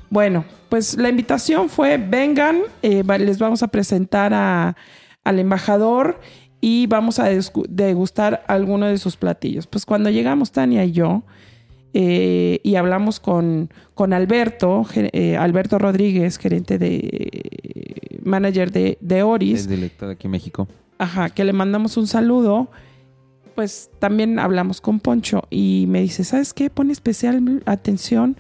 Bueno, 0.10 0.45
pues 0.70 0.97
la 0.97 1.10
invitación 1.10 1.70
fue, 1.70 1.97
vengan, 1.97 2.60
eh, 2.82 3.03
les 3.20 3.38
vamos 3.39 3.62
a 3.64 3.68
presentar 3.68 4.34
a- 4.34 4.76
al 5.24 5.39
embajador 5.39 6.20
y 6.62 6.88
vamos 6.88 7.20
a 7.20 7.30
degustar 7.70 8.43
alguno 8.47 8.88
de 8.88 8.97
sus 8.97 9.16
platillos. 9.18 9.68
Pues 9.68 9.86
cuando 9.86 10.10
llegamos 10.10 10.51
Tania 10.51 10.84
y 10.86 10.91
yo 10.91 11.24
eh, 11.93 12.60
y 12.64 12.76
hablamos 12.76 13.20
con, 13.20 13.70
con 13.93 14.14
Alberto, 14.14 14.86
eh, 14.95 15.38
Alberto 15.38 15.78
Rodríguez, 15.80 16.38
gerente 16.38 16.78
de 16.78 18.20
manager 18.24 18.72
de, 18.72 18.97
de 19.01 19.24
Oris, 19.24 19.62
Es 19.62 19.68
de 19.70 19.91
aquí 20.12 20.28
en 20.28 20.32
México. 20.32 20.68
Ajá, 20.97 21.30
que 21.30 21.43
le 21.45 21.53
mandamos 21.53 21.97
un 21.97 22.07
saludo. 22.07 22.70
Pues 23.55 23.89
también 23.99 24.39
hablamos 24.39 24.80
con 24.82 24.99
Poncho 24.99 25.43
y 25.49 25.86
me 25.89 26.01
dice, 26.01 26.24
¿sabes 26.24 26.53
qué? 26.53 26.70
Pone 26.70 26.93
especial 26.93 27.62
atención 27.66 28.38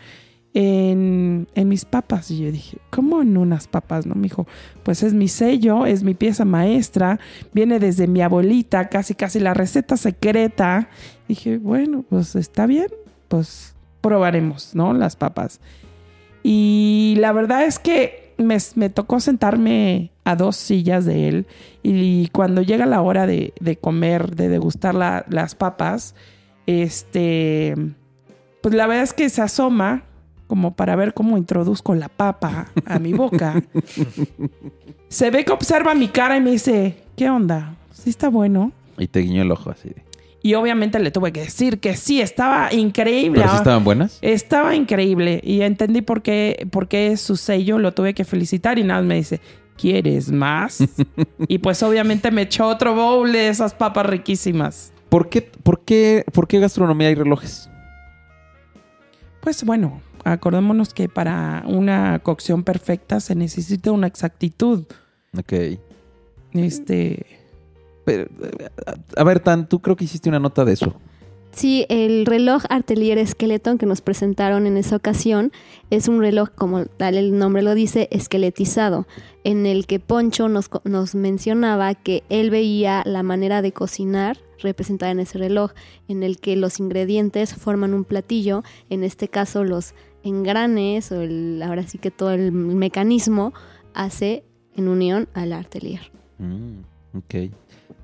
en, 0.61 1.47
mis 1.69 1.85
papas. 1.85 2.29
Y 2.31 2.39
yo 2.39 2.51
dije, 2.51 2.77
¿cómo 2.89 3.21
en 3.21 3.37
unas 3.37 3.67
papas? 3.67 4.05
No, 4.05 4.15
me 4.15 4.23
dijo, 4.23 4.45
pues 4.83 5.03
es 5.03 5.13
mi 5.13 5.27
sello, 5.29 5.85
es 5.85 6.03
mi 6.03 6.13
pieza 6.15 6.43
maestra, 6.43 7.19
viene 7.53 7.79
desde 7.79 8.07
mi 8.07 8.21
abuelita, 8.21 8.89
casi 8.89 9.15
casi 9.15 9.39
la 9.39 9.53
receta 9.53 9.95
secreta. 9.95 10.89
Dije, 11.29 11.57
bueno, 11.59 12.03
pues 12.09 12.35
está 12.35 12.65
bien, 12.65 12.87
pues 13.29 13.73
probaremos, 14.01 14.75
¿no? 14.75 14.93
Las 14.93 15.15
papas. 15.15 15.61
Y 16.43 17.15
la 17.19 17.31
verdad 17.31 17.63
es 17.63 17.79
que 17.79 18.33
me, 18.37 18.57
me 18.75 18.89
tocó 18.89 19.19
sentarme 19.19 20.11
a 20.25 20.35
dos 20.35 20.55
sillas 20.57 21.05
de 21.05 21.27
él 21.27 21.47
y 21.83 22.27
cuando 22.29 22.61
llega 22.61 22.85
la 22.85 23.01
hora 23.01 23.25
de, 23.27 23.53
de 23.59 23.77
comer, 23.77 24.35
de 24.35 24.47
degustar 24.49 24.93
la- 24.95 25.25
las 25.29 25.55
papas, 25.55 26.15
este, 26.65 27.75
pues 28.61 28.75
la 28.75 28.87
verdad 28.87 29.03
es 29.03 29.13
que 29.13 29.29
se 29.29 29.41
asoma 29.41 30.03
como 30.49 30.73
para 30.73 30.95
ver 30.95 31.13
cómo 31.13 31.37
introduzco 31.37 31.93
la 31.93 32.09
papa 32.09 32.71
a 32.87 32.97
mi 32.97 33.13
boca. 33.13 33.61
se 35.07 35.29
ve 35.29 35.45
que 35.45 35.51
observa 35.51 35.93
mi 35.93 36.07
cara 36.07 36.37
y 36.37 36.41
me 36.41 36.49
dice, 36.49 36.97
¿qué 37.15 37.29
onda? 37.29 37.75
¿Sí 37.93 38.09
está 38.09 38.29
bueno? 38.29 38.71
Y 38.97 39.07
te 39.07 39.19
guiñó 39.19 39.43
el 39.43 39.51
ojo 39.51 39.69
así. 39.69 39.91
Y 40.41 40.55
obviamente 40.55 40.97
le 40.99 41.11
tuve 41.11 41.31
que 41.31 41.41
decir 41.41 41.79
que 41.79 41.95
sí, 41.95 42.19
estaba 42.19 42.73
increíble. 42.73 43.41
¿Pero 43.41 43.51
sí 43.51 43.57
estaban 43.57 43.83
buenas? 43.83 44.17
Estaba 44.23 44.73
increíble 44.73 45.39
y 45.43 45.61
entendí 45.61 46.01
por 46.01 46.23
qué, 46.23 46.67
por 46.71 46.87
qué 46.87 47.15
su 47.17 47.35
sello 47.35 47.77
lo 47.77 47.93
tuve 47.93 48.15
que 48.15 48.25
felicitar 48.25 48.79
y 48.79 48.83
nada 48.83 49.01
más 49.01 49.07
me 49.07 49.15
dice, 49.17 49.41
¿quieres 49.77 50.31
más? 50.31 50.83
y 51.47 51.59
pues 51.59 51.83
obviamente 51.83 52.31
me 52.31 52.41
echó 52.41 52.67
otro 52.67 52.95
bowl 52.95 53.31
de 53.31 53.49
esas 53.49 53.75
papas 53.75 54.07
riquísimas. 54.07 54.93
¿Por 55.09 55.29
qué, 55.29 55.43
por 55.43 55.81
qué, 55.81 56.25
por 56.33 56.47
qué 56.47 56.59
gastronomía 56.59 57.11
y 57.11 57.15
relojes? 57.15 57.69
pues 59.41 59.63
bueno, 59.63 60.01
acordémonos 60.31 60.93
que 60.93 61.09
para 61.09 61.63
una 61.67 62.19
cocción 62.19 62.63
perfecta 62.63 63.19
se 63.19 63.35
necesita 63.35 63.91
una 63.91 64.07
exactitud. 64.07 64.85
Ok. 65.37 65.53
Este, 66.53 67.25
Pero, 68.05 68.27
a 69.15 69.23
ver, 69.23 69.39
Tan, 69.39 69.69
tú 69.69 69.79
creo 69.81 69.95
que 69.95 70.05
hiciste 70.05 70.29
una 70.29 70.39
nota 70.39 70.65
de 70.65 70.73
eso. 70.73 70.95
Sí, 71.51 71.85
el 71.89 72.25
reloj 72.25 72.63
Artelier 72.69 73.25
Skeleton 73.25 73.77
que 73.77 73.85
nos 73.85 74.01
presentaron 74.01 74.67
en 74.67 74.77
esa 74.77 74.95
ocasión 74.95 75.51
es 75.89 76.07
un 76.07 76.21
reloj, 76.21 76.49
como 76.55 76.85
tal 76.85 77.17
el 77.17 77.37
nombre 77.37 77.63
lo 77.63 77.73
dice, 77.73 78.07
esqueletizado, 78.11 79.07
en 79.43 79.65
el 79.65 79.87
que 79.87 79.99
Poncho 79.99 80.47
nos, 80.47 80.69
nos 80.83 81.15
mencionaba 81.15 81.95
que 81.95 82.23
él 82.29 82.49
veía 82.51 83.01
la 83.05 83.23
manera 83.23 83.61
de 83.61 83.71
cocinar 83.71 84.37
representada 84.59 85.11
en 85.11 85.19
ese 85.19 85.37
reloj, 85.37 85.71
en 86.07 86.21
el 86.21 86.39
que 86.39 86.55
los 86.55 86.79
ingredientes 86.79 87.55
forman 87.55 87.93
un 87.93 88.03
platillo, 88.03 88.63
en 88.89 89.03
este 89.03 89.27
caso 89.27 89.63
los 89.63 89.95
engranes 90.23 91.11
o 91.11 91.21
el, 91.21 91.61
ahora 91.63 91.83
sí 91.87 91.97
que 91.97 92.11
todo 92.11 92.31
el 92.31 92.51
mecanismo 92.51 93.53
hace 93.93 94.43
en 94.75 94.87
unión 94.87 95.27
al 95.33 95.53
Artelier. 95.53 96.11
Mm, 96.37 96.79
ok. 97.17 97.51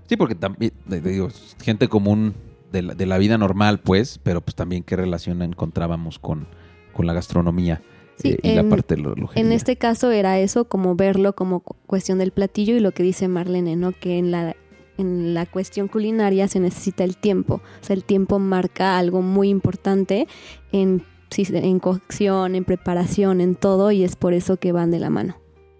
Sí, 0.07 0.17
porque 0.17 0.35
también, 0.35 0.71
digo, 0.87 1.29
gente 1.63 1.87
común 1.87 2.33
de 2.71 2.81
la, 2.83 2.93
de 2.95 3.05
la 3.05 3.17
vida 3.17 3.37
normal, 3.37 3.79
pues, 3.79 4.19
pero 4.23 4.41
pues 4.41 4.55
también 4.55 4.83
qué 4.83 4.95
relación 4.95 5.41
encontrábamos 5.41 6.19
con, 6.19 6.47
con 6.93 7.07
la 7.07 7.13
gastronomía 7.13 7.81
Sí, 8.17 8.29
eh, 8.31 8.39
y 8.43 8.55
la 8.55 8.61
en- 8.61 8.69
parte 8.69 8.95
de 8.95 9.01
la 9.01 9.09
relojería. 9.13 9.43
En 9.45 9.51
este 9.51 9.75
caso 9.77 10.11
era 10.11 10.39
eso, 10.39 10.65
como 10.65 10.95
verlo 10.95 11.33
como 11.33 11.59
cu- 11.61 11.75
cuestión 11.85 12.17
del 12.19 12.31
platillo 12.31 12.75
y 12.75 12.79
lo 12.79 12.91
que 12.91 13.03
dice 13.03 13.27
Marlene, 13.27 13.75
¿no? 13.75 13.91
Que 13.91 14.17
en 14.17 14.31
la, 14.31 14.55
en 14.97 15.33
la 15.33 15.45
cuestión 15.45 15.87
culinaria 15.89 16.47
se 16.47 16.59
necesita 16.59 17.03
el 17.03 17.17
tiempo. 17.17 17.55
O 17.81 17.83
sea, 17.85 17.95
el 17.95 18.03
tiempo 18.05 18.39
marca 18.39 18.97
algo 18.97 19.21
muy 19.21 19.49
importante 19.49 20.27
en, 20.71 21.03
en 21.37 21.79
cocción, 21.79 22.55
en 22.55 22.63
preparación, 22.65 23.41
en 23.41 23.55
todo, 23.55 23.91
y 23.91 24.03
es 24.03 24.15
por 24.15 24.33
eso 24.33 24.57
que 24.57 24.71
van 24.71 24.91
de 24.91 24.99
la 24.99 25.09
mano. 25.09 25.37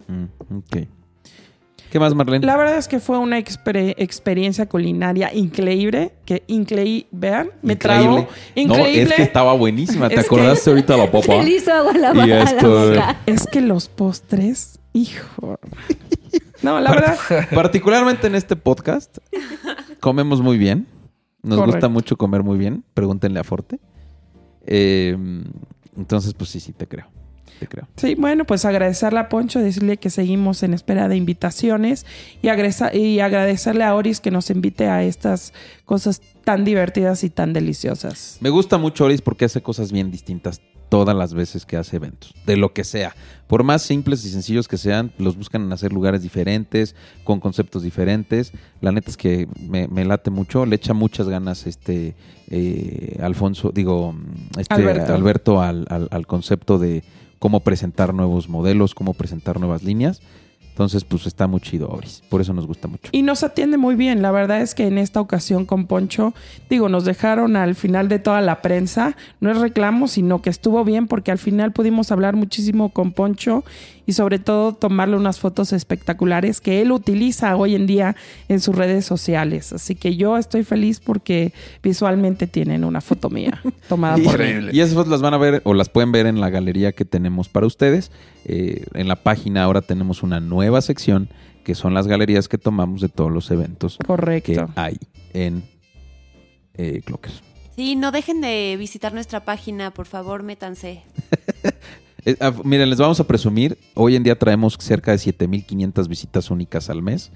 Mm, 0.08 0.56
ok. 0.58 0.76
¿Qué 1.90 2.00
más, 2.00 2.14
Marlene? 2.14 2.44
la 2.44 2.56
verdad 2.56 2.76
es 2.78 2.88
que 2.88 2.98
fue 2.98 3.16
una 3.16 3.38
exper- 3.38 3.94
experiencia 3.96 4.66
culinaria 4.68 5.32
increíble, 5.32 6.12
que 6.24 6.42
increíble, 6.48 7.06
vean, 7.12 7.50
me 7.62 7.74
Increíble. 7.74 8.04
tragó, 8.04 8.18
No, 8.18 8.28
increíble. 8.74 9.02
es 9.02 9.12
que 9.14 9.22
estaba 9.22 9.52
buenísima. 9.54 10.08
¿Te 10.08 10.16
Es 10.16 10.20
que- 10.28 10.34
acordaste 10.34 10.70
ahorita 10.70 10.96
la 10.96 11.10
le 11.44 11.50
hizo 11.50 11.72
agua 11.72 11.92
la, 11.94 12.10
Y 12.26 12.28
la. 12.28 13.16
Es 13.26 13.46
que 13.46 13.60
los 13.60 13.88
postres, 13.88 14.80
hijo. 14.92 15.58
No, 16.62 16.80
la 16.80 16.90
verdad, 16.90 17.16
Particularmente 17.54 18.26
en 18.26 18.34
este 18.34 18.56
podcast, 18.56 19.18
comemos 20.00 20.40
muy 20.42 20.58
bien. 20.58 20.86
Nos 21.42 21.58
Correcto. 21.58 21.76
gusta 21.76 21.88
mucho 21.88 22.16
comer 22.16 22.42
muy 22.42 22.58
bien. 22.58 22.82
Pregúntenle 22.94 23.38
a 23.38 23.44
Forte. 23.44 23.78
Eh, 24.66 25.16
entonces, 25.96 26.34
pues 26.34 26.50
sí, 26.50 26.60
sí, 26.60 26.72
te 26.72 26.86
creo. 26.86 27.06
Te 27.58 27.66
creo. 27.66 27.88
Sí, 27.96 28.14
bueno, 28.16 28.44
pues 28.44 28.66
agradecerle 28.66 29.18
a 29.18 29.30
Poncho, 29.30 29.60
decirle 29.60 29.96
que 29.96 30.10
seguimos 30.10 30.62
en 30.62 30.74
espera 30.74 31.08
de 31.08 31.16
invitaciones 31.16 32.04
y, 32.42 32.48
agresa- 32.48 32.94
y 32.94 33.20
agradecerle 33.20 33.82
a 33.84 33.94
Oris 33.94 34.20
que 34.20 34.30
nos 34.30 34.50
invite 34.50 34.88
a 34.88 35.02
estas 35.02 35.54
cosas 35.86 36.20
tan 36.44 36.66
divertidas 36.66 37.24
y 37.24 37.30
tan 37.30 37.54
deliciosas. 37.54 38.36
Me 38.40 38.50
gusta 38.50 38.76
mucho 38.76 39.06
Oris 39.06 39.22
porque 39.22 39.46
hace 39.46 39.62
cosas 39.62 39.90
bien 39.90 40.10
distintas 40.10 40.60
todas 40.88 41.16
las 41.16 41.34
veces 41.34 41.66
que 41.66 41.76
hace 41.76 41.96
eventos, 41.96 42.34
de 42.46 42.56
lo 42.56 42.72
que 42.72 42.84
sea. 42.84 43.14
Por 43.46 43.62
más 43.62 43.82
simples 43.82 44.24
y 44.24 44.30
sencillos 44.30 44.66
que 44.68 44.76
sean, 44.76 45.12
los 45.18 45.36
buscan 45.36 45.62
en 45.62 45.72
hacer 45.72 45.92
lugares 45.92 46.22
diferentes, 46.22 46.94
con 47.24 47.38
conceptos 47.40 47.82
diferentes. 47.82 48.52
La 48.80 48.92
neta 48.92 49.10
es 49.10 49.16
que 49.16 49.48
me, 49.68 49.86
me 49.88 50.04
late 50.04 50.30
mucho, 50.30 50.66
le 50.66 50.76
echa 50.76 50.94
muchas 50.94 51.28
ganas 51.28 51.66
este 51.66 52.14
eh, 52.50 53.18
Alfonso, 53.22 53.70
digo, 53.72 54.14
este 54.58 54.74
Alberto. 54.74 55.14
Alberto, 55.14 55.62
al, 55.62 55.86
al- 55.90 56.08
al 56.10 56.26
concepto 56.26 56.78
de 56.78 57.04
cómo 57.38 57.60
presentar 57.60 58.14
nuevos 58.14 58.48
modelos, 58.48 58.94
cómo 58.94 59.14
presentar 59.14 59.60
nuevas 59.60 59.82
líneas. 59.82 60.20
Entonces, 60.76 61.04
pues 61.04 61.26
está 61.26 61.46
muy 61.46 61.60
chido 61.60 61.88
por 62.28 62.42
eso 62.42 62.52
nos 62.52 62.66
gusta 62.66 62.86
mucho. 62.86 63.08
Y 63.10 63.22
nos 63.22 63.42
atiende 63.42 63.78
muy 63.78 63.94
bien. 63.94 64.20
La 64.20 64.30
verdad 64.30 64.60
es 64.60 64.74
que 64.74 64.86
en 64.86 64.98
esta 64.98 65.22
ocasión 65.22 65.64
con 65.64 65.86
Poncho, 65.86 66.34
digo, 66.68 66.90
nos 66.90 67.06
dejaron 67.06 67.56
al 67.56 67.74
final 67.74 68.10
de 68.10 68.18
toda 68.18 68.42
la 68.42 68.60
prensa. 68.60 69.16
No 69.40 69.50
es 69.50 69.56
reclamo, 69.56 70.06
sino 70.06 70.42
que 70.42 70.50
estuvo 70.50 70.84
bien 70.84 71.06
porque 71.06 71.30
al 71.30 71.38
final 71.38 71.72
pudimos 71.72 72.12
hablar 72.12 72.36
muchísimo 72.36 72.90
con 72.90 73.12
Poncho 73.12 73.64
y 74.06 74.12
sobre 74.12 74.38
todo 74.38 74.72
tomarle 74.72 75.16
unas 75.16 75.40
fotos 75.40 75.72
espectaculares 75.72 76.60
que 76.60 76.80
él 76.80 76.92
utiliza 76.92 77.56
hoy 77.56 77.74
en 77.74 77.86
día 77.86 78.16
en 78.48 78.60
sus 78.60 78.74
redes 78.74 79.04
sociales. 79.04 79.72
Así 79.72 79.94
que 79.94 80.16
yo 80.16 80.38
estoy 80.38 80.64
feliz 80.64 81.00
porque 81.00 81.52
visualmente 81.82 82.46
tienen 82.46 82.84
una 82.84 83.00
foto 83.00 83.28
mía 83.28 83.60
tomada 83.88 84.14
por 84.14 84.24
mí. 84.24 84.30
Increíble. 84.30 84.70
Y 84.72 84.80
esas 84.80 84.94
fotos 84.94 85.10
las 85.10 85.22
van 85.22 85.34
a 85.34 85.38
ver 85.38 85.60
o 85.64 85.74
las 85.74 85.88
pueden 85.88 86.12
ver 86.12 86.26
en 86.26 86.40
la 86.40 86.50
galería 86.50 86.92
que 86.92 87.04
tenemos 87.04 87.48
para 87.48 87.66
ustedes. 87.66 88.12
Eh, 88.44 88.84
en 88.94 89.08
la 89.08 89.16
página 89.16 89.64
ahora 89.64 89.82
tenemos 89.82 90.22
una 90.22 90.40
nueva 90.40 90.80
sección 90.80 91.28
que 91.64 91.74
son 91.74 91.94
las 91.94 92.06
galerías 92.06 92.46
que 92.46 92.58
tomamos 92.58 93.00
de 93.00 93.08
todos 93.08 93.32
los 93.32 93.50
eventos 93.50 93.98
que 93.98 94.06
Correcto. 94.06 94.70
hay 94.76 94.98
en 95.32 95.64
eh, 96.74 97.00
Clockers. 97.04 97.42
Sí, 97.74 97.96
no 97.96 98.12
dejen 98.12 98.40
de 98.40 98.76
visitar 98.78 99.12
nuestra 99.12 99.44
página, 99.44 99.90
por 99.90 100.06
favor, 100.06 100.44
métanse. 100.44 101.02
Eh, 102.26 102.36
miren, 102.64 102.90
les 102.90 102.98
vamos 102.98 103.20
a 103.20 103.24
presumir. 103.24 103.78
Hoy 103.94 104.16
en 104.16 104.24
día 104.24 104.36
traemos 104.36 104.76
cerca 104.80 105.12
de 105.12 105.18
7500 105.18 106.08
visitas 106.08 106.50
únicas 106.50 106.90
al 106.90 107.00
mes. 107.00 107.30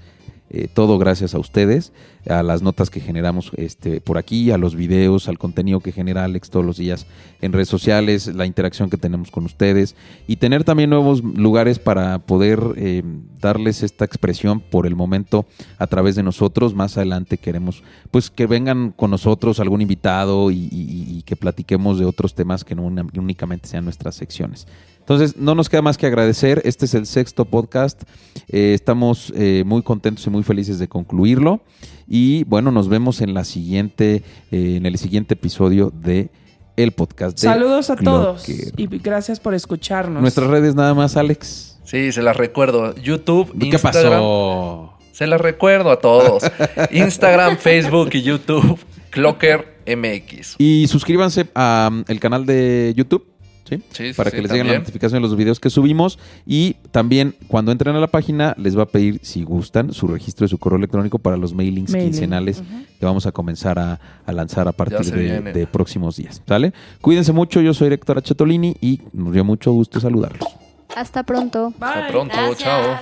Eh, 0.53 0.67
todo 0.67 0.97
gracias 0.97 1.33
a 1.33 1.39
ustedes, 1.39 1.93
a 2.27 2.43
las 2.43 2.61
notas 2.61 2.89
que 2.89 2.99
generamos 2.99 3.51
este, 3.55 4.01
por 4.01 4.17
aquí, 4.17 4.51
a 4.51 4.57
los 4.57 4.75
videos, 4.75 5.29
al 5.29 5.37
contenido 5.37 5.79
que 5.79 5.93
genera 5.93 6.25
Alex 6.25 6.49
todos 6.49 6.65
los 6.65 6.75
días 6.75 7.07
en 7.39 7.53
redes 7.53 7.69
sociales, 7.69 8.27
la 8.27 8.45
interacción 8.45 8.89
que 8.89 8.97
tenemos 8.97 9.31
con 9.31 9.45
ustedes 9.45 9.95
y 10.27 10.35
tener 10.35 10.65
también 10.65 10.89
nuevos 10.89 11.23
lugares 11.23 11.79
para 11.79 12.19
poder 12.19 12.59
eh, 12.75 13.01
darles 13.39 13.81
esta 13.81 14.03
expresión 14.03 14.59
por 14.59 14.85
el 14.85 14.93
momento 14.93 15.45
a 15.77 15.87
través 15.87 16.15
de 16.15 16.23
nosotros. 16.23 16.75
Más 16.75 16.97
adelante 16.97 17.37
queremos 17.37 17.81
pues 18.11 18.29
que 18.29 18.45
vengan 18.45 18.91
con 18.91 19.09
nosotros 19.09 19.61
algún 19.61 19.81
invitado 19.81 20.51
y, 20.51 21.23
que 21.25 21.35
platiquemos 21.37 21.97
de 21.97 22.03
otros 22.03 22.35
temas 22.35 22.65
que 22.65 22.75
no 22.75 22.83
únicamente 22.83 23.69
sean 23.69 23.85
nuestras 23.85 24.15
secciones. 24.15 24.67
Entonces, 25.01 25.35
no 25.35 25.55
nos 25.55 25.67
queda 25.67 25.81
más 25.81 25.97
que 25.97 26.05
agradecer. 26.05 26.61
Este 26.63 26.85
es 26.85 26.93
el 26.93 27.05
sexto 27.05 27.45
podcast. 27.45 28.03
Eh, 28.47 28.73
estamos 28.73 29.33
eh, 29.35 29.63
muy 29.65 29.81
contentos 29.81 30.25
y 30.27 30.29
muy 30.29 30.40
felices 30.43 30.79
de 30.79 30.87
concluirlo. 30.87 31.61
Y 32.07 32.43
bueno, 32.45 32.71
nos 32.71 32.89
vemos 32.89 33.21
en 33.21 33.33
la 33.33 33.43
siguiente, 33.43 34.23
eh, 34.51 34.75
en 34.77 34.85
el 34.85 34.97
siguiente 34.97 35.35
episodio 35.35 35.91
de 35.93 36.29
el 36.77 36.91
podcast. 36.91 37.37
de 37.39 37.47
Saludos 37.47 37.89
a 37.89 37.95
todos 37.95 38.47
y 38.49 38.87
gracias 38.99 39.39
por 39.39 39.53
escucharnos. 39.53 40.21
Nuestras 40.21 40.49
redes 40.49 40.75
nada 40.75 40.93
más, 40.93 41.17
Alex. 41.17 41.79
Sí, 41.83 42.11
se 42.11 42.21
las 42.21 42.37
recuerdo. 42.37 42.95
YouTube, 42.95 43.51
¿Qué 43.59 43.67
Instagram. 43.67 44.03
pasó? 44.13 44.93
Se 45.11 45.27
las 45.27 45.41
recuerdo 45.41 45.91
a 45.91 45.99
todos. 45.99 46.43
Instagram, 46.91 47.57
Facebook 47.57 48.09
y 48.13 48.21
YouTube, 48.21 48.79
Clocker 49.09 49.77
MX. 49.85 50.55
Y 50.57 50.87
suscríbanse 50.87 51.47
al 51.53 52.19
canal 52.19 52.45
de 52.45 52.93
YouTube. 52.95 53.30
¿Sí? 53.69 53.77
Sí, 53.91 54.07
sí, 54.09 54.13
Para 54.13 54.29
sí, 54.29 54.35
que 54.35 54.41
les 54.41 54.51
lleguen 54.51 54.67
la 54.67 54.73
también. 54.73 54.81
notificación 54.83 55.21
de 55.21 55.27
los 55.27 55.35
videos 55.37 55.59
que 55.59 55.69
subimos. 55.69 56.19
Y 56.45 56.73
también 56.91 57.35
cuando 57.47 57.71
entren 57.71 57.95
a 57.95 57.99
la 57.99 58.07
página 58.07 58.53
les 58.57 58.77
va 58.77 58.83
a 58.83 58.87
pedir, 58.87 59.19
si 59.23 59.43
gustan, 59.43 59.93
su 59.93 60.07
registro 60.07 60.45
de 60.45 60.49
su 60.49 60.57
correo 60.57 60.77
electrónico 60.77 61.19
para 61.19 61.37
los 61.37 61.53
mailings 61.53 61.91
Mailing. 61.91 62.11
quincenales 62.11 62.63
que 62.99 63.05
vamos 63.05 63.25
a 63.25 63.31
comenzar 63.31 63.79
a, 63.79 63.99
a 64.25 64.31
lanzar 64.31 64.67
a 64.67 64.71
partir 64.71 65.11
de, 65.13 65.67
próximos 65.67 66.17
días. 66.17 66.41
¿Sale? 66.47 66.73
Cuídense 67.01 67.31
mucho, 67.33 67.61
yo 67.61 67.73
soy 67.73 67.91
Héctor 67.93 68.17
Achetolini 68.17 68.75
y 68.81 69.01
nos 69.13 69.33
dio 69.33 69.43
mucho 69.43 69.71
gusto 69.71 69.99
saludarlos. 69.99 70.47
Hasta 70.95 71.23
pronto. 71.23 71.73
Hasta 71.79 72.01
Bye. 72.01 72.11
pronto, 72.11 72.35
Gracias. 72.35 72.57
chao. 72.59 72.99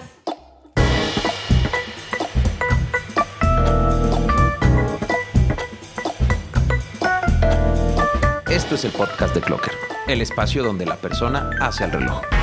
Esto 8.49 8.76
es 8.76 8.84
el 8.86 8.91
podcast 8.91 9.34
de 9.36 9.41
Clocker, 9.41 9.74
el 10.10 10.22
espacio 10.22 10.64
donde 10.64 10.88
la 10.88 10.95
persona 10.95 11.51
hace 11.62 11.84
al 11.84 11.91
reloj. 11.91 12.38